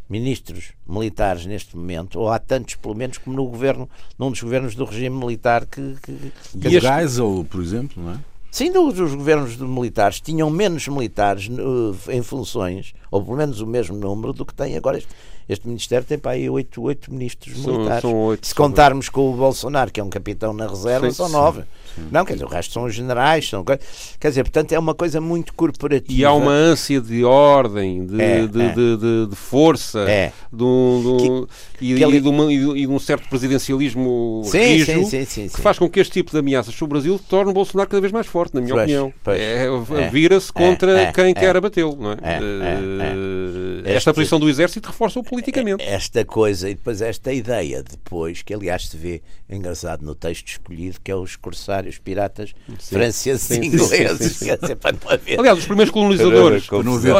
ministros 0.07 0.73
militares 0.87 1.47
neste 1.47 1.75
momento, 1.75 2.19
ou 2.19 2.29
há 2.29 2.37
tantos, 2.37 2.75
pelo 2.75 2.93
menos, 2.93 3.17
como 3.17 3.35
no 3.35 3.47
governo, 3.47 3.89
num 4.19 4.29
dos 4.29 4.41
governos 4.41 4.75
do 4.75 4.85
regime 4.85 5.17
militar 5.17 5.65
que. 5.65 5.95
que, 6.03 6.31
que 6.59 6.67
e 6.67 6.75
este... 6.75 6.87
Geisel, 6.87 7.47
por 7.49 7.61
exemplo, 7.61 8.03
não 8.03 8.13
é? 8.13 8.19
Sim, 8.53 8.69
os, 8.77 8.99
os 8.99 9.15
governos 9.15 9.57
militares 9.57 10.21
tinham 10.21 10.47
menos 10.47 10.87
militares 10.87 11.47
uh, 11.47 12.11
em 12.11 12.21
funções, 12.21 12.93
ou 13.09 13.19
pelo 13.19 13.35
menos 13.35 13.59
o 13.61 13.65
mesmo 13.65 13.97
número, 13.97 14.31
do 14.31 14.45
que 14.45 14.53
tem 14.53 14.77
agora. 14.77 14.99
Este, 14.99 15.09
este 15.49 15.67
Ministério 15.67 16.05
tem 16.05 16.19
para 16.19 16.33
aí 16.33 16.47
oito, 16.47 16.79
oito 16.83 17.11
ministros 17.11 17.63
são, 17.63 17.73
militares. 17.73 18.01
São 18.03 18.15
oito, 18.25 18.45
Se 18.45 18.53
contarmos 18.53 19.09
com 19.09 19.33
o 19.33 19.35
Bolsonaro, 19.35 19.91
que 19.91 19.99
é 19.99 20.03
um 20.03 20.09
capitão 20.09 20.53
na 20.53 20.67
reserva, 20.67 21.09
sim, 21.09 21.15
são 21.15 21.29
nove. 21.29 21.61
Sim. 21.61 21.92
Não, 22.11 22.25
quer 22.25 22.33
dizer, 22.33 22.45
o 22.45 22.47
resto 22.47 22.73
são 22.73 22.89
generais, 22.89 23.49
são, 23.49 23.63
quer 23.63 23.79
dizer, 24.29 24.43
portanto 24.43 24.71
é 24.71 24.79
uma 24.79 24.93
coisa 24.93 25.19
muito 25.21 25.53
corporativa. 25.53 26.19
E 26.19 26.25
há 26.25 26.33
uma 26.33 26.51
ânsia 26.51 26.99
de 26.99 27.23
ordem, 27.23 28.05
de, 28.05 28.21
é, 28.21 28.47
de, 28.47 28.61
é. 28.61 28.69
de, 28.69 28.97
de, 28.97 29.27
de, 29.27 29.35
força, 29.35 29.99
é. 30.09 30.31
de 30.51 30.63
um, 30.63 31.47
que, 31.77 31.85
e, 31.85 31.95
que 31.95 32.03
ele... 32.03 32.17
e, 32.17 32.21
de 32.21 32.27
uma, 32.27 32.53
e, 32.53 32.85
de 32.85 32.87
um 32.87 32.99
certo 32.99 33.27
presidencialismo 33.29 34.41
sim, 34.45 34.59
rijo, 34.59 35.05
sim, 35.05 35.25
sim, 35.25 35.47
que 35.47 35.61
faz 35.61 35.77
com 35.77 35.89
que 35.89 35.99
este 35.99 36.13
tipo 36.13 36.31
de 36.31 36.37
ameaças 36.37 36.73
sobre 36.73 36.97
o 36.97 37.01
Brasil 37.01 37.19
torne 37.27 37.51
o 37.51 37.53
Bolsonaro 37.53 37.89
cada 37.89 38.01
vez 38.01 38.11
mais 38.11 38.27
forte, 38.27 38.53
na 38.55 38.61
minha 38.61 38.73
pois, 38.73 38.83
opinião. 38.83 39.13
Pois, 39.23 39.39
é, 39.39 39.65
é. 39.65 40.09
Vira-se 40.09 40.51
contra 40.51 40.99
é, 40.99 41.11
quem 41.11 41.33
quer 41.33 41.55
abatê-lo, 41.55 41.97
é? 42.21 43.93
Esta 43.95 44.13
posição 44.13 44.39
do 44.39 44.49
exército 44.49 44.87
reforça-o 44.87 45.23
politicamente. 45.23 45.83
Esta 45.83 46.23
coisa, 46.23 46.69
e 46.69 46.75
depois 46.75 47.01
esta 47.01 47.33
ideia 47.33 47.83
depois, 47.83 48.41
que 48.41 48.53
aliás 48.53 48.87
se 48.87 48.97
vê 48.97 49.21
engraçado 49.49 50.03
no 50.03 50.15
texto 50.15 50.47
escolhido, 50.47 50.99
que 51.03 51.11
é 51.11 51.15
os 51.15 51.35
corsários 51.35 51.82
vários 51.83 51.99
piratas 51.99 52.53
sim. 52.79 52.95
franceses 52.95 53.49
e 53.51 53.65
ingleses. 53.65 54.37
Sim, 54.37 54.45
sim, 54.65 55.37
Aliás, 55.37 55.59
os 55.59 55.65
primeiros 55.65 55.91
colonizadores. 55.91 56.67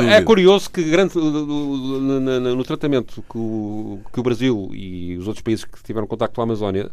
é 0.09 0.21
curioso 0.21 0.69
que 0.69 0.83
grande, 0.83 1.15
no, 1.15 2.19
no, 2.19 2.55
no 2.55 2.63
tratamento 2.63 3.23
que 3.29 3.37
o, 3.37 3.99
que 4.11 4.19
o 4.19 4.23
Brasil 4.23 4.69
e 4.73 5.17
os 5.17 5.27
outros 5.27 5.43
países 5.43 5.65
que 5.65 5.83
tiveram 5.83 6.07
contacto 6.07 6.35
com 6.35 6.41
a 6.41 6.43
Amazónia 6.45 6.89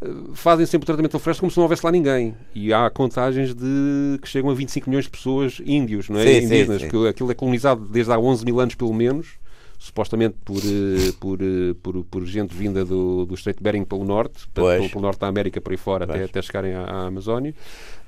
eh, 0.00 0.08
fazem 0.34 0.64
sempre 0.66 0.84
o 0.84 0.86
tratamento 0.86 1.14
ao 1.14 1.20
floresta 1.20 1.40
como 1.40 1.50
se 1.50 1.56
não 1.56 1.64
houvesse 1.64 1.84
lá 1.84 1.90
ninguém. 1.90 2.34
E 2.54 2.72
há 2.72 2.88
contagens 2.90 3.54
de 3.54 4.18
que 4.22 4.28
chegam 4.28 4.50
a 4.50 4.54
25 4.54 4.88
milhões 4.88 5.04
de 5.04 5.10
pessoas 5.10 5.60
índios, 5.64 6.08
não 6.08 6.20
é? 6.20 6.24
Sim, 6.24 6.46
Indígenas, 6.46 6.82
sim, 6.82 6.88
sim. 6.88 6.90
que 6.90 7.08
aquilo 7.08 7.30
é 7.30 7.34
colonizado 7.34 7.86
desde 7.86 8.12
há 8.12 8.18
11 8.18 8.44
mil 8.44 8.60
anos, 8.60 8.74
pelo 8.74 8.94
menos, 8.94 9.40
supostamente 9.80 10.36
por, 10.44 10.58
uh, 10.58 11.12
por, 11.18 11.42
uh, 11.42 11.74
por, 11.76 12.04
por, 12.04 12.26
gente 12.26 12.54
vinda 12.54 12.84
do, 12.84 13.24
do 13.24 13.34
Estreito 13.34 13.58
de 13.58 13.64
Bering 13.64 13.84
pelo 13.84 14.04
norte, 14.04 14.46
pelo, 14.52 14.88
pelo, 14.90 15.00
norte 15.00 15.18
da 15.18 15.26
América 15.26 15.58
por 15.58 15.72
aí 15.72 15.78
fora, 15.78 16.04
até, 16.04 16.22
até 16.22 16.42
chegarem 16.42 16.74
à, 16.74 16.82
à 16.82 17.06
Amazónia. 17.06 17.54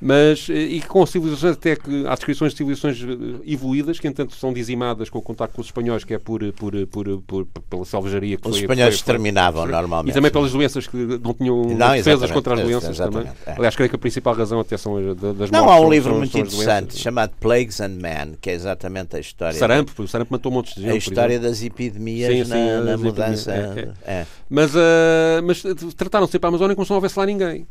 Mas 0.04 0.48
e 0.48 0.80
com 0.80 1.06
civilizações 1.06 1.52
até 1.52 1.76
que 1.76 2.04
há 2.08 2.14
descrições 2.16 2.50
de 2.50 2.58
civilizações 2.58 2.98
evoluídas 3.46 4.00
que 4.00 4.08
entanto 4.08 4.35
são 4.35 4.52
dizimadas 4.52 5.08
com 5.08 5.20
o 5.20 5.22
contacto 5.22 5.54
com 5.54 5.61
os 5.61 5.68
espanhóis 5.68 6.02
que 6.02 6.12
é 6.12 6.18
por, 6.18 6.40
por, 6.54 6.72
por, 6.88 7.22
por 7.22 7.46
pela 7.70 7.85
selvageria 7.85 8.37
que 8.37 8.48
os 8.48 8.56
foi, 8.56 8.62
espanhóis 8.62 8.94
foi, 8.94 8.96
exterminavam 8.96 9.64
normalmente. 9.64 10.11
E 10.11 10.12
também 10.12 10.32
pelas 10.32 10.50
doenças 10.50 10.88
que 10.88 10.96
não 10.96 11.32
tinham 11.32 11.62
não, 11.76 11.92
defesas 11.92 12.32
contra 12.32 12.54
as 12.54 12.62
doenças 12.62 12.96
também. 12.98 13.28
é. 13.46 13.52
aliás 13.52 13.76
creio 13.76 13.88
que 13.88 13.94
a 13.94 13.98
principal 13.98 14.35
razão 14.35 14.58
até 14.58 14.76
são 14.76 14.96
as, 14.96 15.16
das 15.16 15.52
não 15.52 15.70
há 15.70 15.78
um 15.78 15.88
livro 15.88 16.16
muito 16.16 16.37
interessante 16.37 16.98
chamado 16.98 17.30
Plagues 17.38 17.80
and 17.80 18.00
Man 18.00 18.35
que 18.40 18.50
é 18.50 18.54
exatamente 18.54 19.14
a 19.14 19.20
história 19.20 19.56
sarampo 19.56 20.02
o 20.02 20.08
sarampo 20.08 20.32
matou 20.32 20.50
montes 20.50 20.74
de 20.74 20.82
gente 20.82 20.94
a 20.94 20.96
história 20.96 21.38
das 21.38 21.62
epidemias 21.62 22.33
sim, 22.33 22.44
sim, 22.44 22.51
na, 22.51 22.81
na 22.81 22.96
mudança 22.96 23.53
é, 23.53 23.92
é. 24.05 24.27
mas, 24.48 24.75
uh, 24.75 25.42
mas 25.44 25.62
trataram 25.96 26.27
sempre 26.27 26.46
a 26.46 26.48
Amazónia 26.48 26.75
como 26.75 26.85
se 26.85 26.90
não 26.90 26.96
houvesse 26.96 27.18
lá 27.18 27.27
ninguém 27.27 27.66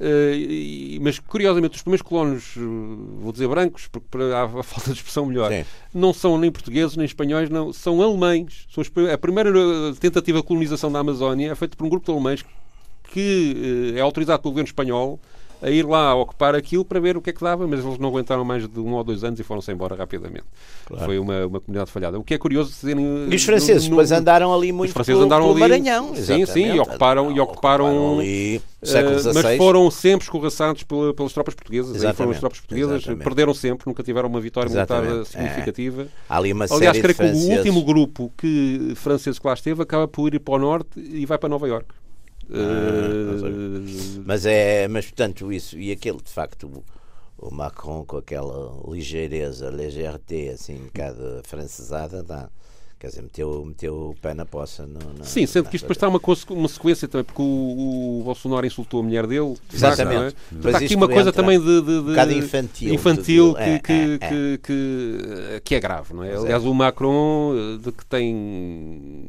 Uh, 0.00 0.98
mas 1.02 1.18
curiosamente 1.18 1.76
os 1.76 1.82
primeiros 1.82 2.00
colonos, 2.00 2.54
vou 3.20 3.30
dizer 3.32 3.46
brancos, 3.46 3.86
porque 3.86 4.06
para 4.10 4.44
a, 4.44 4.62
falta 4.62 4.92
de 4.92 4.96
expressão 4.96 5.26
melhor, 5.26 5.52
Sim. 5.52 5.62
não 5.92 6.14
são 6.14 6.38
nem 6.38 6.50
portugueses 6.50 6.96
nem 6.96 7.04
espanhóis, 7.04 7.50
não, 7.50 7.70
são 7.70 8.00
alemães. 8.00 8.66
São 8.72 8.82
a 9.12 9.18
primeira 9.18 9.50
eh, 9.50 9.92
tentativa 10.00 10.38
de 10.38 10.44
colonização 10.44 10.90
da 10.90 11.00
Amazónia 11.00 11.52
é 11.52 11.54
feita 11.54 11.76
por 11.76 11.84
um 11.84 11.90
grupo 11.90 12.06
de 12.06 12.12
alemães 12.12 12.42
que 13.12 13.92
uh, 13.92 13.98
é 13.98 14.00
autorizado 14.00 14.40
pelo 14.40 14.52
governo 14.52 14.68
espanhol 14.68 15.20
a 15.62 15.70
ir 15.70 15.86
lá 15.86 16.10
a 16.10 16.14
ocupar 16.14 16.54
aquilo 16.54 16.84
para 16.84 16.98
ver 16.98 17.16
o 17.16 17.20
que 17.20 17.30
é 17.30 17.32
que 17.32 17.42
dava, 17.42 17.66
mas 17.66 17.84
eles 17.84 17.98
não 17.98 18.08
aguentaram 18.08 18.44
mais 18.44 18.66
de 18.66 18.80
um 18.80 18.94
ou 18.94 19.04
dois 19.04 19.22
anos 19.22 19.38
e 19.38 19.42
foram-se 19.42 19.70
embora 19.70 19.94
rapidamente. 19.94 20.44
Claro. 20.86 21.04
Foi 21.04 21.18
uma, 21.18 21.46
uma 21.46 21.60
comunidade 21.60 21.90
falhada. 21.90 22.18
O 22.18 22.24
que 22.24 22.34
é 22.34 22.38
curioso 22.38 22.70
dizerem. 22.70 23.28
E 23.30 23.34
os 23.34 23.44
franceses 23.44 23.84
no, 23.84 23.90
depois 23.90 24.10
andaram 24.10 24.54
ali 24.54 24.72
muito 24.72 24.88
os 24.88 24.94
franceses 24.94 25.22
andaram 25.22 25.44
pelo 25.44 25.52
ali, 25.52 25.60
Maranhão. 25.60 26.14
Sim, 26.16 26.46
sim, 26.46 26.72
e 26.72 26.80
ocuparam, 26.80 27.30
e 27.30 27.40
ocuparam, 27.40 27.86
ocuparam 27.86 28.18
ali, 28.20 28.56
uh, 28.58 29.34
mas 29.34 29.56
foram 29.56 29.90
sempre 29.90 30.24
escorraçados 30.24 30.82
pela, 30.82 31.12
pelas 31.12 31.32
tropas 31.32 31.54
portuguesas. 31.54 32.02
Aí 32.02 32.12
foram 32.14 32.30
as 32.30 32.40
tropas 32.40 32.60
portuguesas, 32.60 32.96
Exatamente. 32.96 33.24
perderam 33.24 33.54
sempre, 33.54 33.86
nunca 33.86 34.02
tiveram 34.02 34.28
uma 34.28 34.40
vitória 34.40 34.70
militar 34.70 35.04
eh, 35.04 35.24
significativa. 35.24 36.02
É. 36.02 36.06
ali 36.28 36.52
uma 36.52 36.66
Aliás, 36.70 36.98
creio 36.98 37.14
que 37.14 37.22
o 37.22 37.56
último 37.56 37.84
grupo 37.84 38.32
que 38.36 38.92
francês 38.96 39.38
que 39.38 39.46
lá 39.46 39.52
esteve 39.52 39.82
acaba 39.82 40.08
por 40.08 40.34
ir 40.34 40.38
para 40.38 40.54
o 40.54 40.58
norte 40.58 40.98
e 40.98 41.26
vai 41.26 41.36
para 41.36 41.48
Nova 41.48 41.68
Iorque. 41.68 42.00
Uh, 42.50 44.22
mas 44.26 44.44
é, 44.44 44.88
mas 44.88 45.06
portanto 45.06 45.52
isso 45.52 45.78
e 45.78 45.92
aquele 45.92 46.18
de 46.18 46.30
facto 46.30 46.82
o, 47.38 47.54
Macron 47.54 48.04
com 48.04 48.16
aquela 48.16 48.76
ligeireza, 48.88 49.70
légèreté 49.70 50.50
assim, 50.50 50.74
um 50.74 50.86
bocado 50.86 51.40
francesada, 51.44 52.24
dá, 52.24 52.50
quer 52.98 53.06
dizer, 53.06 53.22
meteu, 53.22 53.64
meteu 53.64 54.10
o 54.10 54.14
pé 54.20 54.34
na 54.34 54.44
poça. 54.44 54.84
No, 54.84 54.98
no, 54.98 55.24
Sim, 55.24 55.46
sendo 55.46 55.68
que 55.68 55.76
isto 55.76 55.84
depois 55.84 55.96
está 55.96 56.08
uma, 56.08 56.20
uma 56.60 56.68
sequência 56.68 57.08
também, 57.08 57.24
porque 57.24 57.40
o, 57.40 58.20
o 58.20 58.22
Bolsonaro 58.24 58.66
insultou 58.66 59.00
a 59.00 59.02
mulher 59.04 59.26
dele. 59.26 59.56
Exatamente. 59.72 60.36
Está 60.52 60.78
aqui 60.78 60.94
uma 60.94 61.08
coisa 61.08 61.32
também 61.32 61.58
de, 61.58 61.80
de, 61.80 62.02
de 62.02 62.34
um 62.34 62.38
infantil, 62.38 62.94
infantil 62.94 63.54
que, 63.54 63.60
é, 63.60 63.78
que, 63.78 63.92
é, 63.92 64.14
é. 64.14 64.18
Que, 64.18 64.60
que, 64.62 65.60
que, 65.64 65.74
é 65.76 65.80
grave, 65.80 66.12
não 66.12 66.24
é? 66.24 66.32
É. 66.32 66.36
Aliás, 66.36 66.64
o 66.64 66.74
Macron, 66.74 67.54
eh, 67.54 67.78
de 67.78 67.92
que 67.92 68.04
tem 68.04 69.28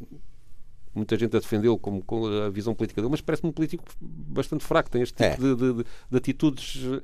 muita 0.93 1.17
gente 1.17 1.36
a 1.36 1.39
defendê-lo 1.39 1.77
como, 1.77 2.01
com 2.04 2.25
a 2.25 2.49
visão 2.49 2.73
política 2.73 3.01
dele, 3.01 3.12
mas 3.12 3.21
parece-me 3.21 3.49
um 3.49 3.54
político 3.54 3.84
bastante 3.99 4.63
fraco, 4.63 4.89
tem 4.89 5.01
este 5.01 5.15
tipo 5.15 5.23
é. 5.23 5.36
de, 5.38 5.56
de, 5.56 5.86
de, 6.10 6.17
atitudes 6.17 6.84
uh, 6.84 7.01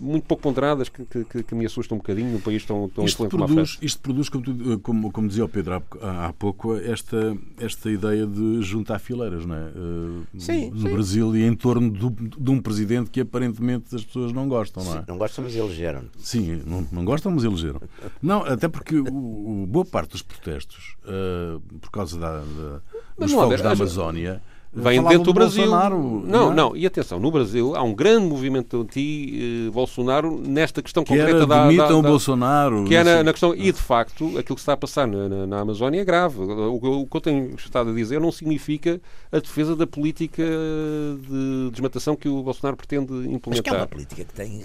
muito 0.00 0.24
pouco 0.24 0.42
ponderadas 0.42 0.88
que, 0.88 1.04
que, 1.04 1.42
que, 1.42 1.54
me 1.54 1.66
assustam 1.66 1.96
um 1.96 1.98
bocadinho 1.98 2.32
num 2.32 2.40
país 2.40 2.64
tão, 2.64 2.88
tão 2.88 3.04
isto 3.04 3.28
produz, 3.28 3.78
Isto 3.82 4.00
produz, 4.00 4.28
como, 4.28 4.44
tu, 4.44 4.80
como, 4.80 5.12
como, 5.12 5.28
dizia 5.28 5.44
o 5.44 5.48
Pedro 5.48 5.74
há, 6.00 6.26
há, 6.26 6.32
pouco, 6.32 6.76
esta, 6.76 7.36
esta 7.58 7.90
ideia 7.90 8.26
de 8.26 8.62
juntar 8.62 8.98
fileiras, 8.98 9.44
não 9.44 9.54
é? 9.54 9.68
Uh, 9.68 10.26
sim, 10.38 10.70
no 10.70 10.80
sim. 10.80 10.94
Brasil 10.94 11.36
e 11.36 11.44
em 11.44 11.54
torno 11.54 11.90
do, 11.90 12.10
de 12.10 12.50
um 12.50 12.60
presidente 12.60 13.10
que 13.10 13.20
aparentemente 13.20 13.94
as 13.94 14.04
pessoas 14.04 14.32
não 14.32 14.48
gostam, 14.48 14.84
não 14.84 14.92
é? 14.92 14.98
Sim, 14.98 15.04
não 15.08 15.18
gostam, 15.18 15.44
mas 15.44 15.54
elegeram. 15.54 16.02
Sim, 16.18 16.62
não, 16.66 16.86
não 16.90 17.04
gostam, 17.04 17.32
mas 17.32 17.44
elegeram. 17.44 17.80
não, 18.22 18.44
até 18.44 18.68
porque 18.68 18.96
o, 18.96 19.62
o, 19.62 19.66
boa 19.66 19.84
parte 19.84 20.12
dos 20.12 20.22
protestos, 20.22 20.96
uh, 21.04 21.60
por 21.78 21.90
causa 21.90 22.18
da, 22.18 22.40
da 22.40 22.80
dos 23.18 23.32
fogos 23.32 23.60
da 23.60 23.72
Amazónia 23.72 24.42
vem 24.72 25.02
dentro 25.02 25.24
do 25.24 25.34
Brasil. 25.34 25.64
Bolsonaro, 25.64 25.98
não, 25.98 26.22
não, 26.24 26.54
não, 26.54 26.76
e 26.76 26.86
atenção, 26.86 27.18
no 27.18 27.30
Brasil 27.30 27.74
há 27.74 27.82
um 27.82 27.94
grande 27.94 28.26
movimento 28.26 28.80
anti-Bolsonaro 28.80 30.40
nesta 30.40 30.80
questão 30.82 31.02
que 31.02 31.10
concreta 31.10 31.38
era, 31.38 31.46
da, 31.46 31.70
da, 31.70 31.86
da, 31.88 32.02
Bolsonaro. 32.02 32.84
Que 32.84 32.94
é 32.94 33.04
na, 33.04 33.22
na, 33.22 33.32
questão, 33.32 33.54
e 33.54 33.72
de 33.72 33.80
facto, 33.80 34.38
aquilo 34.38 34.54
que 34.54 34.60
se 34.60 34.62
está 34.62 34.74
a 34.74 34.76
passar 34.76 35.06
na, 35.06 35.28
na, 35.28 35.46
na 35.46 35.60
Amazónia 35.60 36.00
é 36.00 36.04
grave. 36.04 36.40
O, 36.40 36.76
o, 36.76 37.06
que 37.06 37.16
eu 37.16 37.20
tenho 37.20 37.54
estado 37.56 37.90
a 37.90 37.92
dizer 37.92 38.20
não 38.20 38.30
significa 38.32 39.00
a 39.32 39.38
defesa 39.38 39.74
da 39.74 39.86
política 39.86 40.42
de 40.42 41.70
desmatação 41.70 42.14
que 42.16 42.28
o 42.28 42.42
Bolsonaro 42.42 42.76
pretende 42.76 43.12
implementar. 43.12 43.50
Mas 43.50 43.60
que 43.60 43.70
é 43.70 43.76
uma 43.76 43.86
política 43.86 44.24
que 44.24 44.32
tem, 44.32 44.62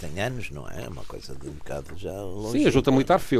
tem 0.00 0.20
anos, 0.20 0.50
não 0.50 0.68
é? 0.68 0.84
É 0.84 0.88
uma 0.88 1.04
coisa 1.04 1.34
de 1.34 1.48
um 1.48 1.52
bocado 1.52 1.90
já 1.96 2.12
longe. 2.12 2.58
Sim, 2.58 2.66
a 2.66 2.70
junta 2.70 2.90
militar 2.90 3.18
fez 3.18 3.34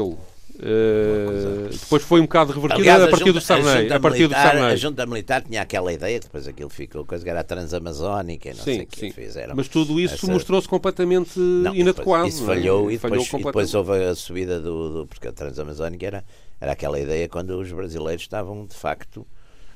Uh, 0.55 1.67
depois 1.69 2.01
foi 2.03 2.21
um 2.21 2.23
bocado 2.23 2.53
revertida 2.53 2.81
Aliás, 2.81 3.03
a 3.03 3.07
partir 3.09 3.25
junta, 3.25 3.33
do 3.33 3.41
Sarney. 3.41 3.91
A, 3.91 3.95
a, 3.95 3.99
partir 3.99 4.19
militar, 4.19 4.39
do 4.39 4.51
Sarney. 4.51 4.73
a 4.73 4.75
junta 4.77 5.05
militar 5.05 5.41
tinha 5.41 5.61
aquela 5.61 5.91
ideia 5.91 6.17
que 6.17 6.25
depois 6.27 6.47
aquilo 6.47 6.69
ficou 6.69 7.05
coisa 7.05 7.23
que 7.23 7.29
era 7.29 7.41
a 7.41 7.43
transamazónica 7.43 8.49
não 8.49 8.55
sim, 8.55 8.63
sei 8.63 8.81
o 8.81 8.87
que 8.87 9.11
fizeram. 9.11 9.53
Mas 9.55 9.67
tudo 9.67 9.99
isso 9.99 10.13
essa... 10.13 10.31
mostrou-se 10.31 10.67
completamente 10.67 11.37
não, 11.37 11.75
inadequado. 11.75 12.29
Isso 12.29 12.45
falhou, 12.45 12.89
e, 12.89 12.95
depois, 12.95 13.27
falhou 13.27 13.41
e 13.41 13.43
depois 13.43 13.73
houve 13.75 14.03
a 14.05 14.15
subida 14.15 14.61
do, 14.61 14.93
do, 15.01 15.07
porque 15.07 15.27
a 15.27 15.33
transamazónica 15.33 16.05
era, 16.05 16.23
era 16.61 16.71
aquela 16.71 16.99
ideia 16.99 17.27
quando 17.27 17.59
os 17.59 17.71
brasileiros 17.71 18.23
estavam 18.23 18.65
de 18.65 18.75
facto 18.75 19.27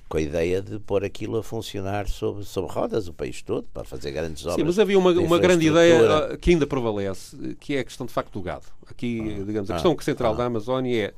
com 0.09 0.17
a 0.17 0.21
ideia 0.21 0.59
de 0.59 0.79
pôr 0.79 1.05
aquilo 1.05 1.37
a 1.37 1.43
funcionar 1.43 2.07
sobre, 2.07 2.43
sobre 2.43 2.71
rodas, 2.71 3.07
o 3.07 3.13
país 3.13 3.43
todo, 3.43 3.67
para 3.71 3.83
fazer 3.83 4.11
grandes 4.11 4.43
obras. 4.43 4.55
Sim, 4.55 4.63
mas 4.63 4.79
havia 4.79 4.97
uma, 4.97 5.11
uma 5.11 5.37
grande 5.37 5.67
ideia 5.67 6.17
ah, 6.17 6.37
que 6.37 6.49
ainda 6.49 6.65
prevalece, 6.65 7.37
que 7.59 7.75
é 7.75 7.79
a 7.81 7.83
questão 7.83 8.07
de 8.07 8.11
facto 8.11 8.33
do 8.33 8.41
gado. 8.41 8.65
Aqui, 8.89 9.37
ah, 9.39 9.43
digamos, 9.45 9.69
a 9.69 9.75
questão 9.75 9.95
ah, 9.97 10.03
central 10.03 10.33
ah, 10.33 10.37
da 10.37 10.45
Amazónia 10.45 11.05
é 11.05 11.13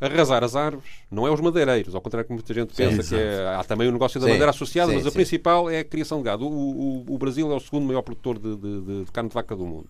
arrasar 0.00 0.42
as 0.42 0.56
árvores, 0.56 0.88
não 1.10 1.26
é 1.26 1.30
os 1.30 1.40
madeireiros, 1.40 1.94
ao 1.94 2.00
contrário 2.00 2.26
que 2.26 2.32
muita 2.32 2.54
gente 2.54 2.74
pensa 2.74 3.02
sim, 3.02 3.16
que 3.16 3.20
é, 3.20 3.54
há 3.54 3.64
também 3.64 3.88
o 3.88 3.92
negócio 3.92 4.18
da 4.18 4.26
sim, 4.26 4.32
madeira 4.32 4.50
associada, 4.50 4.90
sim, 4.90 4.98
mas 4.98 5.06
a 5.06 5.10
principal 5.10 5.68
é 5.68 5.80
a 5.80 5.84
criação 5.84 6.18
de 6.18 6.24
gado. 6.24 6.46
O, 6.46 6.50
o, 6.50 7.14
o, 7.14 7.18
Brasil 7.18 7.50
é 7.52 7.54
o 7.54 7.60
segundo 7.60 7.86
maior 7.86 8.02
produtor 8.02 8.38
de, 8.38 8.56
de, 8.56 9.04
de 9.04 9.12
carne 9.12 9.28
de 9.28 9.34
vaca 9.34 9.54
do 9.54 9.66
mundo 9.66 9.88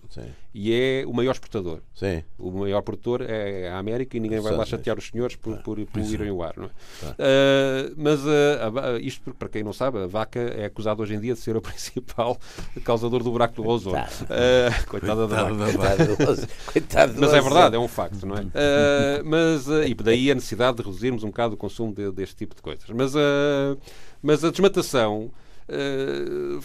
e 0.53 0.73
é 0.73 1.05
o 1.07 1.13
maior 1.13 1.33
exportador. 1.33 1.81
O 2.39 2.51
maior 2.51 2.83
produtor 2.83 3.23
é 3.23 3.69
a 3.69 3.79
América 3.79 4.17
e 4.17 4.21
ninguém 4.21 4.41
vai 4.41 4.53
lá 4.53 4.65
chatear 4.65 4.99
os 4.99 5.09
senhores 5.09 5.37
por, 5.37 5.59
por 5.59 5.79
poluírem 5.87 6.31
o 6.31 6.43
ar. 6.43 6.55
Não 6.57 6.65
é? 6.65 6.69
Uh, 6.69 7.95
mas 7.97 8.21
uh, 8.25 8.99
isto, 9.01 9.33
para 9.35 9.49
quem 9.49 9.63
não 9.63 9.73
sabe, 9.73 9.99
a 9.99 10.07
vaca 10.07 10.41
é 10.41 10.65
acusada 10.65 11.03
hoje 11.03 11.15
em 11.15 11.21
dia 11.21 11.35
de 11.35 11.41
ser 11.41 11.57
o 11.57 11.63
principal 11.63 12.39
causador 12.85 13.23
do 13.23 13.31
buraco 13.31 13.55
do 13.55 13.69
ozono. 13.69 13.99
Uh, 13.99 14.87
coitada 14.87 15.27
da 15.27 15.37
vaca. 15.37 15.51
Coitado 16.73 17.15
do 17.15 17.21
mas 17.21 17.33
é 17.33 17.41
verdade, 17.41 17.77
é 17.77 17.79
um 17.79 17.89
facto, 17.89 18.27
não 18.27 18.37
é? 18.37 18.45
mas, 19.25 19.67
e 19.87 19.95
daí 20.03 20.31
a 20.31 20.35
necessidade 20.35 20.79
de 20.79 20.83
reduzirmos 20.83 21.25
um 21.25 21.29
bocado 21.29 21.55
o 21.55 21.57
consumo 21.57 21.93
de, 21.93 22.11
deste 22.13 22.37
tipo 22.37 22.55
de 22.55 22.63
coisas. 22.63 22.89
Mas, 22.91 23.15
uh, 23.15 23.79
mas 24.23 24.45
a 24.45 24.51
desmatação 24.51 25.31
uh, 25.69 26.65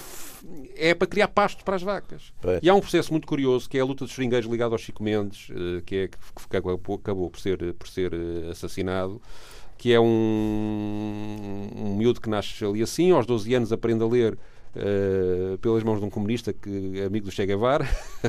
é 0.75 0.93
para 0.93 1.07
criar 1.07 1.27
pasto 1.27 1.63
para 1.63 1.75
as 1.75 1.83
vacas. 1.83 2.33
E 2.61 2.69
há 2.69 2.73
um 2.73 2.79
processo 2.79 3.11
muito 3.11 3.27
curioso 3.27 3.69
que 3.69 3.77
é 3.77 3.81
a 3.81 3.85
luta 3.85 4.05
dos 4.05 4.13
seringueiros 4.13 4.49
ligado 4.49 4.73
aos 4.73 4.81
Chico 4.81 5.03
Mendes, 5.03 5.49
uh, 5.49 5.81
que, 5.85 5.95
é, 5.95 6.07
que 6.07 6.17
acabou, 6.57 6.95
acabou 6.95 7.29
por 7.29 7.39
ser, 7.39 7.73
por 7.73 7.87
ser 7.87 8.13
assassinado 8.49 9.21
que 9.77 9.93
é 9.93 9.99
um, 9.99 11.69
um 11.75 11.95
miúdo 11.97 12.21
que 12.21 12.29
nasce 12.29 12.63
ali 12.63 12.81
assim, 12.81 13.11
aos 13.11 13.25
12 13.25 13.53
anos 13.53 13.71
aprende 13.73 14.03
a 14.03 14.07
ler 14.07 14.37
uh, 14.75 15.57
pelas 15.57 15.83
mãos 15.83 15.99
de 15.99 16.05
um 16.05 16.09
comunista 16.09 16.53
que 16.53 16.99
é 16.99 17.05
amigo 17.05 17.25
do 17.25 17.31
Che 17.31 17.45
Guevara, 17.45 17.87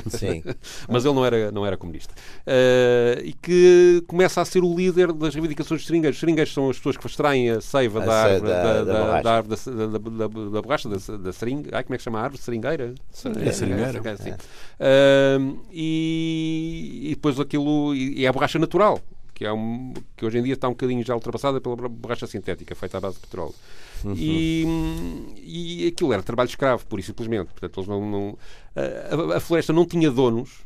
Sim. 0.09 0.42
mas 0.88 1.04
ele 1.04 1.14
não 1.14 1.24
era, 1.24 1.50
não 1.50 1.66
era 1.66 1.76
comunista, 1.76 2.14
uh, 2.46 3.20
e 3.24 3.32
que 3.32 4.02
começa 4.06 4.40
a 4.40 4.44
ser 4.44 4.62
o 4.62 4.74
líder 4.74 5.12
das 5.12 5.35
reivindicações 5.35 5.80
dos 5.80 5.87
seringueiros. 5.87 6.16
Os 6.16 6.20
seringueiros 6.20 6.52
são 6.52 6.70
as 6.70 6.76
pessoas 6.76 6.96
que 6.96 7.06
extraem 7.06 7.50
a 7.50 7.61
seiva 7.61 8.00
da 8.00 8.14
árvore, 8.14 8.50
da, 8.50 8.62
da, 8.62 8.85
da, 8.85 9.22
da, 9.22 9.32
árvore 9.37 9.61
da, 9.66 9.87
da, 9.87 10.28
da, 10.28 10.62
borracha, 10.62 10.88
da, 10.88 11.16
da 11.16 11.32
seringa. 11.32 11.70
Ai, 11.72 11.82
como 11.82 11.94
é 11.94 11.96
que 11.96 12.02
se 12.02 12.04
chama 12.04 12.20
a 12.20 12.22
árvore? 12.22 12.42
Seringueira? 12.42 12.94
É, 13.44 13.52
seringueira. 13.52 14.00
É, 14.04 14.11
assim. 14.11 14.30
é. 14.30 15.38
Uh, 15.38 15.61
e, 15.72 17.00
e, 17.04 17.09
depois 17.11 17.38
aquilo. 17.40 17.94
E, 17.94 18.20
e 18.20 18.24
é 18.24 18.28
a 18.28 18.32
borracha 18.32 18.59
natural 18.59 19.00
que, 19.37 19.44
é 19.44 19.53
um, 19.53 19.92
que 20.16 20.25
hoje 20.25 20.38
em 20.38 20.42
dia 20.42 20.55
está 20.55 20.66
um 20.66 20.70
bocadinho 20.70 21.05
já 21.05 21.14
ultrapassada 21.14 21.61
pela 21.61 21.77
borracha 21.77 22.27
sintética, 22.27 22.75
feita 22.75 22.96
à 22.96 23.01
base 23.03 23.16
de 23.16 23.20
petróleo. 23.20 23.55
Uhum. 24.03 24.14
E, 24.16 24.64
e 25.37 25.88
aquilo 25.88 26.14
era 26.14 26.22
trabalho 26.22 26.49
escravo, 26.49 26.87
pura 26.87 27.03
e 27.03 27.05
simplesmente. 27.05 27.49
Portanto, 27.49 27.79
eles 27.79 27.87
não, 27.87 28.11
não 28.11 28.38
a, 28.75 29.37
a, 29.37 29.40
floresta 29.40 29.75
não 29.75 29.85
tinha 29.85 30.11
donos 30.11 30.64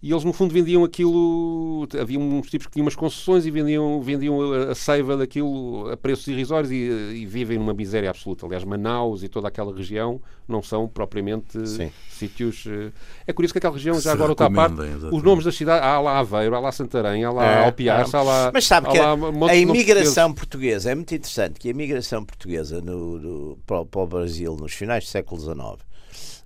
e 0.00 0.12
eles 0.12 0.22
no 0.22 0.32
fundo 0.32 0.54
vendiam 0.54 0.84
aquilo, 0.84 1.88
havia 2.00 2.20
uns 2.20 2.48
tipos 2.48 2.68
que 2.68 2.72
tinham 2.72 2.84
umas 2.84 2.94
concessões 2.94 3.44
e 3.44 3.50
vendiam, 3.50 4.00
vendiam 4.00 4.40
a, 4.52 4.70
a 4.70 4.74
seiva 4.74 5.16
daquilo 5.16 5.90
a 5.90 5.96
preços 5.96 6.28
irrisórios 6.28 6.70
e, 6.70 6.76
e, 6.76 7.26
vivem 7.26 7.58
numa 7.58 7.74
miséria 7.74 8.08
absoluta. 8.08 8.46
Aliás, 8.46 8.62
Manaus 8.62 9.24
e 9.24 9.28
toda 9.28 9.48
aquela 9.48 9.74
região 9.74 10.20
não 10.46 10.62
são 10.62 10.86
propriamente 10.86 11.66
Sim. 11.66 11.90
sítios. 12.08 12.64
Eh, 12.68 12.92
é 13.26 13.32
curioso 13.32 13.52
que 13.52 13.58
aquela 13.58 13.74
região, 13.74 14.00
já 14.00 14.12
agora 14.12 14.30
outra 14.30 14.48
parte, 14.48 14.80
exatamente. 14.80 15.16
os 15.16 15.22
nomes 15.22 15.44
das 15.44 15.56
cidades, 15.56 15.84
há 15.84 16.00
lá 16.00 16.20
Aveiro, 16.20 16.54
há 16.54 16.60
lá 16.60 16.70
Santarém, 16.70 17.24
há 17.24 17.32
lá 17.32 17.44
é, 17.44 17.64
Alpiar, 17.64 18.08
é. 18.08 18.16
há 18.16 18.22
lá. 18.22 18.50
Mas 18.54 18.66
sabe 18.66 18.88
que 18.90 18.98
a 18.98 19.56
imigração 19.56 20.32
portuguesa 20.32 20.92
é 20.92 20.94
muito 20.94 21.12
interessante 21.12 21.58
que 21.58 21.66
a 21.66 21.70
imigração 21.72 22.24
portuguesa 22.24 22.80
no, 22.80 23.18
no 23.18 23.58
para, 23.66 23.84
para 23.84 24.00
o 24.00 24.06
Brasil 24.06 24.56
nos 24.56 24.72
finais 24.72 25.02
do 25.04 25.08
século 25.08 25.40
XIX 25.40 25.88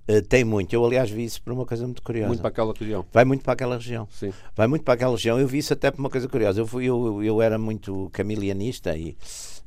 Uh, 0.07 0.21
tem 0.21 0.43
muito. 0.43 0.73
Eu, 0.73 0.85
aliás, 0.85 1.09
vi 1.09 1.23
isso 1.23 1.41
por 1.41 1.53
uma 1.53 1.65
coisa 1.65 1.85
muito 1.85 2.01
curiosa. 2.01 2.27
Muito 2.27 2.41
para 2.41 2.49
aquela 2.49 2.73
região. 2.77 3.05
Vai 3.11 3.23
muito 3.23 3.43
para 3.43 3.53
aquela 3.53 3.75
região. 3.77 4.07
Sim. 4.11 4.33
Vai 4.55 4.67
muito 4.67 4.83
para 4.83 4.93
aquela 4.95 5.11
região. 5.11 5.39
Eu 5.39 5.47
vi 5.47 5.59
isso 5.59 5.73
até 5.73 5.91
por 5.91 5.99
uma 5.99 6.09
coisa 6.09 6.27
curiosa. 6.27 6.59
Eu, 6.59 6.67
fui, 6.67 6.85
eu, 6.85 7.23
eu 7.23 7.41
era 7.41 7.57
muito 7.57 8.09
camilianista 8.11 8.97
e, 8.97 9.15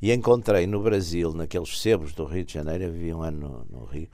e 0.01 0.13
encontrei 0.13 0.67
no 0.67 0.83
Brasil, 0.83 1.33
naqueles 1.33 1.81
sebos 1.81 2.13
do 2.13 2.25
Rio 2.25 2.45
de 2.45 2.53
Janeiro, 2.53 2.85
eu 2.85 2.93
vivi 2.93 3.15
um 3.15 3.23
ano 3.23 3.67
no, 3.71 3.79
no 3.81 3.85
Rio, 3.87 4.09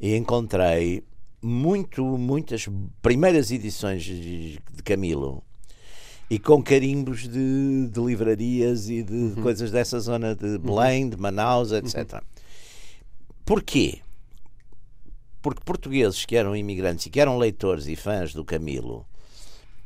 e 0.00 0.14
encontrei 0.14 1.02
muito, 1.42 2.02
muitas 2.16 2.66
primeiras 3.02 3.50
edições 3.50 4.02
de, 4.02 4.58
de 4.72 4.82
Camilo 4.82 5.42
e 6.30 6.38
com 6.38 6.62
carimbos 6.62 7.28
de, 7.28 7.88
de 7.88 8.00
livrarias 8.00 8.88
e 8.88 9.02
de 9.02 9.12
uhum. 9.12 9.34
coisas 9.42 9.70
dessa 9.70 10.00
zona 10.00 10.34
de 10.34 10.56
Belém, 10.58 11.08
de 11.08 11.16
Manaus, 11.16 11.70
etc. 11.72 12.14
Uhum. 12.14 12.20
Porquê? 13.44 13.98
Porque 15.44 15.60
portugueses 15.62 16.24
que 16.24 16.36
eram 16.36 16.56
imigrantes 16.56 17.04
e 17.04 17.10
que 17.10 17.20
eram 17.20 17.36
leitores 17.36 17.86
e 17.86 17.94
fãs 17.94 18.32
do 18.32 18.46
Camilo, 18.46 19.04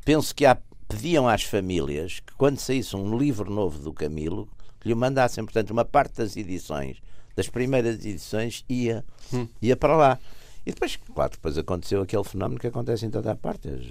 penso 0.04 0.32
que 0.32 0.46
há, 0.46 0.56
pediam 0.86 1.28
às 1.28 1.42
famílias 1.42 2.20
que 2.20 2.32
quando 2.34 2.60
saísse 2.60 2.94
um 2.94 3.18
livro 3.18 3.50
novo 3.50 3.80
do 3.80 3.92
Camilo, 3.92 4.48
que 4.78 4.86
lhe 4.86 4.94
mandassem, 4.94 5.44
portanto, 5.44 5.72
uma 5.72 5.84
parte 5.84 6.18
das 6.18 6.36
edições, 6.36 6.98
das 7.34 7.48
primeiras 7.48 7.96
edições, 7.96 8.64
ia, 8.68 9.04
hum. 9.34 9.48
ia 9.60 9.76
para 9.76 9.96
lá. 9.96 10.18
E 10.64 10.70
depois, 10.70 10.94
claro, 11.12 11.32
depois 11.32 11.58
aconteceu 11.58 12.02
aquele 12.02 12.22
fenómeno 12.22 12.60
que 12.60 12.68
acontece 12.68 13.04
em 13.04 13.10
toda 13.10 13.32
a 13.32 13.34
parte. 13.34 13.68
As, 13.68 13.82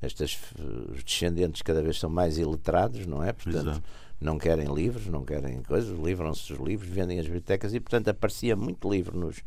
estas, 0.00 0.38
os 0.94 1.02
descendentes 1.02 1.60
cada 1.62 1.82
vez 1.82 1.98
são 1.98 2.08
mais 2.08 2.38
iletrados, 2.38 3.04
não 3.04 3.20
é? 3.24 3.32
Portanto, 3.32 3.68
Exato. 3.68 3.82
não 4.20 4.38
querem 4.38 4.72
livros, 4.72 5.06
não 5.06 5.24
querem 5.24 5.60
coisas, 5.64 5.98
livram-se 5.98 6.52
dos 6.52 6.64
livros, 6.64 6.88
vendem 6.88 7.18
as 7.18 7.24
bibliotecas 7.24 7.74
e, 7.74 7.80
portanto, 7.80 8.06
aparecia 8.06 8.54
muito 8.54 8.88
livro 8.88 9.18
nos, 9.18 9.42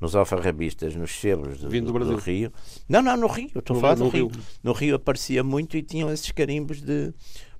nos 0.00 0.14
alfarrabistas, 0.14 0.94
nos 0.94 1.10
sebos 1.10 1.58
do, 1.58 1.68
do, 1.68 1.92
do, 2.04 2.16
Rio. 2.16 2.52
Não, 2.88 3.02
não, 3.02 3.16
no 3.16 3.26
Rio, 3.26 3.50
estou 3.54 3.76
a 3.76 3.80
falar 3.80 3.94
do 3.94 4.08
Rio. 4.08 4.28
Rio. 4.28 4.42
No 4.62 4.72
Rio 4.72 4.96
aparecia 4.96 5.42
muito 5.42 5.76
e 5.76 5.82
tinham 5.82 6.10
esses 6.10 6.30
carimbos 6.30 6.80
de. 6.80 7.12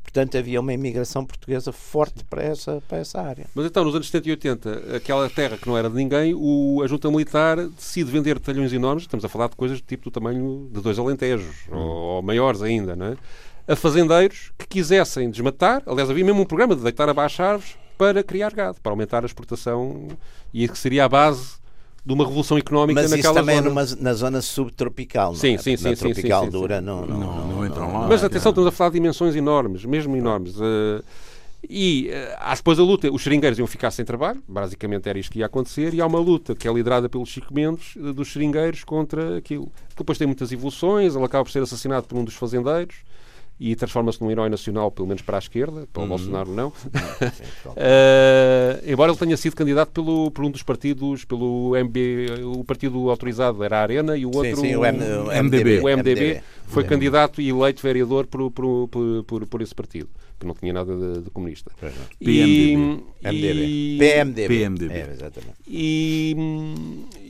Portanto, 0.03 0.39
havia 0.39 0.59
uma 0.59 0.73
imigração 0.73 1.23
portuguesa 1.23 1.71
forte 1.71 2.25
para 2.25 2.43
essa, 2.43 2.83
para 2.89 2.97
essa 2.97 3.21
área. 3.21 3.45
Mas 3.55 3.67
então, 3.67 3.85
nos 3.85 3.95
anos 3.95 4.07
70 4.07 4.29
e 4.29 4.31
80, 4.31 4.97
aquela 4.97 5.29
terra 5.29 5.59
que 5.59 5.69
não 5.69 5.77
era 5.77 5.91
de 5.91 5.97
ninguém, 5.97 6.33
o, 6.35 6.81
a 6.83 6.87
junta 6.87 7.11
militar 7.11 7.59
decide 7.69 8.11
vender 8.11 8.41
talhões 8.41 8.73
enormes, 8.73 9.03
estamos 9.03 9.23
a 9.23 9.29
falar 9.29 9.49
de 9.49 9.57
coisas 9.57 9.83
do 9.83 9.87
tipo 9.87 10.05
do 10.05 10.11
tamanho 10.11 10.71
de 10.73 10.81
dois 10.81 10.99
alentejos, 10.99 11.55
hum. 11.71 11.77
ou, 11.77 11.89
ou 11.89 12.23
maiores 12.23 12.63
ainda, 12.63 12.97
não 12.97 13.07
é? 13.07 13.17
a 13.69 13.77
fazendeiros 13.77 14.51
que 14.57 14.67
quisessem 14.67 15.31
desmatar. 15.31 15.83
Aliás, 15.85 16.09
havia 16.09 16.25
mesmo 16.25 16.41
um 16.41 16.47
programa 16.47 16.75
de 16.75 16.83
deitar 16.83 17.07
abaixo 17.09 17.43
árvores 17.43 17.77
para 17.99 18.23
criar 18.23 18.55
gado, 18.55 18.81
para 18.81 18.91
aumentar 18.91 19.25
a 19.25 19.27
exportação 19.27 20.09
e 20.55 20.67
que 20.67 20.79
seria 20.79 21.05
a 21.05 21.09
base 21.09 21.59
de 22.05 22.13
uma 22.15 22.25
revolução 22.25 22.57
económica 22.57 23.01
Mas 23.01 23.11
naquela 23.11 23.33
isso 23.33 23.41
também 23.41 23.57
zona. 23.57 23.67
é 23.67 23.71
numa, 23.71 23.87
na 24.01 24.15
zona 24.15 24.43
subtropical, 24.43 25.35
sim, 25.35 25.55
é? 25.55 25.59
Sim, 25.59 25.77
sim, 25.77 25.85
na 25.85 25.97
sim, 25.97 26.03
tropical 26.05 26.45
sim, 26.45 26.51
dura 26.51 26.81
não, 26.81 27.05
não, 27.05 27.19
não, 27.19 27.47
não, 27.47 27.67
entram 27.67 27.93
lá. 27.93 28.09
Mas 28.09 28.25
atenção, 28.25 28.51
estamos 28.51 28.69
a 28.69 28.73
falar 28.73 28.91
de 28.91 28.95
dimensões 28.95 29.35
enormes, 29.37 29.85
mesmo 29.85 30.17
enormes. 30.17 30.57
Uh, 30.59 31.05
e 31.69 32.11
uh, 32.11 32.37
há 32.39 32.55
depois 32.55 32.79
a 32.79 32.83
luta, 32.83 33.13
os 33.13 33.23
seringueiros 33.23 33.59
iam 33.59 33.67
ficar 33.67 33.91
sem 33.91 34.05
trabalho, 34.05 34.43
basicamente 34.47 35.09
era 35.09 35.19
isto 35.19 35.33
que 35.33 35.41
ia 35.41 35.47
acontecer, 35.47 35.93
e 35.93 36.01
há 36.01 36.07
uma 36.07 36.19
luta 36.19 36.55
que 36.55 36.69
é 36.69 36.73
liderada 36.73 37.09
pelos 37.09 37.29
Chico 37.29 37.53
Mendes, 37.53 37.97
uh, 37.97 38.13
dos 38.13 38.33
seringueiros 38.33 38.85
contra 38.85 39.37
aquilo. 39.37 39.71
Depois 39.97 40.17
tem 40.17 40.27
muitas 40.27 40.53
evoluções, 40.53 41.15
ele 41.15 41.25
acaba 41.25 41.45
por 41.45 41.51
ser 41.51 41.63
assassinado 41.63 42.07
por 42.07 42.17
um 42.17 42.25
dos 42.25 42.35
fazendeiros, 42.35 42.97
e 43.61 43.75
transforma-se 43.75 44.21
num 44.21 44.31
herói 44.31 44.49
nacional, 44.49 44.91
pelo 44.91 45.09
menos 45.09 45.23
para 45.23 45.37
a 45.37 45.41
esquerda, 45.41 45.89
para 45.93 46.01
o 46.01 46.03
uhum. 46.05 46.09
Bolsonaro 46.11 46.55
não. 46.55 46.69
uh, 46.69 46.73
embora 48.87 49.11
ele 49.11 49.19
tenha 49.19 49.37
sido 49.37 49.57
candidato 49.57 49.91
pelo, 49.91 50.31
por 50.31 50.45
um 50.45 50.51
dos 50.51 50.63
partidos, 50.63 51.25
pelo 51.25 51.73
MB, 51.77 51.97
o 52.57 52.63
partido 52.63 53.11
autorizado 53.11 53.65
era 53.65 53.79
a 53.79 53.83
Arena 53.83 54.17
e 54.17 54.25
o 54.25 54.31
outro, 54.35 54.57
sim, 54.57 54.69
sim, 54.69 54.77
o, 54.77 54.85
M, 54.85 54.99
o, 54.99 55.43
MDB, 55.43 55.81
o 55.81 55.89
MDB, 55.89 56.41
foi 56.67 56.85
MDB. 56.85 56.95
candidato 56.95 57.41
e 57.43 57.49
eleito 57.49 57.83
vereador 57.83 58.27
por, 58.27 58.51
por, 58.51 58.89
por, 59.27 59.47
por, 59.47 59.63
esse 59.63 59.75
partido 59.75 60.09
que 60.39 60.47
não 60.47 60.55
tinha 60.55 60.73
nada 60.73 60.97
de, 60.97 61.23
de 61.23 61.31
comunista. 61.31 61.73
PMDB. 62.21 63.65
E, 63.65 63.97
PMDB. 63.99 64.49
PMDB. 64.49 64.95
É, 64.95 65.11
exatamente. 65.11 65.55
E, 65.67 66.37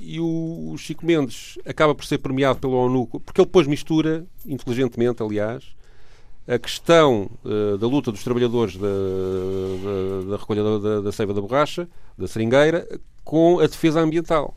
e 0.03 0.21
o 0.21 0.77
Chico 0.77 1.07
Mendes 1.07 1.59
acaba 1.65 1.95
por 1.95 2.05
ser 2.05 2.19
premiado 2.19 2.59
pelo 2.59 2.75
ONU, 2.75 3.07
porque 3.07 3.41
ele 3.41 3.47
depois 3.47 3.67
mistura, 3.67 4.27
inteligentemente, 4.45 5.23
aliás, 5.23 5.78
a 6.49 6.59
questão 6.59 7.31
uh, 7.45 7.77
da 7.77 7.87
luta 7.87 8.11
dos 8.11 8.25
trabalhadores 8.25 8.77
da, 8.77 8.89
da, 8.89 10.31
da 10.31 10.37
recolha 10.39 10.63
da, 10.79 11.01
da 11.03 11.13
seiva 11.13 11.35
da 11.35 11.43
borracha, 11.43 11.87
da 12.17 12.27
seringueira, 12.27 12.89
com 13.23 13.61
a 13.61 13.67
defesa 13.67 14.01
ambiental. 14.01 14.57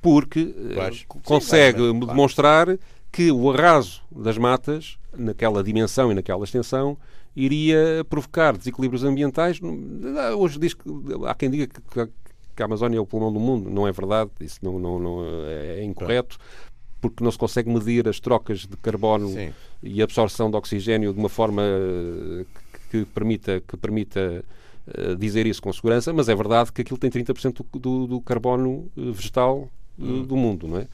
Porque 0.00 0.40
uh, 0.40 1.20
consegue 1.22 1.80
Sim, 1.80 2.00
demonstrar 2.00 2.78
que 3.12 3.30
o 3.30 3.50
arraso 3.50 4.00
das 4.10 4.38
matas, 4.38 4.96
naquela 5.14 5.62
dimensão 5.62 6.10
e 6.10 6.14
naquela 6.14 6.44
extensão, 6.44 6.96
iria 7.36 8.04
provocar 8.08 8.56
desequilíbrios 8.56 9.04
ambientais. 9.04 9.60
Hoje 10.38 10.58
diz 10.58 10.72
que 10.72 10.82
há 11.26 11.34
quem 11.34 11.50
diga 11.50 11.66
que, 11.66 12.08
que 12.56 12.62
a 12.62 12.64
Amazónia 12.64 12.96
é 12.96 13.00
o 13.00 13.06
pulmão 13.06 13.32
do 13.32 13.38
mundo. 13.38 13.68
Não 13.68 13.86
é 13.86 13.92
verdade, 13.92 14.30
isso 14.40 14.60
não, 14.62 14.78
não, 14.78 14.98
não 14.98 15.24
é, 15.46 15.80
é 15.80 15.84
incorreto 15.84 16.38
porque 17.00 17.22
não 17.22 17.30
se 17.30 17.38
consegue 17.38 17.70
medir 17.70 18.08
as 18.08 18.18
trocas 18.20 18.60
de 18.60 18.76
carbono 18.76 19.28
Sim. 19.28 19.52
E 19.82 20.02
absorção 20.02 20.50
de 20.50 20.56
oxigênio 20.56 21.12
de 21.12 21.18
uma 21.18 21.28
forma 21.28 21.62
eh, 21.62 22.44
que, 22.90 23.04
permita, 23.04 23.62
que 23.66 23.76
permita 23.76 24.44
uh, 24.86 25.16
dizer 25.16 25.46
isso 25.46 25.62
com 25.62 25.72
segurança, 25.72 26.12
mas 26.12 26.28
é 26.28 26.34
verdade 26.34 26.72
que 26.72 26.82
aquilo 26.82 26.98
tem 26.98 27.10
30% 27.10 27.64
do, 27.72 27.78
do, 27.78 28.06
do 28.06 28.20
carbono 28.20 28.90
eh, 28.96 29.10
vegetal 29.12 29.68
hum. 29.98 30.22
do 30.22 30.36
mundo, 30.36 30.66
não 30.66 30.78
é? 30.78 30.88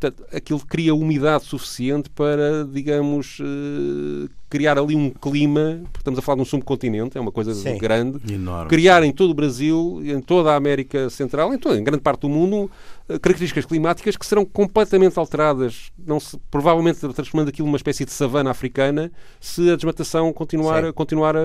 Portanto, 0.00 0.24
aquilo 0.34 0.60
cria 0.60 0.94
umidade 0.94 1.44
suficiente 1.44 2.08
para, 2.08 2.64
digamos, 2.64 3.38
criar 4.48 4.78
ali 4.78 4.96
um 4.96 5.10
clima, 5.10 5.80
porque 5.84 6.00
estamos 6.00 6.18
a 6.18 6.22
falar 6.22 6.36
de 6.36 6.42
um 6.42 6.44
subcontinente, 6.44 7.18
é 7.18 7.20
uma 7.20 7.30
coisa 7.30 7.54
Sim. 7.54 7.76
grande, 7.76 8.32
Enorme. 8.32 8.68
criar 8.68 9.02
em 9.04 9.12
todo 9.12 9.30
o 9.30 9.34
Brasil, 9.34 10.00
em 10.02 10.20
toda 10.22 10.52
a 10.52 10.56
América 10.56 11.08
Central, 11.10 11.54
em, 11.54 11.58
toda, 11.58 11.78
em 11.78 11.84
grande 11.84 12.02
parte 12.02 12.22
do 12.22 12.30
mundo, 12.30 12.70
eh, 12.99 12.99
características 13.18 13.64
climáticas 13.64 14.16
que 14.16 14.26
serão 14.26 14.44
completamente 14.44 15.18
alteradas, 15.18 15.90
não 15.98 16.20
se, 16.20 16.38
provavelmente 16.50 17.00
transformando 17.00 17.48
aquilo 17.48 17.66
numa 17.66 17.76
espécie 17.76 18.04
de 18.04 18.12
savana 18.12 18.50
africana, 18.50 19.10
se 19.40 19.70
a 19.70 19.76
desmatação 19.76 20.32
continuar, 20.32 20.92
continuar 20.92 21.36
a, 21.36 21.40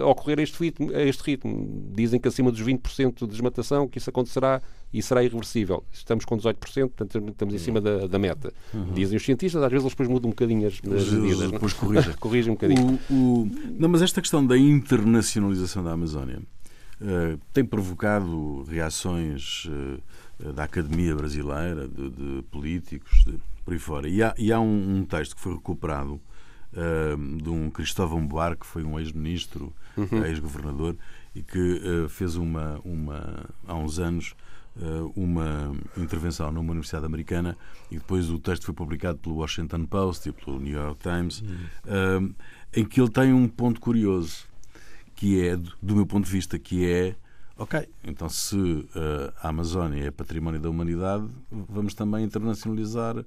a, 0.00 0.06
ocorrer 0.06 0.38
a 0.38 0.42
este, 0.42 0.58
ritmo, 0.60 0.90
a 0.94 1.02
este 1.02 1.22
ritmo. 1.22 1.90
Dizem 1.94 2.20
que 2.20 2.28
acima 2.28 2.50
dos 2.50 2.60
20% 2.60 3.20
de 3.20 3.26
desmatação, 3.26 3.88
que 3.88 3.98
isso 3.98 4.10
acontecerá 4.10 4.60
e 4.92 5.00
será 5.00 5.22
irreversível. 5.22 5.84
Estamos 5.92 6.24
com 6.24 6.36
18%, 6.36 6.54
portanto 6.88 7.30
estamos 7.30 7.54
em 7.54 7.58
cima 7.58 7.80
da, 7.80 8.06
da 8.06 8.18
meta. 8.18 8.52
Uhum. 8.74 8.92
Dizem 8.92 9.16
os 9.16 9.24
cientistas, 9.24 9.62
às 9.62 9.70
vezes 9.70 9.84
eles 9.84 9.92
depois 9.92 10.08
mudam 10.08 10.28
um 10.28 10.32
bocadinho 10.32 10.66
as, 10.66 10.74
as 10.74 11.12
medidas. 11.12 11.50
Depois 11.50 11.72
corrigem. 11.72 12.12
corrige 12.18 12.50
um 12.50 12.54
bocadinho. 12.54 12.98
O, 13.08 13.14
o... 13.14 13.50
Não, 13.78 13.88
mas 13.88 14.02
esta 14.02 14.20
questão 14.20 14.44
da 14.44 14.58
internacionalização 14.58 15.84
da 15.84 15.92
Amazónia 15.92 16.40
uh, 17.00 17.38
tem 17.52 17.64
provocado 17.64 18.64
reações 18.64 19.66
uh, 19.66 20.02
da 20.54 20.64
academia 20.64 21.14
brasileira, 21.14 21.86
de, 21.88 22.10
de 22.10 22.42
políticos, 22.50 23.24
de, 23.24 23.38
por 23.64 23.72
aí 23.72 23.78
fora. 23.78 24.08
E 24.08 24.22
há, 24.22 24.34
e 24.38 24.52
há 24.52 24.60
um, 24.60 24.98
um, 24.98 25.04
texto 25.04 25.36
que 25.36 25.40
foi 25.40 25.54
recuperado 25.54 26.14
uh, 26.72 27.36
de 27.42 27.48
um 27.48 27.70
Cristóvão 27.70 28.26
Buarque, 28.26 28.60
que 28.60 28.66
foi 28.66 28.82
um 28.82 28.98
ex-ministro, 28.98 29.72
uhum. 29.96 30.24
ex-governador, 30.24 30.96
e 31.34 31.42
que 31.42 32.08
fez 32.08 32.34
uma, 32.34 32.80
uma, 32.84 33.44
há 33.66 33.74
uns 33.74 34.00
anos 34.00 34.34
uma 35.14 35.72
intervenção 35.96 36.50
numa 36.50 36.70
universidade 36.70 37.04
americana 37.04 37.56
e 37.90 37.96
depois 37.96 38.30
o 38.30 38.38
texto 38.38 38.64
foi 38.64 38.74
publicado 38.74 39.18
pelo 39.18 39.36
Washington 39.36 39.84
Post 39.84 40.28
e 40.28 40.32
pelo 40.32 40.58
New 40.58 40.72
York 40.72 41.00
Times, 41.00 41.42
uhum. 41.42 42.34
em 42.74 42.84
que 42.84 43.00
ele 43.00 43.10
tem 43.10 43.32
um 43.32 43.46
ponto 43.46 43.80
curioso, 43.80 44.44
que 45.14 45.46
é, 45.46 45.56
do 45.56 45.94
meu 45.94 46.06
ponto 46.06 46.24
de 46.24 46.30
vista, 46.30 46.58
que 46.58 46.90
é 46.90 47.14
Ok, 47.60 47.86
então 48.04 48.26
se 48.26 48.56
uh, 48.56 48.88
a 49.42 49.50
Amazónia 49.50 50.06
é 50.06 50.10
património 50.10 50.58
da 50.58 50.70
humanidade, 50.70 51.28
vamos 51.52 51.92
também 51.92 52.24
internacionalizar 52.24 53.22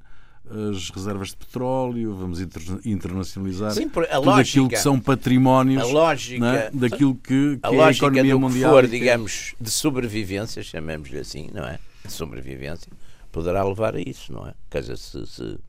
as 0.50 0.90
reservas 0.90 1.30
de 1.30 1.38
petróleo, 1.38 2.16
vamos 2.16 2.40
internacionalizar 2.84 3.72
Sim, 3.74 3.88
tudo 3.90 4.08
lógica, 4.24 4.42
aquilo 4.42 4.70
que 4.70 4.78
são 4.78 5.00
patrimónios 5.00 5.88
lógica, 5.92 6.46
é? 6.48 6.72
daquilo 6.72 7.14
que, 7.14 7.58
que 7.58 7.60
a, 7.62 7.76
é 7.76 7.84
a 7.84 7.92
economia 7.92 8.36
mundial. 8.36 8.72
For, 8.72 8.88
digamos, 8.88 9.54
de 9.62 9.70
sobrevivência, 9.70 10.64
chamemos-lhe 10.64 11.20
assim, 11.20 11.52
não 11.54 11.66
é? 11.66 11.78
De 12.04 12.12
sobrevivência, 12.12 12.92
poderá 13.32 13.64
levar 13.64 13.96
a 13.96 14.02
isso, 14.02 14.34
não 14.34 14.48
é? 14.48 14.56
Quer 14.68 14.82
dizer, 14.82 14.98
se, 14.98 15.28
se, 15.28 15.60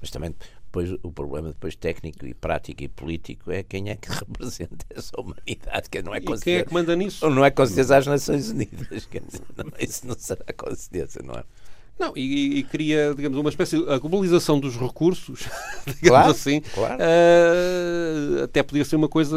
mas 0.00 0.10
também 0.10 0.34
Depois, 0.68 0.92
o 1.02 1.10
problema 1.10 1.48
depois 1.48 1.74
técnico 1.74 2.26
e 2.26 2.34
prático 2.34 2.82
e 2.82 2.88
político 2.88 3.50
é 3.50 3.62
quem 3.62 3.88
é 3.88 3.96
que 3.96 4.08
representa 4.12 4.84
essa 4.90 5.18
humanidade, 5.18 5.88
que 5.90 6.02
não 6.02 6.14
é 6.14 6.20
com 6.20 6.38
quem 6.38 6.56
é 6.56 6.64
que 6.64 6.72
manda 6.72 6.94
nisso? 6.94 7.24
Ou 7.24 7.30
não 7.30 7.42
é 7.42 7.50
com 7.50 7.64
certeza 7.64 7.96
as 7.96 8.06
Nações 8.06 8.50
Unidas, 8.50 9.06
quer 9.06 9.22
dizer, 9.22 9.40
não, 9.56 9.72
isso 9.80 10.06
não 10.06 10.14
será 10.14 10.44
com 10.54 10.74
certeza, 10.74 11.20
não 11.24 11.34
é? 11.34 11.44
Não, 11.98 12.12
e, 12.14 12.58
e, 12.58 12.62
cria, 12.62 13.12
digamos, 13.16 13.36
uma 13.38 13.50
espécie 13.50 13.76
a 13.88 13.98
globalização 13.98 14.60
dos 14.60 14.76
recursos, 14.76 15.48
digamos 15.84 16.08
claro, 16.08 16.30
assim. 16.30 16.60
Claro. 16.60 17.02
Uh, 17.02 18.44
até 18.44 18.62
podia 18.62 18.84
ser 18.84 18.94
uma 18.94 19.08
coisa 19.08 19.36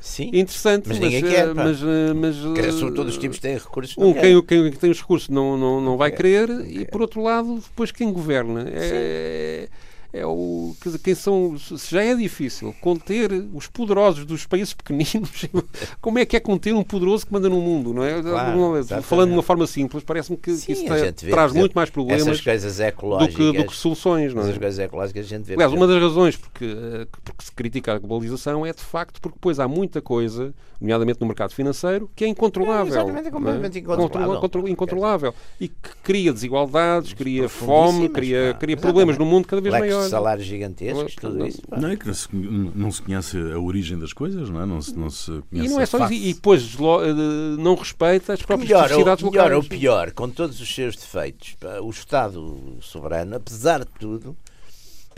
Sim, 0.00 0.28
interessante, 0.28 0.88
mas, 0.88 0.98
mas 0.98 1.10
ninguém 1.10 1.30
quer. 1.30 1.54
Mas, 1.54 1.80
mas, 2.16 2.36
quer 2.54 2.72
todos 2.94 3.14
os 3.14 3.18
tipos 3.18 3.38
têm 3.38 3.58
recursos. 3.58 3.94
Um, 3.98 4.14
quem, 4.14 4.42
quem, 4.42 4.72
tem 4.72 4.90
os 4.90 5.02
recursos 5.02 5.28
não, 5.28 5.58
não, 5.58 5.82
não 5.82 5.98
vai 5.98 6.10
querer, 6.10 6.48
e 6.66 6.86
por 6.86 7.02
outro 7.02 7.22
lado, 7.22 7.56
depois 7.56 7.92
quem 7.92 8.10
governa 8.10 8.64
é, 8.68 9.68
é 10.12 10.24
o 10.24 10.74
quer 10.80 10.88
dizer, 10.88 10.98
quem 11.00 11.14
são 11.14 11.58
se 11.58 11.90
já 11.90 12.02
é 12.02 12.14
difícil 12.14 12.74
conter 12.80 13.30
os 13.52 13.66
poderosos 13.66 14.24
dos 14.24 14.46
países 14.46 14.72
pequeninos 14.72 15.46
como 16.00 16.18
é 16.18 16.24
que 16.24 16.36
é 16.36 16.40
conter 16.40 16.74
um 16.74 16.82
poderoso 16.82 17.26
que 17.26 17.32
manda 17.32 17.48
no 17.48 17.60
mundo 17.60 17.92
não 17.92 18.02
é? 18.02 18.22
Claro, 18.22 19.02
falando 19.02 19.28
de 19.30 19.36
uma 19.36 19.42
forma 19.42 19.66
simples 19.66 20.02
parece-me 20.02 20.38
que, 20.38 20.52
Sim, 20.52 20.66
que 20.66 20.72
isso 20.72 20.84
vê, 20.86 21.12
traz 21.12 21.52
muito 21.52 21.74
mais 21.74 21.90
problemas 21.90 22.26
essas 22.26 22.40
coisas 22.40 22.80
ecológicas 22.80 23.34
do 23.34 23.52
que, 23.52 23.58
do 23.58 23.66
que 23.66 23.76
soluções 23.76 24.32
não 24.32 24.42
é? 24.42 24.44
essas 24.46 24.58
coisas 24.58 24.78
ecológicas 24.78 25.26
a 25.26 25.28
gente 25.28 25.44
vê 25.44 25.54
aliás 25.54 25.72
uma 25.72 25.86
das 25.86 26.00
razões 26.00 26.36
porque, 26.36 26.64
eh, 26.64 27.06
porque 27.22 27.44
se 27.44 27.52
critica 27.52 27.92
a 27.92 27.98
globalização 27.98 28.64
é 28.64 28.72
de 28.72 28.82
facto 28.82 29.20
porque 29.20 29.36
depois 29.36 29.60
há 29.60 29.68
muita 29.68 30.00
coisa 30.00 30.54
nomeadamente 30.80 31.20
no 31.20 31.26
mercado 31.26 31.52
financeiro 31.52 32.10
que 32.16 32.24
é 32.24 32.28
incontrolável 32.28 32.86
é, 32.86 32.96
exatamente, 32.96 33.28
é 33.28 33.30
completamente 33.30 33.78
incontrolável. 33.78 34.68
incontrolável. 34.68 35.34
E 35.60 35.68
que 35.68 35.90
cria 36.02 36.32
desigualdades 36.32 37.12
cria 37.12 37.48
fome 37.48 38.08
cria, 38.08 38.56
cria 38.58 38.76
problemas 38.76 39.18
no 39.18 39.26
mundo 39.26 39.46
cada 39.46 39.60
vez 39.60 39.74
maiores 39.74 40.07
salários 40.10 40.46
gigantescos, 40.46 41.14
tudo 41.14 41.46
isso. 41.46 41.62
Não 41.70 41.88
é 41.88 41.96
que 41.96 42.06
não 42.06 42.14
se, 42.14 42.28
não 42.32 42.90
se, 42.90 43.02
conhece 43.02 43.36
a 43.36 43.58
origem 43.58 43.98
das 43.98 44.12
coisas, 44.12 44.48
não 44.50 44.62
é? 44.62 44.66
Não 44.66 44.80
se, 44.80 44.96
não 44.96 45.10
se 45.10 45.42
conhece 45.50 45.68
e 45.68 45.70
não 45.70 45.80
é 45.80 45.86
só 45.86 46.04
isso, 46.04 46.14
e 46.14 46.34
depois 46.34 46.74
eh, 46.74 47.56
não 47.58 47.74
respeita 47.74 48.32
as 48.32 48.42
próprias 48.42 48.68
melhor, 48.68 48.82
necessidades 48.88 49.24
melhor 49.24 49.50
locais. 49.50 49.50
Melhor 49.50 49.62
ou 49.62 49.68
pior, 50.08 50.12
com 50.12 50.28
todos 50.28 50.60
os 50.60 50.74
seus 50.74 50.96
defeitos, 50.96 51.56
o 51.82 51.90
Estado 51.90 52.78
soberano, 52.80 53.36
apesar 53.36 53.80
de 53.80 53.90
tudo, 53.98 54.36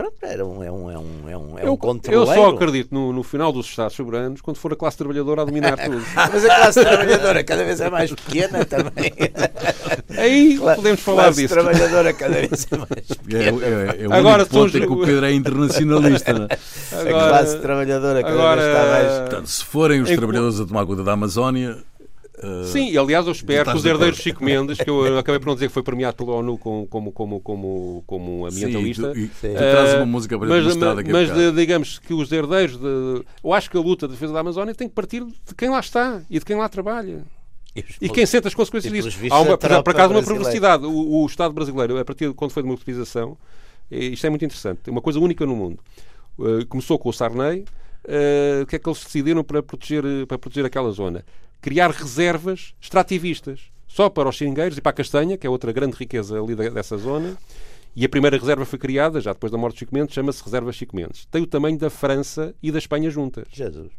Pronto, 0.01 0.17
era 0.23 0.47
um, 0.47 0.65
é 0.65 0.73
um, 0.73 0.91
é 0.91 0.99
um, 0.99 1.29
é 1.29 1.37
um, 1.37 1.59
é 1.59 1.67
eu, 1.67 1.73
um 1.75 1.77
controleiro. 1.77 2.31
Eu 2.31 2.35
só 2.35 2.55
acredito 2.55 2.89
no, 2.91 3.13
no 3.13 3.23
final 3.23 3.53
dos 3.53 3.67
Estados 3.67 3.95
soberanos 3.95 4.41
quando 4.41 4.57
for 4.57 4.73
a 4.73 4.77
classe 4.77 4.97
trabalhadora 4.97 5.43
a 5.43 5.45
dominar 5.45 5.77
tudo. 5.85 6.03
Mas 6.15 6.43
a 6.43 6.57
classe 6.57 6.81
trabalhadora 6.83 7.45
cada 7.45 7.65
vez 7.65 7.83
é 7.83 7.91
mais 7.91 8.11
pequena 8.11 8.65
também. 8.65 9.13
Aí 10.17 10.57
Cla 10.57 10.77
podemos 10.77 11.01
falar 11.01 11.25
classe 11.25 11.43
disso. 11.43 11.53
A 11.61 11.63
classe 11.63 11.79
trabalhadora 11.79 12.13
cada 12.15 12.35
vez 12.35 12.67
é 12.73 12.77
mais 12.79 13.07
pequena. 13.09 13.45
É, 13.45 14.01
é, 14.01 14.05
é 14.05 14.09
o 14.09 14.13
Agora, 14.15 14.47
ponto 14.47 14.75
é 14.75 14.81
que 14.81 14.87
o 14.87 15.05
Pedro 15.05 15.27
é 15.27 15.33
internacionalista. 15.35 16.31
É? 16.31 16.97
Agora, 17.01 17.27
a 17.27 17.29
classe 17.29 17.59
trabalhadora 17.59 18.23
cada 18.23 18.35
agora, 18.35 18.63
vez 18.63 18.75
está 18.75 18.91
mais... 18.91 19.19
Portanto, 19.19 19.47
se 19.49 19.65
forem 19.67 20.01
os 20.01 20.11
trabalhadores 20.11 20.61
a 20.61 20.65
tomar 20.65 20.87
conta 20.87 21.05
da 21.05 21.13
Amazónia 21.13 21.77
Uh, 22.43 22.65
Sim, 22.65 22.97
aliás, 22.97 23.27
eu 23.27 23.33
espero 23.33 23.71
que 23.71 23.77
os 23.77 23.85
herdeiros 23.85 24.17
de 24.17 24.23
Chico 24.23 24.43
Mendes, 24.43 24.79
que 24.79 24.89
eu 24.89 25.19
acabei 25.19 25.39
por 25.39 25.49
não 25.49 25.55
dizer 25.55 25.67
que 25.67 25.75
foi 25.75 25.83
premiado 25.83 26.17
pela 26.17 26.37
ONU 26.37 26.57
como, 26.57 26.87
como, 26.87 27.13
como, 27.13 27.41
como, 27.41 28.05
como 28.07 28.47
ambientalista. 28.47 29.13
Sim, 29.15 29.27
tu, 29.29 29.49
tu 29.49 29.55
traz 29.55 29.95
uma 29.95 30.07
música 30.07 30.39
para 30.39 30.49
mas, 30.49 30.67
aqui 30.99 31.13
mas 31.13 31.35
de, 31.35 31.53
digamos 31.53 31.99
que 31.99 32.15
os 32.15 32.33
herdeiros 32.33 32.79
de. 32.79 33.25
Eu 33.45 33.53
acho 33.53 33.71
que 33.71 33.77
a 33.77 33.81
luta 33.81 34.07
de 34.07 34.15
defesa 34.15 34.33
da 34.33 34.41
Amazónia 34.41 34.75
tem 34.75 34.89
que 34.89 34.95
partir 34.95 35.23
de 35.23 35.55
quem 35.55 35.69
lá 35.69 35.81
está 35.81 36.23
e 36.31 36.39
de 36.39 36.45
quem 36.45 36.57
lá 36.57 36.67
trabalha. 36.67 37.25
E, 37.77 37.85
e 38.01 38.09
quem 38.09 38.25
sente 38.25 38.49
as 38.49 38.55
consequências 38.55 38.91
disso. 38.91 39.19
Há 39.31 39.41
uma, 39.41 39.59
por, 39.59 39.83
por 39.83 39.91
acaso, 39.91 40.15
uma 40.15 40.23
perversidade. 40.23 40.87
O, 40.87 41.23
o, 41.23 41.27
Estado 41.27 41.53
brasileiro, 41.53 41.99
a 41.99 42.05
partir 42.05 42.29
de 42.29 42.35
quando 42.35 42.53
foi 42.53 42.63
a 42.63 42.65
democratização, 42.65 43.37
isto 43.91 44.27
é 44.27 44.31
muito 44.31 44.45
interessante, 44.45 44.81
é 44.87 44.91
uma 44.91 45.03
coisa 45.03 45.21
única 45.21 45.45
no 45.45 45.55
mundo. 45.55 45.79
Uh, 46.39 46.65
começou 46.67 46.99
com 46.99 47.11
o 47.11 47.13
Sarney. 47.13 47.65
Uh, 48.03 48.63
o 48.63 48.67
que 48.67 48.77
é 48.77 48.79
que 48.79 48.89
eles 48.89 49.05
decidiram 49.05 49.45
para 49.45 49.63
proteger, 49.63 50.27
para 50.27 50.39
proteger 50.39 50.65
aquela 50.65 50.91
zona? 50.91 51.23
Criar 51.61 51.91
reservas 51.91 52.75
extrativistas, 52.81 53.61
só 53.87 54.09
para 54.09 54.29
os 54.29 54.39
seringueiros 54.39 54.79
e 54.79 54.81
para 54.81 54.91
a 54.91 54.95
castanha, 54.95 55.37
que 55.37 55.47
é 55.47 55.51
outra 55.51 55.73
grande 55.73 55.97
riqueza 55.97 56.41
ali 56.41 56.55
dessa 56.55 56.97
zona. 56.97 57.37
E 57.95 58.05
a 58.05 58.09
primeira 58.09 58.39
reserva 58.39 58.65
foi 58.65 58.79
criada, 58.79 59.21
já 59.21 59.33
depois 59.33 59.51
da 59.51 59.59
morte 59.59 59.75
de 59.75 59.79
Chico 59.81 59.95
Mendes, 59.95 60.15
chama-se 60.15 60.43
Reserva 60.45 60.73
Chico 60.73 60.95
Mendes. 60.95 61.27
Tem 61.27 61.43
o 61.43 61.47
tamanho 61.47 61.77
da 61.77 61.91
França 61.91 62.55
e 62.63 62.71
da 62.71 62.79
Espanha 62.79 63.11
juntas. 63.11 63.47
Jesus. 63.51 63.91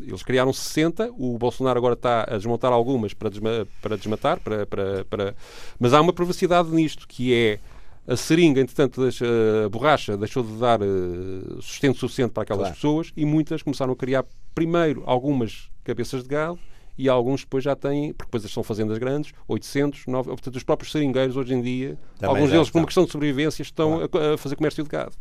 Eles 0.00 0.22
criaram 0.22 0.52
60, 0.52 1.12
o 1.16 1.36
Bolsonaro 1.38 1.78
agora 1.78 1.94
está 1.94 2.24
a 2.28 2.36
desmontar 2.36 2.72
algumas 2.72 3.12
para, 3.14 3.28
desma 3.28 3.66
para 3.80 3.96
desmatar, 3.96 4.40
para, 4.40 4.66
para, 4.66 5.04
para... 5.04 5.34
mas 5.78 5.92
há 5.92 6.00
uma 6.00 6.12
perversidade 6.12 6.70
nisto, 6.70 7.06
que 7.06 7.32
é 7.32 7.60
a 8.06 8.16
seringa, 8.16 8.60
entretanto, 8.60 9.00
a 9.02 9.68
borracha 9.68 10.16
deixou 10.16 10.42
de 10.42 10.52
dar 10.58 10.80
uh, 10.82 11.62
sustento 11.62 11.98
suficiente 11.98 12.32
para 12.32 12.42
aquelas 12.42 12.62
claro. 12.62 12.74
pessoas 12.74 13.12
e 13.16 13.24
muitas 13.24 13.62
começaram 13.62 13.92
a 13.92 13.96
criar 13.96 14.24
primeiro 14.54 15.02
algumas 15.06 15.70
cabeças 15.82 16.22
de 16.22 16.28
gado 16.28 16.58
e 16.96 17.08
alguns 17.08 17.40
depois 17.40 17.64
já 17.64 17.74
têm, 17.74 18.12
porque 18.12 18.30
depois 18.30 18.52
são 18.52 18.62
fazendas 18.62 18.98
grandes, 18.98 19.32
800, 19.48 20.06
9, 20.06 20.28
portanto, 20.28 20.56
os 20.56 20.62
próprios 20.62 20.92
seringueiros 20.92 21.36
hoje 21.36 21.54
em 21.54 21.60
dia, 21.60 21.98
Também 22.18 22.36
alguns 22.36 22.50
deles, 22.52 22.70
por 22.70 22.78
uma 22.78 22.86
questão 22.86 23.04
de 23.04 23.10
sobrevivência, 23.10 23.62
estão 23.62 24.06
claro. 24.08 24.30
a, 24.30 24.34
a 24.34 24.38
fazer 24.38 24.54
comércio 24.54 24.84
de 24.84 24.90
gado. 24.90 25.12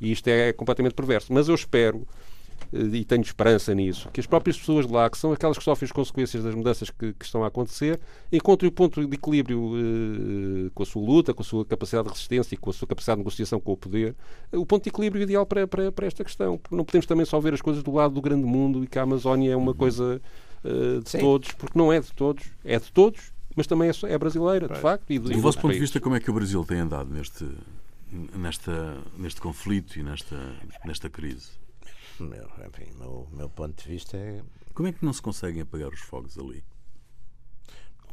E 0.00 0.10
isto 0.10 0.26
é 0.28 0.52
completamente 0.52 0.94
perverso. 0.94 1.32
Mas 1.32 1.48
eu 1.48 1.54
espero 1.54 2.06
e 2.72 3.04
tenho 3.04 3.22
esperança 3.22 3.74
nisso, 3.74 4.10
que 4.12 4.20
as 4.20 4.26
próprias 4.26 4.58
pessoas 4.58 4.86
de 4.86 4.92
lá, 4.92 5.08
que 5.08 5.16
são 5.16 5.32
aquelas 5.32 5.56
que 5.56 5.64
sofrem 5.64 5.86
as 5.86 5.92
consequências 5.92 6.42
das 6.42 6.54
mudanças 6.54 6.90
que, 6.90 7.14
que 7.14 7.24
estão 7.24 7.42
a 7.42 7.46
acontecer, 7.46 7.98
encontrem 8.30 8.68
o 8.68 8.72
ponto 8.72 9.06
de 9.06 9.14
equilíbrio 9.14 9.72
eh, 9.74 10.70
com 10.74 10.82
a 10.82 10.86
sua 10.86 11.02
luta, 11.02 11.32
com 11.32 11.42
a 11.42 11.44
sua 11.44 11.64
capacidade 11.64 12.08
de 12.08 12.12
resistência 12.12 12.54
e 12.54 12.58
com 12.58 12.68
a 12.68 12.72
sua 12.72 12.86
capacidade 12.86 13.16
de 13.16 13.20
negociação 13.20 13.58
com 13.58 13.72
o 13.72 13.76
poder, 13.76 14.14
o 14.52 14.66
ponto 14.66 14.82
de 14.82 14.90
equilíbrio 14.90 15.22
ideal 15.22 15.46
para, 15.46 15.66
para, 15.66 15.90
para 15.90 16.06
esta 16.06 16.22
questão. 16.22 16.58
Porque 16.58 16.76
não 16.76 16.84
podemos 16.84 17.06
também 17.06 17.24
só 17.24 17.40
ver 17.40 17.54
as 17.54 17.62
coisas 17.62 17.82
do 17.82 17.92
lado 17.92 18.14
do 18.14 18.20
grande 18.20 18.44
mundo 18.44 18.84
e 18.84 18.86
que 18.86 18.98
a 18.98 19.02
Amazónia 19.02 19.52
é 19.52 19.56
uma 19.56 19.72
uhum. 19.72 19.76
coisa 19.76 20.20
uh, 20.64 21.00
de 21.02 21.08
Sim. 21.10 21.18
todos, 21.18 21.52
porque 21.52 21.78
não 21.78 21.90
é 21.90 22.00
de 22.00 22.12
todos, 22.12 22.44
é 22.64 22.78
de 22.78 22.92
todos, 22.92 23.32
mas 23.56 23.66
também 23.66 23.88
é, 23.88 23.92
é 24.12 24.18
brasileira, 24.18 24.68
de 24.68 24.78
facto. 24.78 25.10
E 25.10 25.18
do, 25.18 25.30
do 25.30 25.40
vosso 25.40 25.58
ponto 25.58 25.72
de 25.72 25.80
vista, 25.80 25.98
como 26.00 26.16
é 26.16 26.20
que 26.20 26.30
o 26.30 26.34
Brasil 26.34 26.62
tem 26.64 26.80
andado 26.80 27.10
neste, 27.10 27.48
nesta, 28.36 28.98
neste 29.16 29.40
conflito 29.40 29.98
e 29.98 30.02
nesta, 30.02 30.36
nesta 30.84 31.08
crise? 31.08 31.48
Meu, 32.24 32.48
enfim, 32.66 32.92
meu, 32.98 33.28
meu 33.32 33.48
ponto 33.48 33.82
de 33.82 33.88
vista 33.88 34.16
é. 34.16 34.42
Como 34.74 34.88
é 34.88 34.92
que 34.92 35.04
não 35.04 35.12
se 35.12 35.22
conseguem 35.22 35.62
apagar 35.62 35.88
os 35.88 36.00
fogos 36.00 36.38
ali? 36.38 36.62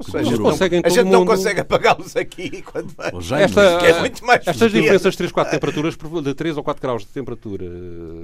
Seja, 0.02 0.38
conseguem 0.38 0.82
a 0.84 0.90
gente 0.90 1.10
não 1.10 1.26
consegue 1.26 1.62
apagá-los 1.62 2.18
aqui 2.18 2.62
quando 2.64 2.94
Esta, 3.34 3.62
é 3.62 4.00
muito 4.02 4.26
mais 4.26 4.46
Estas 4.46 4.70
diferenças 4.70 5.14
de 5.14 5.18
3, 5.20 5.32
4 5.32 5.52
temperaturas, 5.52 5.98
de 6.22 6.34
3 6.34 6.58
ou 6.58 6.64
4 6.64 6.82
graus 6.82 7.04
de 7.04 7.08
temperatura, 7.08 7.66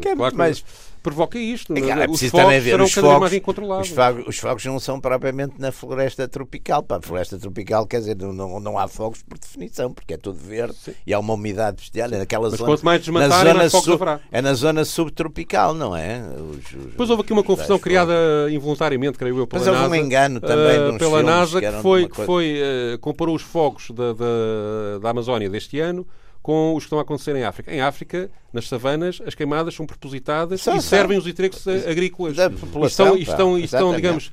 que 0.01 0.09
é 0.09 0.15
claro, 0.15 0.35
mais... 0.35 0.65
provoca 1.01 1.37
isto. 1.37 1.75
É, 1.75 1.81
cara, 1.81 2.05
é? 2.05 2.09
os 2.09 2.21
fogos 2.21 2.63
serão 2.63 2.85
os 2.85 2.95
cada 2.95 3.07
fogos, 3.07 3.21
mais 3.21 3.33
incontroláveis. 3.33 3.89
Os 3.89 3.95
fogos, 3.95 4.27
os 4.27 4.37
fogos 4.37 4.65
não 4.65 4.79
são 4.79 4.99
propriamente 4.99 5.55
na 5.57 5.71
floresta 5.71 6.27
tropical. 6.27 6.83
Para 6.83 6.97
a 6.97 7.01
floresta 7.01 7.37
tropical, 7.37 7.85
quer 7.85 7.99
dizer, 7.99 8.17
não, 8.17 8.59
não 8.59 8.77
há 8.77 8.87
fogos 8.87 9.23
por 9.23 9.37
definição, 9.37 9.91
porque 9.91 10.13
é 10.13 10.17
tudo 10.17 10.37
verde 10.37 10.75
Sim. 10.75 10.93
e 11.05 11.13
há 11.13 11.19
uma 11.19 11.33
umidade 11.33 11.77
bestial. 11.77 12.09
É 12.11 12.17
naquela 12.17 12.49
Mas 12.49 12.57
zona, 12.57 12.71
quanto 12.71 12.85
mais 12.85 13.01
desmatarem, 13.01 13.53
mais 13.53 13.71
fogos 13.71 13.85
sub, 13.85 14.05
É 14.31 14.41
na 14.41 14.53
zona 14.53 14.85
subtropical, 14.85 15.73
não 15.73 15.95
é? 15.95 16.21
Os, 16.21 16.73
os, 16.73 16.85
Depois 16.91 17.09
houve 17.09 17.23
aqui 17.23 17.33
uma 17.33 17.43
confusão 17.43 17.79
criada 17.79 18.13
involuntariamente, 18.51 19.17
creio 19.17 19.37
eu, 19.37 19.47
pela 19.47 19.59
Mas 19.59 19.71
NASA. 19.71 19.85
houve 19.85 19.99
um 19.99 20.03
engano 20.03 20.39
também 20.39 20.95
uh, 20.95 20.97
pela 20.97 21.23
NASA 21.23 21.59
que 21.59 21.71
foi, 21.81 22.07
que 22.07 22.25
foi 22.25 22.61
uh, 22.61 22.99
comparou 22.99 23.35
os 23.35 23.41
fogos 23.41 23.91
da, 23.91 24.13
da, 24.13 24.99
da 25.01 25.09
Amazónia 25.09 25.49
deste 25.49 25.79
ano 25.79 26.05
com 26.41 26.75
os 26.75 26.83
que 26.83 26.87
estão 26.87 26.99
a 26.99 27.01
acontecer 27.01 27.35
em 27.35 27.43
África. 27.43 27.73
Em 27.73 27.81
África, 27.81 28.29
nas 28.51 28.67
savanas, 28.67 29.21
as 29.25 29.35
queimadas 29.35 29.75
são 29.75 29.85
propositadas 29.85 30.61
são, 30.61 30.75
e 30.75 30.81
servem 30.81 31.17
os 31.17 31.27
interesses 31.27 31.67
agrícolas. 31.87 32.35
Da 32.35 32.49
população, 32.49 33.15
estão, 33.15 33.57
estão, 33.57 33.59
estão 33.59 33.95
digamos, 33.95 34.31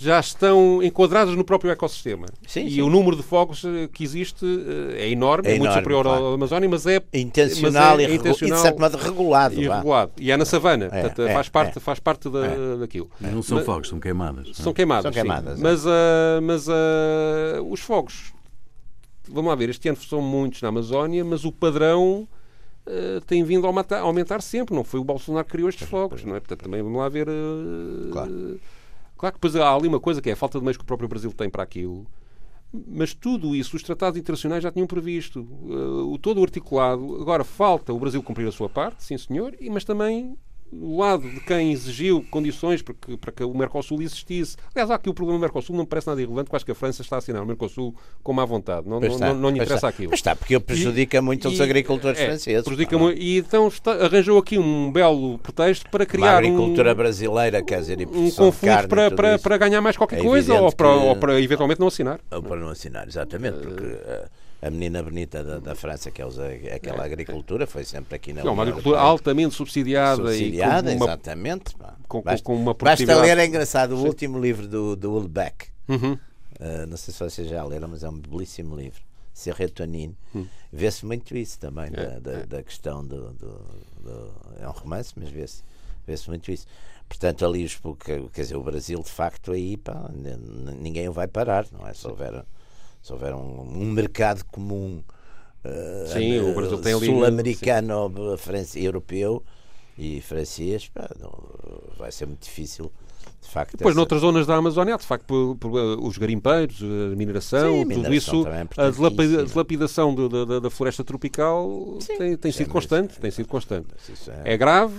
já 0.00 0.20
estão 0.20 0.80
enquadradas 0.80 1.34
no 1.34 1.42
próprio 1.42 1.72
ecossistema. 1.72 2.26
Sim, 2.46 2.66
e 2.66 2.74
sim. 2.74 2.82
o 2.82 2.88
número 2.88 3.16
de 3.16 3.22
fogos 3.24 3.64
eh, 3.64 3.88
que 3.92 4.04
existe 4.04 4.46
eh, 4.46 5.06
é 5.06 5.10
enorme, 5.10 5.48
é, 5.48 5.56
é 5.56 5.58
muito 5.58 5.74
superior 5.74 6.04
claro. 6.04 6.24
ao 6.24 6.34
Amazónia, 6.34 6.68
mas 6.68 6.86
é 6.86 7.02
intencional, 7.12 7.96
mas 7.96 8.06
é, 8.06 8.10
é 8.12 8.14
intencional 8.14 8.58
e, 8.58 8.60
de 8.60 8.62
certo 8.62 8.80
modo 8.80 8.96
regulado. 8.96 9.60
E 9.60 9.68
regulado. 9.68 10.12
E 10.16 10.30
é 10.30 10.36
na 10.36 10.44
savana, 10.44 10.84
é, 10.84 10.88
portanto, 10.88 11.22
é, 11.22 11.32
faz 11.34 11.48
parte, 11.48 11.78
é. 11.78 11.80
faz 11.80 11.98
parte 11.98 12.30
da, 12.30 12.76
daquilo. 12.78 13.10
Não 13.20 13.42
são 13.42 13.56
mas, 13.56 13.66
fogos, 13.66 13.88
são 13.88 13.98
queimadas. 13.98 14.56
São 14.56 14.72
queimadas, 14.72 15.02
são 15.02 15.12
queimadas 15.12 15.58
mas, 15.58 15.84
uh, 15.84 15.90
mas 16.42 16.68
uh, 16.68 16.72
os 17.68 17.80
fogos, 17.80 18.32
vamos 19.30 19.48
lá 19.48 19.54
ver, 19.54 19.68
este 19.68 19.88
ano 19.88 19.98
são 19.98 20.20
muitos 20.20 20.62
na 20.62 20.68
Amazónia, 20.68 21.24
mas 21.24 21.44
o 21.44 21.52
padrão 21.52 22.28
Uh, 22.88 23.20
tem 23.26 23.44
vindo 23.44 23.66
a 23.66 23.68
aumentar, 23.68 23.98
a 23.98 24.00
aumentar, 24.00 24.40
sempre. 24.40 24.74
Não 24.74 24.82
foi 24.82 24.98
o 24.98 25.04
Bolsonaro 25.04 25.44
que 25.44 25.50
criou 25.50 25.68
estes 25.68 25.86
fogos, 25.86 26.24
não 26.24 26.34
é? 26.34 26.40
Portanto, 26.40 26.62
também 26.62 26.82
vamos 26.82 26.98
lá 26.98 27.06
ver. 27.06 27.28
Uh, 27.28 28.10
claro. 28.10 28.60
Claro 29.18 29.34
que 29.34 29.40
depois 29.40 29.56
há 29.56 29.74
ali 29.74 29.86
uma 29.86 30.00
coisa 30.00 30.22
que 30.22 30.30
é 30.30 30.32
a 30.32 30.36
falta 30.36 30.58
de 30.58 30.64
meios 30.64 30.78
que 30.78 30.84
o 30.84 30.86
próprio 30.86 31.08
Brasil 31.08 31.30
tem 31.32 31.50
para 31.50 31.62
aquilo. 31.62 32.06
Mas 32.72 33.12
tudo 33.12 33.54
isso 33.54 33.76
os 33.76 33.82
tratados 33.82 34.18
internacionais 34.18 34.62
já 34.62 34.70
tinham 34.70 34.86
previsto. 34.86 35.40
Uh, 35.40 36.10
o 36.12 36.18
todo 36.18 36.40
o 36.40 36.42
articulado. 36.42 37.20
Agora 37.20 37.44
falta 37.44 37.92
o 37.92 37.98
Brasil 37.98 38.22
cumprir 38.22 38.48
a 38.48 38.52
sua 38.52 38.70
parte, 38.70 39.04
sim 39.04 39.18
senhor, 39.18 39.54
mas 39.70 39.84
também 39.84 40.38
do 40.72 40.96
lado 40.96 41.28
de 41.28 41.40
quem 41.40 41.72
exigiu 41.72 42.24
condições 42.30 42.82
para 42.82 42.94
que, 42.94 43.16
para 43.16 43.32
que 43.32 43.44
o 43.44 43.54
Mercosul 43.54 44.02
existisse. 44.02 44.56
Aliás, 44.74 44.90
há 44.90 44.94
aqui 44.94 45.08
o 45.08 45.14
problema 45.14 45.38
do 45.38 45.42
Mercosul, 45.42 45.74
não 45.74 45.82
me 45.82 45.88
parece 45.88 46.06
nada 46.06 46.20
irrelevante, 46.20 46.46
porque 46.46 46.56
acho 46.56 46.64
que 46.64 46.72
a 46.72 46.74
França 46.74 47.02
está 47.02 47.16
a 47.16 47.18
assinar 47.18 47.42
o 47.42 47.46
Mercosul 47.46 47.94
com 48.22 48.32
má 48.32 48.44
vontade. 48.44 48.88
Não, 48.88 49.00
não, 49.00 49.18
não, 49.18 49.34
não 49.34 49.50
lhe 49.50 49.56
interessa 49.56 49.76
está. 49.76 49.88
aquilo. 49.88 50.10
Mas 50.10 50.20
está, 50.20 50.36
porque 50.36 50.58
prejudica 50.60 51.18
e, 51.18 51.20
muito 51.20 51.48
os 51.48 51.60
agricultores 51.60 52.18
é, 52.20 52.26
franceses. 52.26 52.64
Prejudica 52.64 52.98
muito, 52.98 53.20
e 53.20 53.38
então 53.38 53.68
está, 53.68 53.92
arranjou 53.92 54.38
aqui 54.38 54.58
um 54.58 54.92
belo 54.92 55.38
pretexto 55.38 55.88
para 55.90 56.04
criar 56.04 56.32
Uma 56.32 56.38
agricultura 56.38 56.92
um, 56.92 56.96
brasileira, 56.96 57.62
quer 57.62 57.80
dizer, 57.80 58.06
um 58.06 58.30
conflito 58.30 58.88
para, 58.88 59.10
para, 59.10 59.38
para 59.38 59.56
ganhar 59.56 59.80
mais 59.80 59.96
qualquer 59.96 60.20
é 60.20 60.22
coisa 60.22 60.54
ou 60.54 60.72
para, 60.72 60.88
que, 60.88 61.04
ou 61.04 61.16
para 61.16 61.40
eventualmente 61.40 61.80
não 61.80 61.88
assinar. 61.88 62.20
Ou 62.30 62.42
para 62.42 62.56
não 62.56 62.68
assinar, 62.68 63.06
exatamente, 63.08 63.58
porque... 63.58 63.84
Uh, 63.84 64.48
a 64.60 64.70
menina 64.70 65.02
bonita 65.02 65.44
da, 65.44 65.58
da 65.60 65.74
França, 65.74 66.10
que 66.10 66.20
é 66.20 66.26
usa 66.26 66.48
aquela 66.74 67.04
agricultura, 67.04 67.66
foi 67.66 67.84
sempre 67.84 68.16
aqui 68.16 68.32
na 68.32 68.40
É 68.40 68.44
uma 68.44 68.62
agricultura 68.62 68.98
altamente 68.98 69.54
subsidiada. 69.54 70.16
Subsidiada, 70.16 70.57
uma, 70.66 71.04
exatamente. 71.04 71.76
Com, 72.06 72.22
basta, 72.22 72.44
com 72.44 72.56
uma 72.56 72.74
basta 72.74 73.20
ler, 73.20 73.38
é 73.38 73.46
engraçado, 73.46 73.94
o 73.94 74.02
Sim. 74.02 74.06
último 74.08 74.40
livro 74.40 74.66
do, 74.66 74.96
do 74.96 75.12
Ulbeck. 75.12 75.68
Uhum. 75.88 76.12
Uh, 76.12 76.86
não 76.88 76.96
sei 76.96 77.14
se 77.14 77.20
vocês 77.20 77.48
já 77.48 77.64
leram, 77.64 77.88
mas 77.88 78.02
é 78.02 78.08
um 78.08 78.18
belíssimo 78.18 78.76
livro. 78.76 79.00
Serretonin. 79.32 80.16
Hum. 80.34 80.46
Vê-se 80.72 81.06
muito 81.06 81.36
isso 81.36 81.58
também, 81.60 81.86
é, 81.86 81.90
da, 81.90 82.18
da, 82.18 82.32
é. 82.32 82.46
da, 82.46 82.62
questão 82.62 83.06
do, 83.06 83.32
do, 83.34 83.60
do, 84.00 84.32
É 84.58 84.68
um 84.68 84.72
romance, 84.72 85.12
mas 85.16 85.28
vê-se 85.28 85.62
vê 86.04 86.14
muito 86.26 86.50
isso. 86.50 86.66
Portanto, 87.08 87.46
ali, 87.46 87.64
os, 87.64 87.80
quer 88.04 88.42
dizer, 88.42 88.56
o 88.56 88.62
Brasil, 88.62 89.00
de 89.00 89.10
facto, 89.10 89.52
aí 89.52 89.76
pá, 89.76 90.10
ninguém 90.80 91.08
o 91.08 91.12
vai 91.12 91.28
parar, 91.28 91.66
não 91.72 91.86
é? 91.86 91.94
Se 91.94 92.06
houver 92.06 92.44
se 93.02 93.12
houver 93.12 93.34
um, 93.34 93.62
um 93.62 93.92
mercado 93.92 94.44
comum 94.44 95.02
uh, 95.64 96.12
sim, 96.12 96.38
o 96.40 96.54
Brasil 96.54 96.80
tem 96.80 96.98
sul-americano, 96.98 98.12
europeu 98.74 99.42
e 99.98 100.20
francês, 100.20 100.88
pá, 100.88 101.10
não, 101.20 101.32
vai 101.98 102.12
ser 102.12 102.26
muito 102.26 102.42
difícil. 102.42 102.90
De 103.42 103.48
facto, 103.48 103.76
Depois, 103.76 103.92
essa... 103.92 103.96
noutras 103.96 104.20
zonas 104.20 104.46
da 104.46 104.54
Amazónia, 104.56 104.96
de 104.96 105.04
facto, 105.04 105.24
por, 105.24 105.56
por, 105.56 105.70
uh, 105.72 106.06
os 106.06 106.16
garimpeiros, 106.16 106.80
a 106.82 107.16
mineração, 107.16 107.72
sim, 107.72 107.82
a 107.82 107.94
tudo 107.94 108.14
isso, 108.14 108.46
é 108.46 108.82
a 108.82 109.44
dilapidação 109.44 110.14
da, 110.14 110.44
da, 110.44 110.60
da, 110.60 110.70
floresta 110.70 111.02
tropical 111.02 111.98
sim, 112.00 112.16
tem, 112.16 112.36
tem 112.36 112.52
sido 112.52 112.70
constante. 112.70 113.16
É, 113.18 113.20
tem 113.20 113.30
sido 113.30 113.48
constante. 113.48 113.88
É... 114.44 114.54
é 114.54 114.56
grave, 114.56 114.94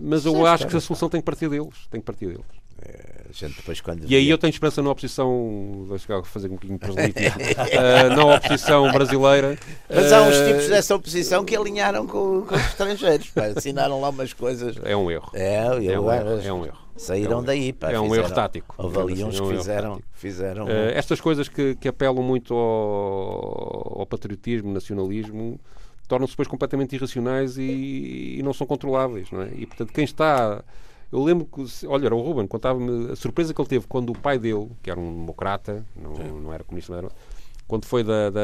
mas 0.00 0.24
eu 0.26 0.46
acho 0.46 0.66
que 0.66 0.76
a 0.76 0.80
solução 0.80 1.08
tem 1.08 1.20
que 1.20 1.24
partir 1.24 1.48
deles. 1.48 1.74
Tem 1.90 2.00
que 2.00 2.06
partir 2.06 2.26
deles. 2.26 2.57
É, 2.88 3.26
gente 3.32 3.56
depois 3.56 3.80
quando 3.82 4.04
e 4.10 4.16
aí 4.16 4.30
eu 4.30 4.38
tenho 4.38 4.50
esperança 4.50 4.80
na 4.82 4.90
oposição, 4.90 5.84
vou 5.86 5.98
fazer 6.24 6.48
um 6.48 6.54
bocadinho 6.54 6.78
proselitismo, 6.80 7.38
uh, 7.38 8.16
na 8.16 8.36
oposição 8.36 8.90
brasileira. 8.90 9.58
Mas 9.88 10.10
há 10.10 10.22
uns 10.22 10.36
uh, 10.36 10.46
tipos 10.46 10.68
dessa 10.68 10.94
oposição 10.94 11.44
que 11.44 11.54
alinharam 11.54 12.06
com, 12.06 12.42
com 12.46 12.54
os 12.54 12.66
estrangeiros, 12.66 13.28
pá, 13.30 13.46
assinaram 13.46 14.00
lá 14.00 14.08
umas 14.08 14.32
coisas. 14.32 14.76
É 14.82 14.96
um 14.96 15.10
erro. 15.10 15.30
É, 15.34 15.66
é, 15.66 15.70
um, 16.00 16.10
erro, 16.10 16.40
é 16.42 16.52
um 16.52 16.64
erro. 16.64 16.78
Saíram 16.96 17.32
é 17.32 17.36
um 17.36 17.44
daí, 17.44 17.72
pá, 17.72 17.92
É 17.92 18.00
um 18.00 18.04
fizeram, 18.04 18.24
erro 18.24 18.34
tático. 18.34 18.74
Houve 18.78 18.98
ali 18.98 19.24
uns 19.24 19.38
que 19.38 19.56
fizeram. 19.56 20.00
fizeram 20.14 20.64
uh, 20.64 20.90
estas 20.94 21.20
coisas 21.20 21.48
que, 21.48 21.74
que 21.74 21.88
apelam 21.88 22.22
muito 22.22 22.54
ao, 22.54 24.00
ao 24.00 24.06
patriotismo, 24.06 24.72
nacionalismo, 24.72 25.60
tornam-se 26.08 26.32
depois 26.32 26.48
completamente 26.48 26.96
irracionais 26.96 27.58
e, 27.58 28.36
e, 28.38 28.42
não 28.42 28.54
são 28.54 28.66
controláveis, 28.66 29.30
não 29.30 29.42
é? 29.42 29.50
E 29.54 29.66
portanto, 29.66 29.92
quem 29.92 30.04
está 30.04 30.64
eu 31.10 31.22
lembro 31.22 31.46
que, 31.46 31.86
olha, 31.86 32.14
o 32.14 32.20
Ruben 32.20 32.46
contava-me 32.46 33.12
a 33.12 33.16
surpresa 33.16 33.54
que 33.54 33.60
ele 33.60 33.68
teve 33.68 33.86
quando 33.86 34.10
o 34.10 34.18
pai 34.18 34.38
dele, 34.38 34.70
que 34.82 34.90
era 34.90 35.00
um 35.00 35.14
democrata, 35.14 35.84
não, 35.96 36.12
não 36.12 36.52
era 36.52 36.62
comunista, 36.64 36.92
não 36.92 36.98
era, 36.98 37.08
quando 37.66 37.84
foi 37.86 38.02
da, 38.04 38.30
da 38.30 38.40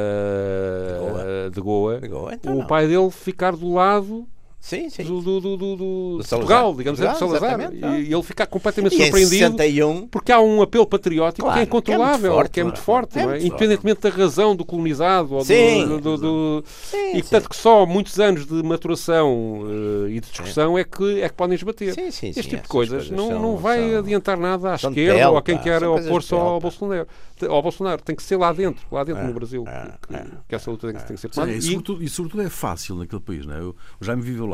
de 0.93 0.99
Goa, 0.99 1.51
de 1.51 1.61
Goa, 1.61 2.01
de 2.01 2.09
Goa 2.09 2.35
então 2.35 2.55
o 2.55 2.59
não. 2.61 2.67
pai 2.67 2.87
dele 2.87 3.11
ficar 3.11 3.55
do 3.57 3.73
lado 3.73 4.27
Sim, 4.65 4.89
sim. 4.89 5.05
Do, 5.05 5.21
do, 5.21 5.41
do, 5.43 5.57
do, 5.59 5.77
do 5.77 6.25
Portugal, 6.27 6.75
digamos 6.75 6.99
assim, 6.99 7.19
Salazar. 7.19 7.71
E, 7.71 8.09
e 8.09 8.15
ele 8.15 8.23
fica 8.23 8.47
completamente 8.47 8.95
e 8.95 8.99
surpreendido 8.99 9.59
61... 9.59 10.07
porque 10.07 10.33
há 10.33 10.41
um 10.41 10.62
apelo 10.62 10.87
patriótico 10.87 11.43
claro, 11.43 11.55
que 11.55 11.61
é 11.61 11.62
incontrolável, 11.65 12.49
que 12.49 12.61
é 12.61 12.65
muito 12.65 12.81
forte, 12.81 13.19
é 13.19 13.27
muito 13.27 13.33
forte 13.33 13.45
é? 13.45 13.47
independentemente 13.47 14.01
da 14.01 14.09
razão 14.09 14.57
do 14.57 14.65
colonizado 14.65 15.35
ou 15.35 15.45
sim. 15.45 15.87
do, 15.87 16.17
do, 16.17 16.65
sim, 16.67 17.15
e 17.15 17.23
tanto 17.23 17.51
que 17.51 17.57
só 17.57 17.85
muitos 17.85 18.19
anos 18.19 18.47
de 18.47 18.62
maturação 18.62 19.61
uh, 19.65 20.09
e 20.09 20.19
de 20.19 20.31
discussão 20.31 20.79
é 20.79 20.85
que, 20.85 21.21
é 21.21 21.29
que 21.29 21.35
podem 21.35 21.57
esbater. 21.57 21.93
Sim, 21.93 22.11
sim, 22.11 22.29
este 22.29 22.49
tipo 22.49 22.62
de 22.62 22.69
coisas, 22.69 23.09
coisas 23.09 23.11
não, 23.11 23.29
são, 23.29 23.43
não 23.43 23.57
vai 23.59 23.91
são, 23.91 23.99
adiantar 23.99 24.39
nada 24.39 24.73
à 24.73 24.77
esquerda 24.77 25.31
ou 25.31 25.37
a 25.37 25.43
quem 25.43 25.59
quer 25.59 25.85
opor-se 25.85 26.33
ao 26.33 26.59
Bolsonaro. 26.59 27.07
Ao 27.51 27.61
Bolsonaro 27.61 28.01
tem 28.01 28.17
que 28.17 28.23
ser 28.23 28.39
lá 28.39 28.51
dentro, 28.51 28.87
lá 28.91 29.05
dentro 29.05 29.21
é, 29.21 29.27
no 29.27 29.35
Brasil, 29.35 29.65
é, 29.67 29.93
que, 30.01 30.15
é, 30.15 30.27
que 30.49 30.55
essa 30.55 30.71
luta 30.71 30.91
tem, 30.91 30.99
tem 31.03 31.17
que 31.17 31.21
ser 31.21 31.29
tomada. 31.29 31.53
e, 31.53 31.61
sobretudo, 31.61 32.03
e 32.03 32.09
sobretudo 32.09 32.43
é 32.43 32.49
fácil 32.49 32.97
naquele 32.97 33.21
país, 33.21 33.45
não 33.45 33.55
é? 33.55 33.59
Eu, 33.59 33.77
o 34.01 34.05
Jaime 34.05 34.23
viveu 34.23 34.47
lá. 34.47 34.53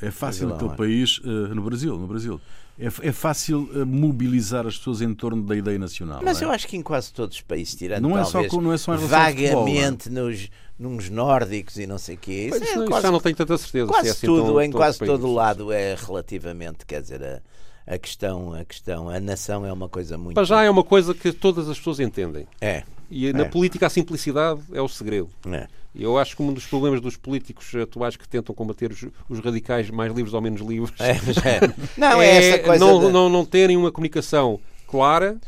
É 0.00 0.10
fácil 0.10 0.48
naquele 0.48 0.74
país, 0.74 1.18
uh, 1.18 1.54
no 1.54 1.62
Brasil, 1.62 1.96
no 1.96 2.06
Brasil. 2.06 2.40
É, 2.78 3.08
é 3.08 3.12
fácil 3.12 3.70
uh, 3.74 3.86
mobilizar 3.86 4.66
as 4.66 4.76
pessoas 4.76 5.00
em 5.00 5.14
torno 5.14 5.42
da 5.42 5.56
ideia 5.56 5.78
nacional. 5.78 6.20
Mas 6.22 6.42
é? 6.42 6.44
eu 6.44 6.50
acho 6.50 6.68
que 6.68 6.76
em 6.76 6.82
quase 6.82 7.10
todos 7.12 7.36
os 7.36 7.42
países, 7.42 7.74
tirando 7.74 8.02
não 8.02 8.18
é 8.18 8.22
talvez, 8.22 8.52
só, 8.52 8.60
não 8.60 8.72
é 8.72 8.76
só 8.76 8.94
em 8.94 8.98
vagamente 8.98 10.04
futebol, 10.04 10.20
é? 10.20 10.20
nos, 10.20 10.50
nos 10.78 11.08
nórdicos 11.08 11.78
e 11.78 11.86
não 11.86 11.96
sei 11.96 12.16
o 12.16 12.18
quê. 12.18 12.50
Isso, 12.52 12.62
é, 12.62 12.76
não, 12.76 12.86
quase, 12.86 13.02
já 13.02 13.10
não 13.10 13.20
tenho 13.20 13.34
tanta 13.34 13.56
certeza. 13.56 13.86
Quase 13.86 14.08
é 14.08 14.10
assim 14.10 14.26
tudo, 14.26 14.46
tão, 14.46 14.60
em 14.60 14.70
quase 14.70 14.98
todo 14.98 15.32
lado 15.32 15.72
é 15.72 15.94
relativamente, 15.94 16.84
quer 16.84 17.00
dizer, 17.00 17.22
a, 17.24 17.94
a 17.94 17.98
questão, 17.98 18.52
a 18.52 18.62
questão, 18.62 19.08
a 19.08 19.18
nação 19.18 19.64
é 19.64 19.72
uma 19.72 19.88
coisa 19.88 20.18
muito. 20.18 20.34
Para 20.34 20.44
já 20.44 20.62
é 20.62 20.68
uma 20.68 20.84
coisa 20.84 21.14
que 21.14 21.32
todas 21.32 21.70
as 21.70 21.78
pessoas 21.78 21.98
entendem. 21.98 22.46
É. 22.60 22.82
E 23.10 23.32
na 23.32 23.44
é. 23.44 23.48
política 23.48 23.86
a 23.86 23.90
simplicidade 23.90 24.60
é 24.72 24.82
o 24.82 24.88
segredo. 24.88 25.30
É. 25.46 25.66
Eu 25.98 26.18
acho 26.18 26.36
que 26.36 26.42
um 26.42 26.52
dos 26.52 26.66
problemas 26.66 27.00
dos 27.00 27.16
políticos 27.16 27.74
atuais 27.74 28.16
que 28.16 28.28
tentam 28.28 28.54
combater 28.54 28.92
os, 28.92 29.06
os 29.28 29.40
radicais 29.40 29.88
mais 29.90 30.12
livres 30.12 30.34
ou 30.34 30.42
menos 30.42 30.60
livres 30.60 31.00
é, 31.00 31.12
é. 31.12 31.60
Não, 31.96 32.20
é, 32.20 32.36
essa 32.36 32.58
coisa 32.62 32.84
não, 32.84 33.00
de... 33.00 33.12
não, 33.12 33.28
não 33.28 33.44
terem 33.44 33.76
uma 33.76 33.90
comunicação 33.90 34.60
clara 34.86 35.38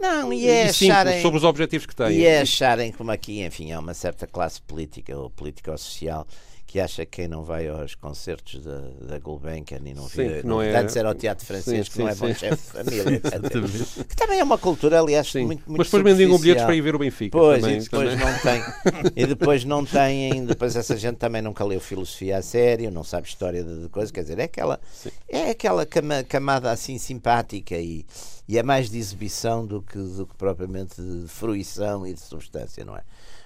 não, 0.00 0.32
e 0.32 0.46
é 0.46 0.66
e 0.66 0.68
acharem, 0.68 1.22
sobre 1.22 1.38
os 1.38 1.44
objetivos 1.44 1.84
que 1.84 1.94
têm. 1.94 2.18
E 2.18 2.24
é 2.24 2.40
acharem 2.40 2.92
como 2.92 3.10
aqui, 3.10 3.42
enfim, 3.42 3.72
há 3.72 3.80
uma 3.80 3.94
certa 3.94 4.26
classe 4.26 4.60
política 4.62 5.16
ou 5.16 5.28
política 5.28 5.72
ou 5.72 5.78
social 5.78 6.26
que 6.68 6.78
acha 6.78 7.06
que 7.06 7.22
quem 7.22 7.28
não 7.28 7.42
vai 7.42 7.66
aos 7.66 7.94
concertos 7.94 8.62
da, 8.62 8.78
da 9.00 9.18
Gulbenkian 9.18 9.80
e 9.86 9.94
não 9.94 10.06
vê, 10.06 10.42
não, 10.42 10.56
não 10.56 10.62
é... 10.62 10.76
antes 10.76 10.94
era 10.96 11.08
ao 11.08 11.14
teatro 11.14 11.46
francês, 11.46 11.86
sim, 11.86 11.90
que 11.90 11.96
sim, 11.96 12.02
não 12.02 12.08
é 12.10 12.14
bom 12.14 12.34
chefe 12.34 12.56
de 12.56 12.62
família, 12.62 13.20
que 14.06 14.14
também 14.14 14.38
é 14.38 14.44
uma 14.44 14.58
cultura, 14.58 15.00
aliás, 15.00 15.32
sim. 15.32 15.46
muito, 15.46 15.62
muito 15.66 15.78
Mas 15.78 15.86
depois 15.86 16.04
mendigam 16.04 16.38
bilhetes 16.38 16.64
para 16.64 16.76
ir 16.76 16.82
ver 16.82 16.94
o 16.94 16.98
Benfica. 16.98 17.38
Pois, 17.38 17.62
também, 17.62 17.78
e 17.78 17.80
depois 17.80 18.10
também. 18.10 18.26
não 18.26 18.38
tem. 18.38 18.62
e 19.16 19.26
depois 19.26 19.64
não 19.64 19.84
tem, 19.86 20.44
depois 20.44 20.76
essa 20.76 20.94
gente 20.94 21.16
também 21.16 21.40
nunca 21.40 21.64
leu 21.64 21.80
filosofia 21.80 22.36
a 22.36 22.42
sério, 22.42 22.90
não 22.90 23.02
sabe 23.02 23.26
história 23.26 23.64
de, 23.64 23.84
de 23.84 23.88
coisas, 23.88 24.12
quer 24.12 24.20
dizer, 24.20 24.38
é 24.38 24.44
aquela, 24.44 24.78
é 25.26 25.50
aquela 25.50 25.86
camada 25.86 26.70
assim 26.70 26.98
simpática 26.98 27.76
e, 27.76 28.04
e 28.46 28.58
é 28.58 28.62
mais 28.62 28.90
de 28.90 28.98
exibição 28.98 29.66
do 29.66 29.80
que, 29.80 29.96
do 29.96 30.26
que 30.26 30.34
propriamente 30.36 31.00
de 31.00 31.26
fruição 31.28 32.06
e 32.06 32.12
de 32.12 32.20
substância, 32.20 32.84
não 32.84 32.94
é? 32.94 33.02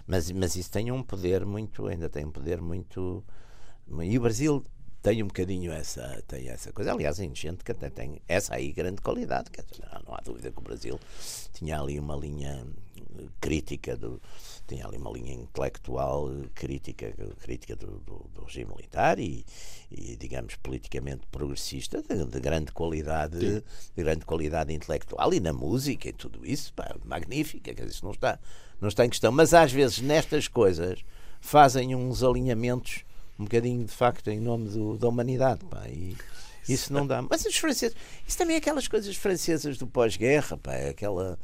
Mas, 0.07 0.30
mas 0.32 0.57
isso 0.57 0.70
tem 0.70 0.90
um 0.90 1.03
poder 1.03 1.44
muito, 1.44 1.86
ainda 1.86 2.09
tem 2.09 2.24
um 2.24 2.30
poder 2.30 2.61
muito. 2.61 3.24
E 4.03 4.18
o 4.18 4.20
Brasil 4.20 4.64
tem 5.03 5.22
um 5.22 5.26
bocadinho 5.26 5.72
essa, 5.72 6.22
tem 6.28 6.48
essa 6.48 6.72
coisa. 6.72 6.92
Aliás, 6.92 7.18
em 7.18 7.34
gente 7.34 7.64
que 7.64 7.72
até 7.72 7.90
tem 7.90 8.22
essa 8.28 8.55
aí 8.55 8.72
grande 8.72 9.00
qualidade. 9.00 9.50
Dizer, 9.50 9.84
não, 10.07 10.14
há 10.14 10.20
dúvida 10.20 10.50
que 10.50 10.59
o 10.59 10.62
Brasil 10.62 10.98
tinha 11.53 11.80
ali 11.80 11.98
uma 11.98 12.16
linha 12.16 12.64
crítica 13.40 13.96
do 13.96 14.20
tinha 14.66 14.86
ali 14.86 14.96
uma 14.96 15.11
linha 15.11 15.34
intelectual 15.34 16.30
crítica 16.55 17.12
crítica 17.40 17.76
do, 17.76 17.98
do, 18.00 18.30
do 18.32 18.44
regime 18.44 18.70
militar 18.74 19.18
e, 19.18 19.44
e, 19.90 20.16
digamos 20.16 20.57
politicamente 20.57 21.26
progressista 21.30 22.03
de, 22.03 22.24
de 22.24 22.40
grande 22.40 22.72
qualidade 22.72 23.38
de 23.38 24.03
grande 24.03 24.24
qualidade 24.24 24.72
intelectual 24.72 25.32
e 25.34 25.40
na 25.40 25.53
música 25.53 26.09
e 26.09 26.12
tudo 26.12 26.46
isso 26.46 26.72
pá, 26.72 26.96
magnífica 27.05 27.74
quer 27.74 27.82
dizer, 27.82 27.94
isso 27.94 28.05
não 28.05 28.12
está 28.12 28.38
não 28.82 28.88
está 28.88 29.06
em 29.06 29.08
questão. 29.08 29.32
Mas 29.32 29.54
às 29.54 29.72
vezes 29.72 30.00
nestas 30.00 30.48
coisas 30.48 30.98
fazem 31.40 31.94
uns 31.94 32.22
alinhamentos 32.22 33.04
um 33.38 33.44
bocadinho 33.44 33.84
de 33.84 33.92
facto 33.92 34.28
em 34.28 34.40
nome 34.40 34.68
do, 34.68 34.98
da 34.98 35.08
humanidade. 35.08 35.64
Pá, 35.64 35.84
e 35.88 36.16
isso 36.68 36.92
não 36.92 37.06
dá. 37.06 37.22
Mas 37.22 37.44
os 37.46 37.56
franceses, 37.56 37.96
isso 38.26 38.36
também 38.36 38.56
é 38.56 38.58
aquelas 38.58 38.88
coisas 38.88 39.16
francesas 39.16 39.78
do 39.78 39.86
pós-guerra, 39.86 40.58
pá, 40.58 40.74
é 40.74 40.90
aquela. 40.90 41.38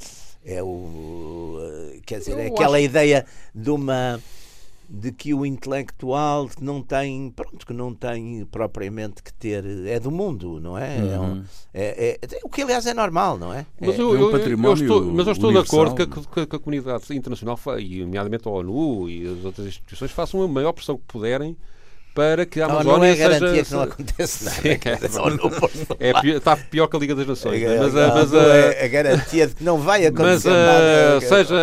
É 0.45 0.63
o. 0.63 1.59
Quer 2.05 2.19
dizer, 2.19 2.39
é 2.39 2.47
aquela 2.47 2.77
acho... 2.77 2.85
ideia 2.85 3.27
de 3.55 3.71
uma 3.71 4.21
de 4.89 5.13
que 5.13 5.35
o 5.35 5.45
intelectual 5.45 6.49
não 6.61 6.81
tem, 6.81 7.31
pronto, 7.31 7.67
que 7.67 7.75
não 7.75 7.95
tem 7.95 8.47
propriamente 8.51 9.23
que 9.23 9.33
ter, 9.35 9.65
é 9.87 10.01
do 10.01 10.11
mundo, 10.11 10.59
não 10.59 10.79
é? 10.79 10.97
Uhum. 10.97 11.13
É, 11.13 11.21
um, 11.21 11.45
é, 11.75 12.19
é, 12.23 12.41
o 12.43 12.49
que 12.49 12.63
aliás 12.63 12.87
é 12.87 12.95
normal, 12.95 13.37
não 13.37 13.53
é? 13.53 13.67
Mas 13.79 13.99
é, 13.99 14.01
eu, 14.01 14.15
eu, 14.15 14.31
eu 14.31 14.73
estou, 14.73 15.05
mas 15.05 15.27
eu 15.27 15.33
estou 15.35 15.53
de 15.53 15.59
acordo 15.59 15.95
que 15.95 16.03
a, 16.03 16.47
que 16.47 16.57
a, 16.57 16.59
comunidade 16.59 17.15
internacional, 17.15 17.59
e 17.79 18.01
nomeadamente 18.01 18.49
a 18.49 18.51
ONU 18.51 19.11
e 19.11 19.27
as 19.27 19.45
outras 19.45 19.67
instituições, 19.67 20.11
façam 20.11 20.43
a 20.43 20.49
maior 20.49 20.73
pressão 20.73 20.97
que 20.97 21.05
puderem 21.07 21.55
para 22.19 22.45
que 22.45 22.61
a 22.61 22.65
Amazónia 22.65 22.93
não, 22.93 22.99
não 22.99 23.05
é 23.05 23.15
garantia 23.15 23.49
seja... 23.49 23.65
que 23.65 23.73
não 23.75 23.83
acontece 23.83 24.45
nada. 24.45 24.61
Sim, 24.61 24.69
é, 26.01 26.11
é, 26.11 26.37
está 26.37 26.57
pior 26.57 26.89
que 26.89 26.97
a 26.97 26.99
Liga 26.99 27.15
das 27.15 27.27
Nações. 27.29 27.63
É, 27.63 27.79
mas, 27.79 27.95
não, 27.95 28.15
mas, 28.15 28.33
é 28.35 28.85
a 28.85 28.89
garantia 28.89 29.47
de 29.47 29.55
que 29.55 29.63
não 29.63 29.79
vai 29.79 30.05
acontecer 30.05 30.51
mas, 30.51 30.67
nada. 30.67 31.21
Seja 31.21 31.55
a 31.55 31.59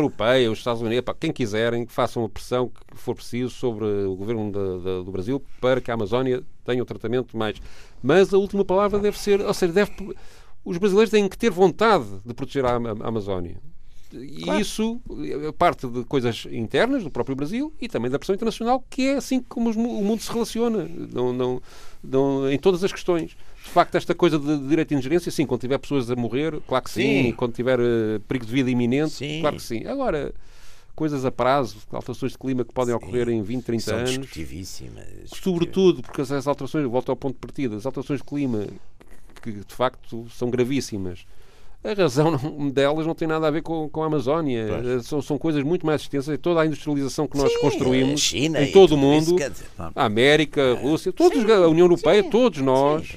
Europeia, 0.00 0.50
os 0.50 0.58
Estados 0.58 0.82
Unidos, 0.82 1.04
para 1.04 1.14
quem 1.14 1.32
quiserem, 1.32 1.86
que 1.86 1.92
façam 1.92 2.24
a 2.24 2.28
pressão 2.28 2.68
que 2.68 2.96
for 2.96 3.14
preciso 3.14 3.50
sobre 3.50 3.84
o 3.84 4.14
governo 4.16 4.50
do 4.50 5.10
Brasil 5.12 5.42
para 5.60 5.80
que 5.80 5.90
a 5.90 5.94
Amazónia 5.94 6.42
tenha 6.64 6.82
um 6.82 6.86
tratamento 6.86 7.36
mais. 7.36 7.60
Mas 8.02 8.32
a 8.32 8.38
última 8.38 8.64
palavra 8.64 8.98
deve 8.98 9.18
ser, 9.18 9.40
ou 9.40 9.54
seja, 9.54 9.72
deve, 9.72 9.92
os 10.64 10.78
brasileiros 10.78 11.10
têm 11.10 11.28
que 11.28 11.38
ter 11.38 11.50
vontade 11.50 12.06
de 12.24 12.34
proteger 12.34 12.64
a, 12.64 12.76
a, 12.76 13.08
Amazónia. 13.08 13.56
E 14.12 14.42
claro. 14.42 14.60
isso 14.60 15.00
é 15.46 15.52
parte 15.52 15.86
de 15.86 16.04
coisas 16.04 16.44
internas 16.50 17.04
do 17.04 17.10
próprio 17.10 17.36
Brasil 17.36 17.72
e 17.80 17.88
também 17.88 18.10
da 18.10 18.18
pressão 18.18 18.34
internacional, 18.34 18.84
que 18.90 19.06
é 19.06 19.16
assim 19.16 19.40
como 19.40 19.70
o 19.70 20.02
mundo 20.02 20.20
se 20.20 20.32
relaciona 20.32 20.88
não, 21.12 21.32
não, 21.32 21.62
não, 22.02 22.50
em 22.50 22.58
todas 22.58 22.82
as 22.82 22.90
questões. 22.90 23.36
De 23.70 23.74
facto, 23.74 23.94
esta 23.94 24.16
coisa 24.16 24.36
de 24.36 24.66
direito 24.66 24.88
de 24.88 24.96
ingerência, 24.96 25.30
sim, 25.30 25.46
quando 25.46 25.60
tiver 25.60 25.78
pessoas 25.78 26.10
a 26.10 26.16
morrer, 26.16 26.60
claro 26.66 26.82
que 26.84 26.90
sim. 26.90 27.22
sim. 27.26 27.32
Quando 27.32 27.52
tiver 27.52 27.78
uh, 27.78 28.18
perigo 28.26 28.44
de 28.44 28.50
vida 28.50 28.68
iminente, 28.68 29.12
sim. 29.12 29.40
claro 29.40 29.54
que 29.54 29.62
sim. 29.62 29.86
Agora, 29.86 30.34
coisas 30.96 31.24
a 31.24 31.30
prazo, 31.30 31.76
alterações 31.92 32.32
de 32.32 32.38
clima 32.38 32.64
que 32.64 32.74
podem 32.74 32.92
sim. 32.92 32.96
ocorrer 32.96 33.28
em 33.28 33.40
20, 33.40 33.62
30 33.62 33.84
São 33.84 33.96
anos. 33.96 34.10
Sobretudo, 35.26 36.02
porque 36.02 36.20
as 36.20 36.48
alterações, 36.48 36.84
volto 36.90 37.10
ao 37.10 37.16
ponto 37.16 37.34
de 37.34 37.38
partida, 37.38 37.76
as 37.76 37.86
alterações 37.86 38.18
de 38.18 38.26
clima, 38.26 38.66
que 39.40 39.52
de 39.52 39.72
facto 39.72 40.26
são 40.30 40.50
gravíssimas 40.50 41.24
a 41.82 41.94
razão 41.94 42.36
delas 42.70 43.06
não 43.06 43.14
tem 43.14 43.26
nada 43.26 43.48
a 43.48 43.50
ver 43.50 43.62
com, 43.62 43.88
com 43.88 44.02
a 44.02 44.06
Amazónia. 44.06 45.00
São, 45.02 45.22
são 45.22 45.38
coisas 45.38 45.62
muito 45.62 45.86
mais 45.86 46.02
extensas. 46.02 46.38
Toda 46.38 46.60
a 46.60 46.66
industrialização 46.66 47.26
que 47.26 47.38
nós 47.38 47.50
Sim, 47.52 47.60
construímos 47.60 48.20
China 48.20 48.62
em 48.62 48.70
todo 48.70 48.94
o 48.94 48.98
mundo, 48.98 49.34
dizer, 49.36 49.52
a 49.96 50.04
América, 50.04 50.72
a 50.72 50.74
Rússia, 50.74 51.12
todos, 51.12 51.40
Sim, 51.40 51.50
a 51.50 51.66
União 51.66 51.86
Europeia, 51.86 52.22
todos 52.22 52.60
nós, 52.60 53.08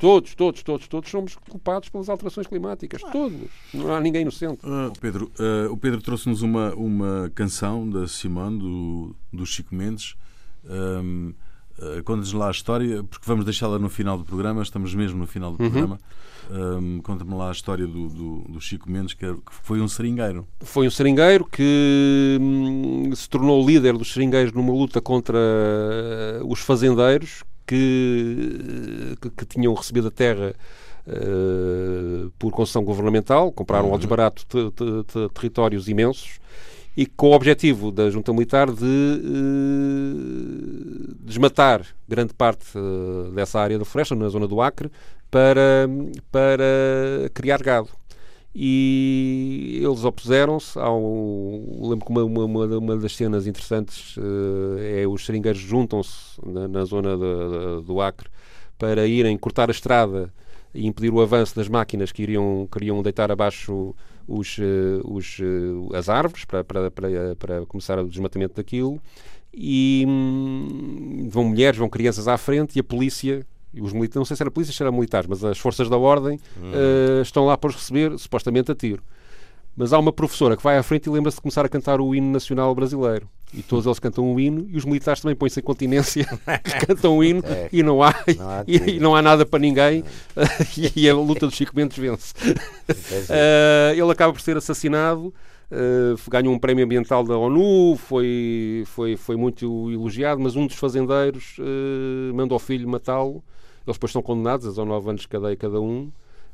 todos, 0.00 0.34
todos, 0.34 0.62
todos, 0.62 0.88
todos 0.88 1.10
somos 1.10 1.36
culpados 1.36 1.88
pelas 1.88 2.08
alterações 2.08 2.46
climáticas. 2.46 3.00
Todos. 3.12 3.38
Não 3.72 3.94
há 3.94 4.00
ninguém 4.00 4.22
inocente. 4.22 4.60
Uh, 4.64 4.92
Pedro, 5.00 5.30
uh, 5.38 5.72
o 5.72 5.76
Pedro 5.76 6.02
trouxe-nos 6.02 6.42
uma, 6.42 6.74
uma 6.74 7.30
canção 7.34 7.88
da 7.88 8.08
Simone, 8.08 8.58
do, 8.58 9.16
do 9.32 9.46
Chico 9.46 9.74
Mendes. 9.74 10.16
Um, 10.68 11.32
Conta-nos 12.04 12.32
lá 12.32 12.48
a 12.48 12.50
história, 12.50 13.04
porque 13.04 13.24
vamos 13.26 13.44
deixá-la 13.44 13.78
no 13.78 13.88
final 13.88 14.18
do 14.18 14.24
programa, 14.24 14.62
estamos 14.62 14.94
mesmo 14.94 15.18
no 15.18 15.26
final 15.26 15.52
do 15.52 15.62
uhum. 15.62 15.70
programa. 15.70 15.98
Um, 16.50 17.00
Conta-me 17.02 17.34
lá 17.34 17.50
a 17.50 17.52
história 17.52 17.86
do, 17.86 18.08
do, 18.08 18.38
do 18.48 18.60
Chico 18.60 18.90
Mendes, 18.90 19.14
que, 19.14 19.26
foi 19.62 19.80
um 19.80 19.88
seringueiro. 19.88 20.46
Foi 20.60 20.86
um 20.86 20.90
seringueiro 20.90 21.44
que 21.44 22.38
hum, 22.40 23.10
se 23.14 23.28
tornou 23.28 23.64
líder 23.64 23.96
dos 23.96 24.12
seringueiros 24.12 24.52
numa 24.52 24.72
luta 24.72 25.00
contra 25.00 25.38
uh, 25.38 26.50
os 26.50 26.60
fazendeiros 26.60 27.44
que, 27.66 29.16
que, 29.20 29.30
que, 29.30 29.44
tinham 29.44 29.74
recebido 29.74 30.08
a 30.08 30.10
terra 30.10 30.54
uh, 31.06 32.30
por 32.38 32.50
concessão 32.50 32.82
governamental, 32.82 33.52
compraram 33.52 33.88
uhum. 33.88 33.94
aos 33.94 34.04
baratos 34.06 34.46
territórios 35.34 35.86
imensos 35.86 36.40
e 36.98 37.06
com 37.06 37.28
o 37.28 37.32
objetivo 37.32 37.92
da 37.92 38.10
junta 38.10 38.32
militar 38.32 38.72
de 38.72 38.84
uh, 38.84 39.24
desmatar 41.20 41.86
grande 42.08 42.34
parte 42.34 42.76
uh, 42.76 43.30
dessa 43.30 43.60
área 43.60 43.78
da 43.78 43.84
floresta, 43.84 44.16
na 44.16 44.28
zona 44.28 44.48
do 44.48 44.60
Acre, 44.60 44.90
para, 45.30 45.88
para 46.32 47.30
criar 47.32 47.62
gado. 47.62 47.88
E 48.52 49.80
eles 49.80 50.02
opuseram-se 50.02 50.76
ao. 50.76 51.00
Lembro 51.82 52.04
que 52.04 52.10
uma, 52.10 52.24
uma, 52.24 52.66
uma 52.78 52.96
das 52.96 53.14
cenas 53.14 53.46
interessantes 53.46 54.16
uh, 54.16 54.80
é 54.80 55.06
os 55.06 55.24
seringueiros 55.24 55.60
juntam-se 55.60 56.44
na, 56.44 56.66
na, 56.66 56.84
zona 56.84 57.16
de, 57.16 57.22
de, 57.22 57.86
do 57.86 58.00
Acre 58.00 58.28
para 58.76 59.06
irem 59.06 59.38
cortar 59.38 59.68
a 59.68 59.70
estrada 59.70 60.34
e 60.74 60.84
impedir 60.84 61.12
o 61.12 61.20
avanço 61.20 61.54
das 61.54 61.68
máquinas 61.68 62.10
que 62.10 62.24
iriam, 62.24 62.66
queriam 62.72 63.00
deitar 63.04 63.30
abaixo 63.30 63.94
os, 64.28 64.58
eh, 64.60 65.00
os, 65.04 65.38
eh, 65.40 65.96
as 65.96 66.08
árvores 66.08 66.44
para, 66.44 66.62
para, 66.62 66.90
para, 66.90 67.36
para 67.36 67.66
começar 67.66 67.98
o 67.98 68.08
desmatamento 68.08 68.54
daquilo 68.56 69.00
e 69.52 70.04
hum, 70.06 71.26
vão 71.30 71.44
mulheres, 71.44 71.78
vão 71.78 71.88
crianças 71.88 72.28
à 72.28 72.36
frente 72.36 72.76
e 72.76 72.80
a 72.80 72.84
polícia 72.84 73.44
os 73.74 73.92
militares, 73.92 74.16
não 74.16 74.24
sei 74.24 74.36
se 74.36 74.42
era 74.42 74.50
polícia, 74.50 74.74
se 74.74 74.82
era 74.82 74.90
militares, 74.90 75.28
mas 75.28 75.44
as 75.44 75.58
forças 75.58 75.88
da 75.88 75.96
ordem 75.96 76.38
hum. 76.56 76.72
uh, 76.72 77.22
estão 77.22 77.44
lá 77.44 77.56
para 77.56 77.68
os 77.68 77.76
receber, 77.76 78.18
supostamente 78.18 78.72
a 78.72 78.74
tiro. 78.74 79.02
Mas 79.76 79.92
há 79.92 79.98
uma 79.98 80.12
professora 80.12 80.56
que 80.56 80.62
vai 80.62 80.76
à 80.76 80.82
frente 80.82 81.06
e 81.06 81.10
lembra-se 81.10 81.36
de 81.36 81.42
começar 81.42 81.64
a 81.64 81.68
cantar 81.68 82.00
o 82.00 82.14
hino 82.14 82.32
nacional 82.32 82.74
brasileiro. 82.74 83.28
E 83.52 83.62
todos 83.62 83.86
eles 83.86 83.98
cantam 83.98 84.32
o 84.32 84.38
hino 84.38 84.66
e 84.70 84.76
os 84.76 84.84
militares 84.84 85.22
também 85.22 85.34
põem-se 85.34 85.60
em 85.60 85.62
continência, 85.62 86.26
cantam 86.86 87.16
o 87.16 87.24
hino 87.24 87.42
é, 87.46 87.68
e, 87.72 87.82
não 87.82 88.02
há, 88.02 88.14
não 88.36 88.50
há 88.50 88.64
e, 88.66 88.76
e, 88.76 89.00
não 89.00 89.16
há 89.16 89.22
nada 89.22 89.46
para 89.46 89.58
ninguém 89.58 90.04
e 90.94 91.08
a 91.08 91.14
luta 91.14 91.46
dos 91.46 91.54
Chico 91.54 91.72
Mendes 91.74 91.96
vence. 91.96 92.34
Uh, 92.36 93.92
ele 93.96 94.12
acaba 94.12 94.34
por 94.34 94.42
ser 94.42 94.58
assassinado, 94.58 95.32
uh, 95.72 96.30
ganha 96.30 96.50
um 96.50 96.58
prémio 96.58 96.84
ambiental 96.84 97.24
da 97.24 97.38
ONU, 97.38 97.96
foi, 97.96 98.84
foi, 98.86 99.16
foi 99.16 99.36
muito 99.36 99.90
elogiado, 99.90 100.40
mas 100.40 100.54
um 100.54 100.66
dos 100.66 100.76
fazendeiros 100.76 101.56
uh, 101.58 102.34
manda 102.34 102.54
ao 102.54 102.58
filho 102.58 102.86
matá-lo. 102.86 103.42
Eles 103.86 103.96
depois 103.96 104.12
são 104.12 104.20
condenados 104.20 104.78
a 104.78 104.84
9 104.84 105.08
anos 105.08 105.22
de 105.22 105.28
cadeia 105.28 105.56
cada 105.56 105.80
um. 105.80 106.10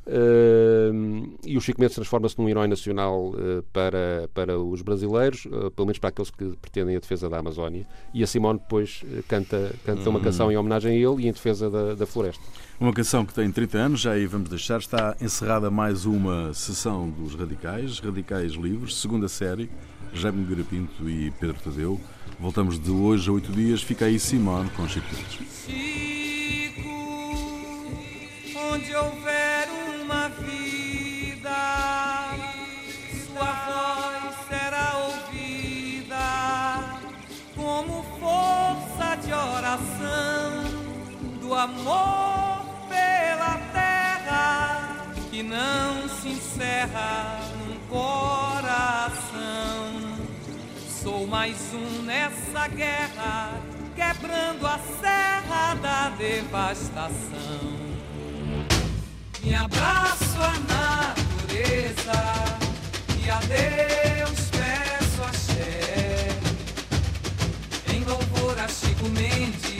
Uh, 0.07 1.35
e 1.43 1.57
o 1.57 1.61
Chico 1.61 1.81
Mendes 1.81 1.95
transforma-se 1.95 2.37
num 2.37 2.47
herói 2.47 2.67
nacional 2.67 3.29
uh, 3.29 3.63
para, 3.73 4.29
para 4.33 4.59
os 4.59 4.81
brasileiros, 4.83 5.45
uh, 5.45 5.71
pelo 5.71 5.87
menos 5.87 5.97
para 5.97 6.09
aqueles 6.09 6.29
que 6.29 6.55
pretendem 6.61 6.95
a 6.95 6.99
defesa 6.99 7.27
da 7.27 7.39
Amazónia. 7.39 7.87
E 8.13 8.23
a 8.23 8.27
Simone 8.27 8.59
depois 8.59 9.03
canta, 9.27 9.73
canta 9.83 10.09
uma 10.09 10.19
canção 10.19 10.51
em 10.51 10.57
homenagem 10.57 10.91
a 10.91 10.95
ele 10.95 11.23
e 11.23 11.27
em 11.27 11.31
defesa 11.31 11.69
da, 11.69 11.95
da 11.95 12.05
floresta. 12.05 12.43
Uma 12.79 12.93
canção 12.93 13.25
que 13.25 13.33
tem 13.33 13.51
30 13.51 13.77
anos, 13.77 14.01
já 14.01 14.11
aí 14.11 14.27
vamos 14.27 14.49
deixar. 14.49 14.79
Está 14.79 15.15
encerrada 15.19 15.71
mais 15.71 16.05
uma 16.05 16.53
sessão 16.53 17.09
dos 17.09 17.33
Radicais, 17.33 17.99
Radicais 17.99 18.53
Livres, 18.53 18.95
segunda 18.95 19.27
série. 19.27 19.69
Jaime 20.13 20.45
Garapinto 20.45 21.09
e 21.09 21.31
Pedro 21.31 21.57
Tadeu. 21.61 21.99
Voltamos 22.39 22.79
de 22.79 22.89
hoje 22.89 23.29
a 23.29 23.33
oito 23.33 23.51
dias. 23.51 23.81
Fica 23.81 24.05
aí 24.05 24.17
Simone 24.17 24.69
com 24.69 24.87
Chico 24.87 25.07
Mendes. 25.13 25.39
Chico, 25.65 26.89
onde 28.71 28.95
houver 28.95 29.24
amor 41.65 42.63
pela 42.87 43.57
terra 43.73 45.07
que 45.31 45.41
não 45.41 46.07
se 46.07 46.29
encerra 46.29 47.39
num 47.57 47.79
coração. 47.89 49.25
Sou 50.87 51.25
mais 51.25 51.57
um 51.73 52.03
nessa 52.03 52.67
guerra, 52.67 53.59
quebrando 53.95 54.67
a 54.67 54.79
serra 55.01 55.73
da 55.81 56.09
devastação. 56.09 57.73
Me 59.43 59.55
abraço 59.55 60.37
à 60.41 60.53
natureza 60.75 62.21
e 63.23 63.29
a 63.29 63.39
Deus 63.39 64.49
peço 64.51 65.23
axé. 65.23 66.29
Em 67.91 68.03
louvor 68.03 68.59
a 68.59 68.67
Chico 68.67 69.09
Mendes, 69.09 69.74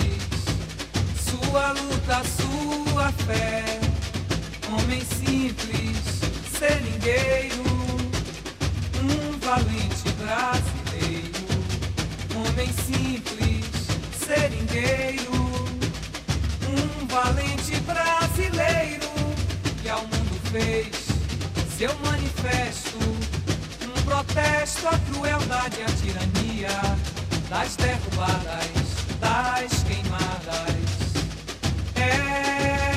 sua 1.56 1.72
luta, 1.72 2.22
sua 2.36 3.12
fé. 3.26 3.64
Homem 4.74 4.99
simples, 5.06 5.95
seringueiro, 6.51 7.64
um 9.01 9.39
valente 9.39 10.10
brasileiro. 10.20 11.45
Homem 12.36 12.68
simples, 12.74 13.66
seringueiro, 14.20 15.32
um 16.68 17.08
valente 17.08 17.80
brasileiro 17.86 19.08
que 19.82 19.88
ao 19.88 20.01
mundo 20.01 20.38
fez 20.51 21.08
seu 21.78 21.95
manifesto, 21.99 22.97
um 22.99 24.03
protesto 24.03 24.89
à 24.89 24.99
crueldade 24.99 25.78
e 25.80 25.84
à 25.84 25.86
tirania 25.86 26.97
das 27.49 27.78
derrubadas, 27.78 28.68
das 29.22 29.84
queimadas. 29.84 30.95
É 32.06 32.95